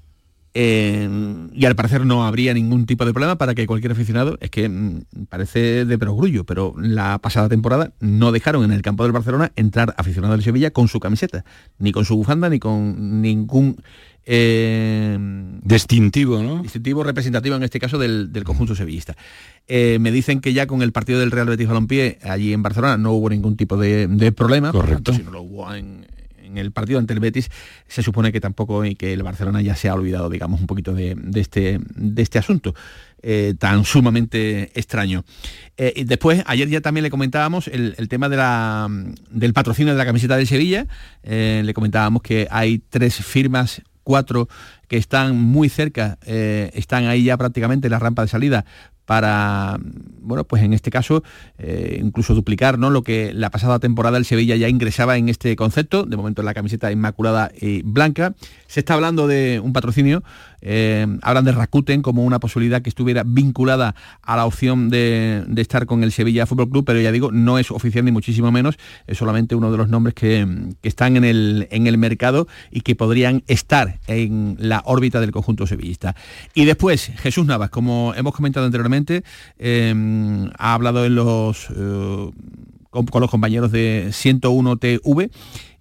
eh, 0.62 1.08
y 1.54 1.66
al 1.66 1.78
parecer 1.78 2.06
no 2.06 2.26
habría 2.26 2.54
ningún 2.54 2.86
tipo 2.86 3.06
de 3.06 3.14
problema 3.14 3.38
para 3.38 3.56
que 3.56 3.66
cualquier 3.66 3.94
aficionado, 3.94 4.38
es 4.42 4.50
que 4.50 4.68
mm, 4.68 5.06
parece 5.30 5.86
de 5.86 5.98
perogrullo, 5.98 6.44
pero 6.44 6.74
la 6.78 7.18
pasada 7.20 7.48
temporada 7.48 7.94
no 8.02 8.34
dejaron 8.34 8.66
en 8.66 8.74
el 8.74 8.82
campo 8.82 9.04
del 9.04 9.14
Barcelona 9.14 9.54
entrar 9.56 9.96
aficionado 9.98 10.34
del 10.34 10.44
Sevilla 10.44 10.72
con 10.72 10.90
su 10.90 11.00
camiseta, 11.00 11.46
ni 11.78 11.94
con 11.94 12.04
su 12.04 12.18
bufanda, 12.18 12.50
ni 12.50 12.60
con 12.60 13.22
ningún 13.22 13.78
eh, 14.26 15.18
distintivo, 15.64 16.44
¿no? 16.44 16.62
Distintivo 16.62 17.06
representativo 17.06 17.56
en 17.56 17.64
este 17.64 17.80
caso 17.80 17.98
del, 17.98 18.34
del 18.34 18.44
conjunto 18.44 18.76
sevillista. 18.76 19.16
Eh, 19.66 19.98
me 20.02 20.12
dicen 20.12 20.42
que 20.42 20.52
ya 20.52 20.68
con 20.68 20.82
el 20.82 20.92
partido 20.92 21.22
del 21.22 21.32
Real 21.32 21.48
Betis 21.48 21.70
Balompié 21.70 22.20
allí 22.24 22.52
en 22.52 22.64
Barcelona 22.64 22.98
no 22.98 23.14
hubo 23.14 23.30
ningún 23.30 23.56
tipo 23.56 23.78
de, 23.78 24.08
de 24.08 24.34
problema. 24.34 24.74
Correcto. 24.74 25.14
si 25.14 25.24
no 25.24 25.32
lo 25.32 25.42
hubo 25.42 25.74
en, 25.74 26.06
en 26.50 26.58
el 26.58 26.72
partido 26.72 27.00
ante 27.00 27.14
el 27.14 27.20
Betis, 27.20 27.50
se 27.88 28.04
supone 28.04 28.32
que 28.32 28.42
tampoco 28.42 28.86
y 28.86 28.96
que 28.96 29.14
el 29.14 29.24
Barcelona 29.24 29.62
ya 29.62 29.76
se 29.76 29.90
ha 29.90 29.94
olvidado, 29.94 30.30
digamos, 30.30 30.60
un 30.60 30.68
poquito 30.68 30.94
de, 30.94 31.16
este, 31.36 31.80
este 32.18 32.40
asunto. 32.40 32.74
Eh, 33.22 33.56
tan 33.60 33.84
sumamente 33.84 34.72
extraño. 34.80 35.26
Eh, 35.76 35.92
y 35.94 36.04
después, 36.06 36.42
ayer 36.46 36.70
ya 36.70 36.80
también 36.80 37.04
le 37.04 37.10
comentábamos 37.10 37.68
el, 37.68 38.08
tema 38.08 38.30
del 38.30 39.54
patrocinio 39.54 39.92
de 39.92 39.98
la 39.98 40.06
camiseta 40.06 40.38
de 40.38 40.46
Sevilla. 40.46 40.88
Eh, 41.24 41.62
le 41.66 41.74
comentábamos 41.74 42.22
que 42.22 42.48
hay 42.50 42.80
tres 42.90 43.16
firmas, 43.16 43.82
cuatro 44.04 44.48
que 44.88 44.96
están 44.96 45.38
muy 45.38 45.68
cerca, 45.68 46.18
están 46.26 47.06
ahí 47.06 47.26
ya 47.26 47.38
prácticamente 47.38 47.88
en 47.88 47.92
la 47.92 48.00
rampa 48.00 48.24
de 48.24 48.30
salida 48.30 48.66
para, 49.10 49.80
bueno, 50.22 50.44
pues 50.44 50.62
en 50.62 50.72
este 50.72 50.92
caso, 50.92 51.24
eh, 51.58 52.00
incluso 52.00 52.36
duplicar 52.36 52.78
¿no? 52.78 52.92
lo 52.92 53.02
que 53.02 53.34
la 53.34 53.50
pasada 53.50 53.80
temporada 53.80 54.20
el 54.20 54.26
Sevilla 54.26 54.56
ya 54.56 54.70
ingresaba 54.70 55.18
en 55.18 55.30
este 55.30 55.56
concepto, 55.56 56.04
de 56.04 56.16
momento 56.16 56.44
en 56.44 56.46
la 56.46 56.54
camiseta 56.54 56.92
inmaculada 56.92 57.52
y 57.60 57.82
blanca. 57.82 58.36
Se 58.68 58.82
está 58.82 58.94
hablando 58.94 59.26
de 59.26 59.62
un 59.64 59.74
patrocinio, 59.74 60.22
eh, 60.62 61.08
hablan 61.22 61.46
de 61.46 61.52
Rakuten 61.52 62.02
como 62.02 62.24
una 62.24 62.40
posibilidad 62.40 62.82
que 62.82 62.90
estuviera 62.90 63.24
vinculada 63.26 63.96
a 64.22 64.36
la 64.36 64.46
opción 64.46 64.90
de, 64.90 65.46
estar 65.58 65.86
con 65.86 66.04
el 66.04 66.12
Sevilla 66.12 66.46
Fútbol 66.46 66.70
Club, 66.70 66.86
pero 66.86 67.00
ya 67.00 67.12
digo, 67.12 67.32
no 67.32 67.60
es 67.60 67.72
oficial 67.72 68.06
ni 68.06 68.12
muchísimo 68.12 68.52
menos, 68.52 68.78
es 69.08 69.18
solamente 69.18 69.56
uno 69.56 69.72
de 69.72 69.78
los 69.78 69.90
nombres 69.90 70.14
que, 70.14 70.48
están 70.84 71.18
en 71.18 71.24
el, 71.24 71.98
mercado 71.98 72.48
y 72.72 72.82
que 72.82 72.96
podrían 72.96 73.44
estar 73.48 74.00
en 74.08 74.56
la 74.60 74.82
órbita 74.86 75.20
del 75.20 75.32
conjunto 75.32 75.68
sevillista. 75.68 76.16
Y 76.54 76.66
después, 76.66 77.12
Jesús 77.18 77.46
Navas, 77.46 77.70
como 77.70 78.14
hemos 78.16 78.34
comentado 78.34 78.66
anteriormente, 78.66 79.24
eh, 79.58 79.94
ha 80.58 80.74
hablado 80.74 81.06
en 81.06 81.16
los, 81.16 81.68
eh, 81.76 82.32
con, 82.90 83.06
con, 83.06 83.22
los 83.22 83.30
compañeros 83.30 83.72
de 83.72 84.10
101 84.12 84.78
TV 84.78 85.32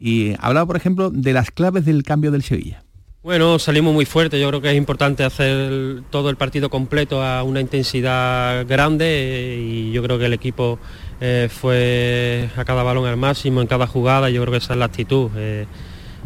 y 0.00 0.32
ha 0.32 0.46
hablado, 0.46 0.66
por 0.66 0.76
ejemplo, 0.76 1.10
de 1.10 1.32
las 1.32 1.50
claves 1.50 1.84
del 1.84 2.02
cambio 2.02 2.30
del 2.30 2.42
Sevilla. 2.42 2.82
Bueno, 3.20 3.58
salimos 3.58 3.92
muy 3.92 4.04
fuerte, 4.04 4.38
yo 4.38 4.46
creo 4.46 4.60
que 4.60 4.70
es 4.70 4.76
importante 4.76 5.24
hacer 5.24 6.02
todo 6.08 6.30
el 6.30 6.36
partido 6.36 6.70
completo 6.70 7.20
a 7.20 7.42
una 7.42 7.60
intensidad 7.60 8.64
grande 8.64 9.58
y 9.60 9.90
yo 9.90 10.04
creo 10.04 10.20
que 10.20 10.26
el 10.26 10.34
equipo 10.34 10.78
eh, 11.20 11.48
fue 11.50 12.48
a 12.56 12.64
cada 12.64 12.84
balón 12.84 13.06
al 13.06 13.16
máximo, 13.16 13.60
en 13.60 13.66
cada 13.66 13.88
jugada, 13.88 14.30
yo 14.30 14.40
creo 14.42 14.52
que 14.52 14.58
esa 14.58 14.74
es 14.74 14.78
la 14.78 14.84
actitud. 14.84 15.30
Eh, 15.36 15.66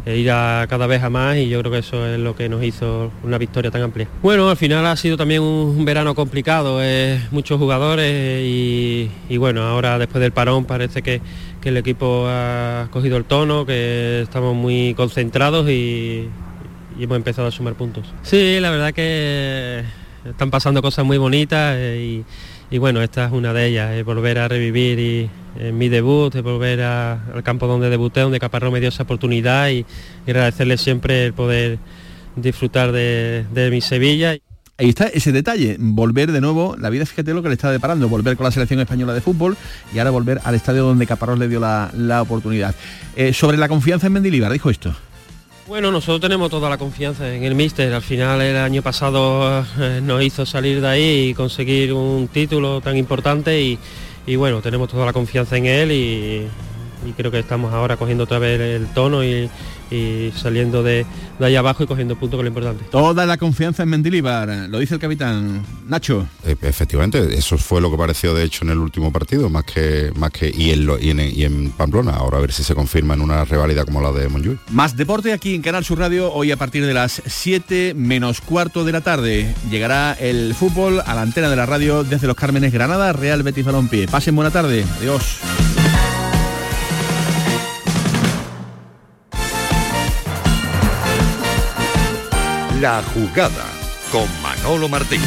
ir 0.05 0.29
a 0.29 0.67
cada 0.69 0.85
vez 0.85 1.01
a 1.01 1.09
más 1.09 1.37
y 1.37 1.49
yo 1.49 1.59
creo 1.61 1.71
que 1.71 1.79
eso 1.79 2.05
es 2.05 2.19
lo 2.19 2.35
que 2.35 2.47
nos 2.47 2.63
hizo 2.63 3.11
una 3.23 3.39
victoria 3.39 3.71
tan 3.71 3.81
amplia. 3.81 4.07
Bueno, 4.21 4.49
al 4.49 4.57
final 4.57 4.85
ha 4.85 4.95
sido 4.95 5.17
también 5.17 5.41
un 5.41 5.83
verano 5.85 6.13
complicado, 6.13 6.77
eh, 6.83 7.19
muchos 7.31 7.57
jugadores 7.57 8.43
y, 8.45 9.09
y, 9.29 9.37
bueno, 9.37 9.63
ahora 9.63 9.97
después 9.97 10.21
del 10.21 10.31
parón 10.31 10.65
parece 10.65 11.01
que, 11.01 11.21
que, 11.59 11.69
el 11.69 11.77
equipo 11.77 12.25
ha 12.27 12.87
cogido 12.91 13.17
el 13.17 13.25
tono, 13.25 13.65
que 13.65 14.21
estamos 14.21 14.53
muy 14.53 14.93
concentrados 14.93 15.69
y, 15.69 16.27
y, 16.97 17.03
hemos 17.03 17.17
empezado 17.17 17.47
a 17.47 17.51
sumar 17.51 17.75
puntos. 17.75 18.05
Sí, 18.23 18.59
la 18.59 18.71
verdad 18.71 18.93
que 18.93 19.83
están 20.27 20.51
pasando 20.51 20.81
cosas 20.81 21.05
muy 21.05 21.17
bonitas 21.17 21.75
eh, 21.77 22.23
y, 22.69 22.77
bueno, 22.77 23.01
esta 23.01 23.25
es 23.25 23.31
una 23.31 23.53
de 23.53 23.67
ellas, 23.67 23.91
es 23.93 24.03
volver 24.03 24.39
a 24.39 24.47
revivir 24.47 24.99
y, 24.99 25.29
en 25.59 25.77
mi 25.77 25.89
debut, 25.89 26.33
de 26.33 26.41
volver 26.41 26.81
al 26.81 27.43
campo 27.43 27.67
donde 27.67 27.89
debuté, 27.89 28.21
donde 28.21 28.39
Caparrós 28.39 28.71
me 28.73 28.79
dio 28.79 28.89
esa 28.89 29.03
oportunidad 29.03 29.69
y, 29.69 29.85
y 30.25 30.31
agradecerle 30.31 30.77
siempre 30.77 31.25
el 31.25 31.33
poder 31.33 31.77
disfrutar 32.35 32.91
de, 32.91 33.45
de, 33.53 33.69
mi 33.69 33.81
Sevilla. 33.81 34.35
Ahí 34.77 34.89
está 34.89 35.05
ese 35.05 35.31
detalle, 35.31 35.77
volver 35.79 36.31
de 36.31 36.41
nuevo, 36.41 36.75
la 36.79 36.89
vida 36.89 37.05
fíjate 37.05 37.31
lo 37.33 37.43
que 37.43 37.49
le 37.49 37.53
está 37.53 37.71
deparando, 37.71 38.09
volver 38.09 38.35
con 38.35 38.45
la 38.45 38.51
selección 38.51 38.79
española 38.79 39.13
de 39.13 39.21
fútbol 39.21 39.55
y 39.93 39.99
ahora 39.99 40.09
volver 40.09 40.41
al 40.43 40.55
estadio 40.55 40.83
donde 40.83 41.05
Caparrós 41.05 41.37
le 41.37 41.47
dio 41.47 41.59
la, 41.59 41.91
la 41.95 42.23
oportunidad. 42.23 42.73
Eh, 43.15 43.33
sobre 43.33 43.57
la 43.57 43.67
confianza 43.67 44.07
en 44.07 44.13
Mendilibar, 44.13 44.51
dijo 44.51 44.71
esto. 44.71 44.95
Bueno, 45.73 45.89
nosotros 45.89 46.21
tenemos 46.21 46.51
toda 46.51 46.69
la 46.69 46.77
confianza 46.77 47.33
en 47.33 47.43
el 47.45 47.55
míster. 47.55 47.91
Al 47.91 48.03
final 48.03 48.39
el 48.43 48.57
año 48.57 48.83
pasado 48.83 49.65
eh, 49.79 50.01
nos 50.03 50.21
hizo 50.21 50.45
salir 50.45 50.79
de 50.81 50.87
ahí 50.87 51.29
y 51.29 51.33
conseguir 51.33 51.93
un 51.93 52.27
título 52.27 52.79
tan 52.79 52.95
importante 52.95 53.59
y, 53.59 54.35
bueno, 54.35 54.61
tenemos 54.61 54.87
toda 54.87 55.03
la 55.07 55.13
confianza 55.13 55.57
en 55.57 55.65
él 55.65 55.91
y, 55.91 56.47
y 57.09 57.11
creo 57.17 57.31
que 57.31 57.39
estamos 57.39 57.73
ahora 57.73 57.97
cogiendo 57.97 58.25
otra 58.25 58.37
vez 58.37 58.61
el 58.61 58.85
tono 58.93 59.23
y, 59.23 59.49
y 59.93 60.31
saliendo 60.35 60.83
de, 60.83 61.05
de, 61.39 61.45
ahí 61.45 61.55
abajo 61.55 61.83
y 61.83 61.87
cogiendo 61.87 62.15
puntos 62.15 62.39
es 62.39 62.43
lo 62.43 62.47
importante. 62.47 62.85
Toda 62.91 63.25
la 63.25 63.37
confianza 63.37 63.83
en 63.83 63.89
Mendilibar, 63.89 64.49
lo 64.69 64.79
dice 64.79 64.95
el 64.95 64.99
capitán 64.99 65.63
Nacho. 65.87 66.27
Eh, 66.45 66.55
efectivamente, 66.61 67.37
eso 67.37 67.57
fue 67.57 67.81
lo 67.81 67.91
que 67.91 67.97
pareció 67.97 68.33
de 68.33 68.43
hecho 68.43 68.65
en 68.65 68.71
el 68.71 68.79
último 68.79 69.11
partido, 69.11 69.49
más 69.49 69.63
que 69.63 70.11
más 70.15 70.31
que 70.31 70.51
y 70.53 70.71
en, 70.71 70.85
lo, 70.85 70.99
y 70.99 71.11
en, 71.11 71.19
y 71.19 71.43
en 71.43 71.71
Pamplona. 71.71 72.11
Ahora 72.11 72.37
a 72.37 72.41
ver 72.41 72.51
si 72.51 72.63
se 72.63 72.75
confirma 72.75 73.13
en 73.13 73.21
una 73.21 73.45
rivalidad 73.45 73.85
como 73.85 74.01
la 74.01 74.11
de 74.11 74.27
Montjuic. 74.27 74.59
Más 74.71 74.95
deporte 74.95 75.33
aquí 75.33 75.55
en 75.55 75.61
Canal 75.61 75.83
Sur 75.83 75.99
Radio, 75.99 76.31
hoy 76.31 76.51
a 76.51 76.57
partir 76.57 76.85
de 76.85 76.93
las 76.93 77.21
7 77.25 77.93
menos 77.95 78.41
cuarto 78.41 78.83
de 78.83 78.91
la 78.91 79.01
tarde. 79.01 79.53
Llegará 79.69 80.13
el 80.13 80.53
fútbol 80.55 81.01
a 81.05 81.13
la 81.13 81.21
antena 81.21 81.49
de 81.49 81.55
la 81.55 81.65
radio 81.65 82.03
desde 82.03 82.27
Los 82.27 82.35
Cármenes, 82.35 82.71
Granada, 82.71 83.13
Real 83.13 83.43
Betis 83.43 83.65
Balompié. 83.65 84.07
Pasen 84.07 84.35
buena 84.35 84.51
tarde. 84.51 84.85
Adiós. 84.99 85.39
La 92.83 93.01
jugada 93.01 93.63
con 94.11 94.27
Manolo 94.41 94.89
Martín. 94.89 95.21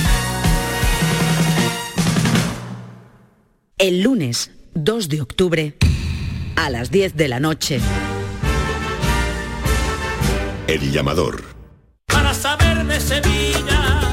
El 3.78 4.02
lunes 4.02 4.50
2 4.74 5.08
de 5.08 5.22
octubre 5.22 5.74
a 6.54 6.68
las 6.68 6.90
10 6.90 7.16
de 7.16 7.28
la 7.28 7.40
noche. 7.40 7.80
El 10.66 10.92
llamador. 10.92 11.44
Para 12.04 12.34
saber 12.34 12.84
de 12.84 13.00
Sevilla. 13.00 14.12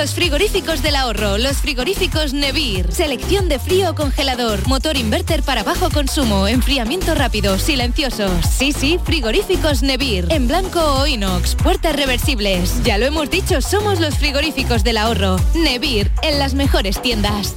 Los 0.00 0.14
frigoríficos 0.14 0.82
del 0.82 0.96
ahorro, 0.96 1.36
los 1.36 1.58
frigoríficos 1.58 2.32
Nevir, 2.32 2.90
selección 2.90 3.50
de 3.50 3.58
frío 3.58 3.90
o 3.90 3.94
congelador, 3.94 4.66
motor 4.66 4.96
inverter 4.96 5.42
para 5.42 5.62
bajo 5.62 5.90
consumo, 5.90 6.48
enfriamiento 6.48 7.14
rápido, 7.14 7.58
silenciosos. 7.58 8.32
Sí, 8.46 8.72
sí, 8.72 8.98
frigoríficos 9.04 9.82
Nevir, 9.82 10.26
en 10.30 10.48
blanco 10.48 10.80
o 10.80 11.06
inox, 11.06 11.54
puertas 11.54 11.94
reversibles. 11.96 12.82
Ya 12.82 12.96
lo 12.96 13.04
hemos 13.04 13.28
dicho, 13.28 13.60
somos 13.60 14.00
los 14.00 14.14
frigoríficos 14.16 14.84
del 14.84 14.96
ahorro. 14.96 15.36
Nevir, 15.54 16.10
en 16.22 16.38
las 16.38 16.54
mejores 16.54 17.02
tiendas. 17.02 17.56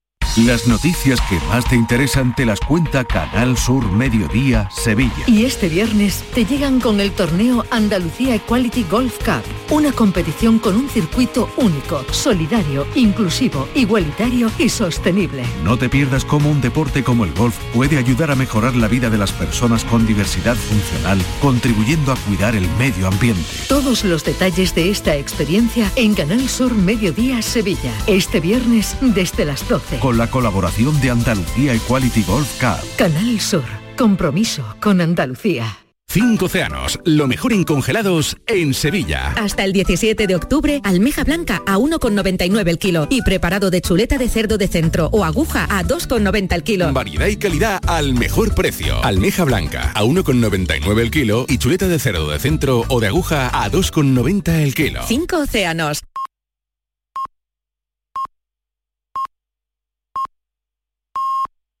Las 0.37 0.65
noticias 0.65 1.19
que 1.27 1.37
más 1.49 1.65
te 1.65 1.75
interesan 1.75 2.33
te 2.33 2.45
las 2.45 2.61
cuenta 2.61 3.03
Canal 3.03 3.57
Sur 3.57 3.91
Mediodía 3.91 4.69
Sevilla. 4.71 5.25
Y 5.27 5.43
este 5.43 5.67
viernes 5.67 6.23
te 6.33 6.45
llegan 6.45 6.79
con 6.79 7.01
el 7.01 7.11
torneo 7.11 7.65
Andalucía 7.69 8.35
Equality 8.35 8.85
Golf 8.89 9.17
Cup, 9.25 9.43
una 9.71 9.91
competición 9.91 10.57
con 10.57 10.77
un 10.77 10.87
circuito 10.87 11.49
único, 11.57 12.05
solidario, 12.11 12.87
inclusivo, 12.95 13.67
igualitario 13.75 14.49
y 14.57 14.69
sostenible. 14.69 15.43
No 15.65 15.77
te 15.77 15.89
pierdas 15.89 16.23
cómo 16.23 16.49
un 16.49 16.61
deporte 16.61 17.03
como 17.03 17.25
el 17.25 17.33
golf 17.33 17.57
puede 17.73 17.97
ayudar 17.97 18.31
a 18.31 18.35
mejorar 18.35 18.73
la 18.77 18.87
vida 18.87 19.09
de 19.09 19.17
las 19.17 19.33
personas 19.33 19.83
con 19.83 20.07
diversidad 20.07 20.55
funcional, 20.55 21.21
contribuyendo 21.41 22.13
a 22.13 22.15
cuidar 22.15 22.55
el 22.55 22.69
medio 22.77 23.07
ambiente. 23.07 23.43
Todos 23.67 24.05
los 24.05 24.23
detalles 24.23 24.73
de 24.75 24.91
esta 24.91 25.13
experiencia 25.13 25.91
en 25.97 26.13
Canal 26.13 26.47
Sur 26.47 26.73
Mediodía 26.73 27.41
Sevilla, 27.41 27.91
este 28.07 28.39
viernes 28.39 28.95
desde 29.01 29.43
las 29.43 29.67
12. 29.67 29.99
Con 29.99 30.20
la 30.21 30.29
colaboración 30.29 31.01
de 31.01 31.09
Andalucía 31.09 31.73
Equality 31.73 32.21
Golf 32.21 32.61
Cup. 32.61 32.77
Canal 32.95 33.39
Sur, 33.39 33.63
compromiso 33.97 34.63
con 34.79 35.01
Andalucía. 35.01 35.79
Cinco 36.07 36.45
océanos, 36.45 36.99
lo 37.05 37.27
mejor 37.27 37.53
en 37.53 37.63
congelados 37.63 38.37
en 38.45 38.75
Sevilla. 38.75 39.33
Hasta 39.35 39.63
el 39.63 39.73
17 39.73 40.27
de 40.27 40.35
octubre, 40.35 40.79
almeja 40.83 41.23
blanca 41.23 41.63
a 41.65 41.79
1,99 41.79 42.69
el 42.69 42.77
kilo 42.77 43.07
y 43.09 43.23
preparado 43.23 43.71
de 43.71 43.81
chuleta 43.81 44.19
de 44.19 44.29
cerdo 44.29 44.59
de 44.59 44.67
centro 44.67 45.09
o 45.11 45.25
aguja 45.25 45.65
a 45.71 45.83
2,90 45.83 46.53
el 46.53 46.61
kilo. 46.61 46.93
Variedad 46.93 47.25
y 47.25 47.37
calidad 47.37 47.79
al 47.87 48.13
mejor 48.13 48.53
precio. 48.53 49.03
Almeja 49.03 49.43
blanca 49.43 49.91
a 49.95 50.03
1,99 50.03 50.99
el 50.99 51.09
kilo 51.09 51.45
y 51.49 51.57
chuleta 51.57 51.87
de 51.87 51.97
cerdo 51.97 52.29
de 52.29 52.37
centro 52.37 52.83
o 52.89 52.99
de 52.99 53.07
aguja 53.07 53.47
a 53.47 53.71
2,90 53.71 54.59
el 54.59 54.75
kilo. 54.75 55.01
Cinco 55.07 55.39
océanos. 55.39 56.03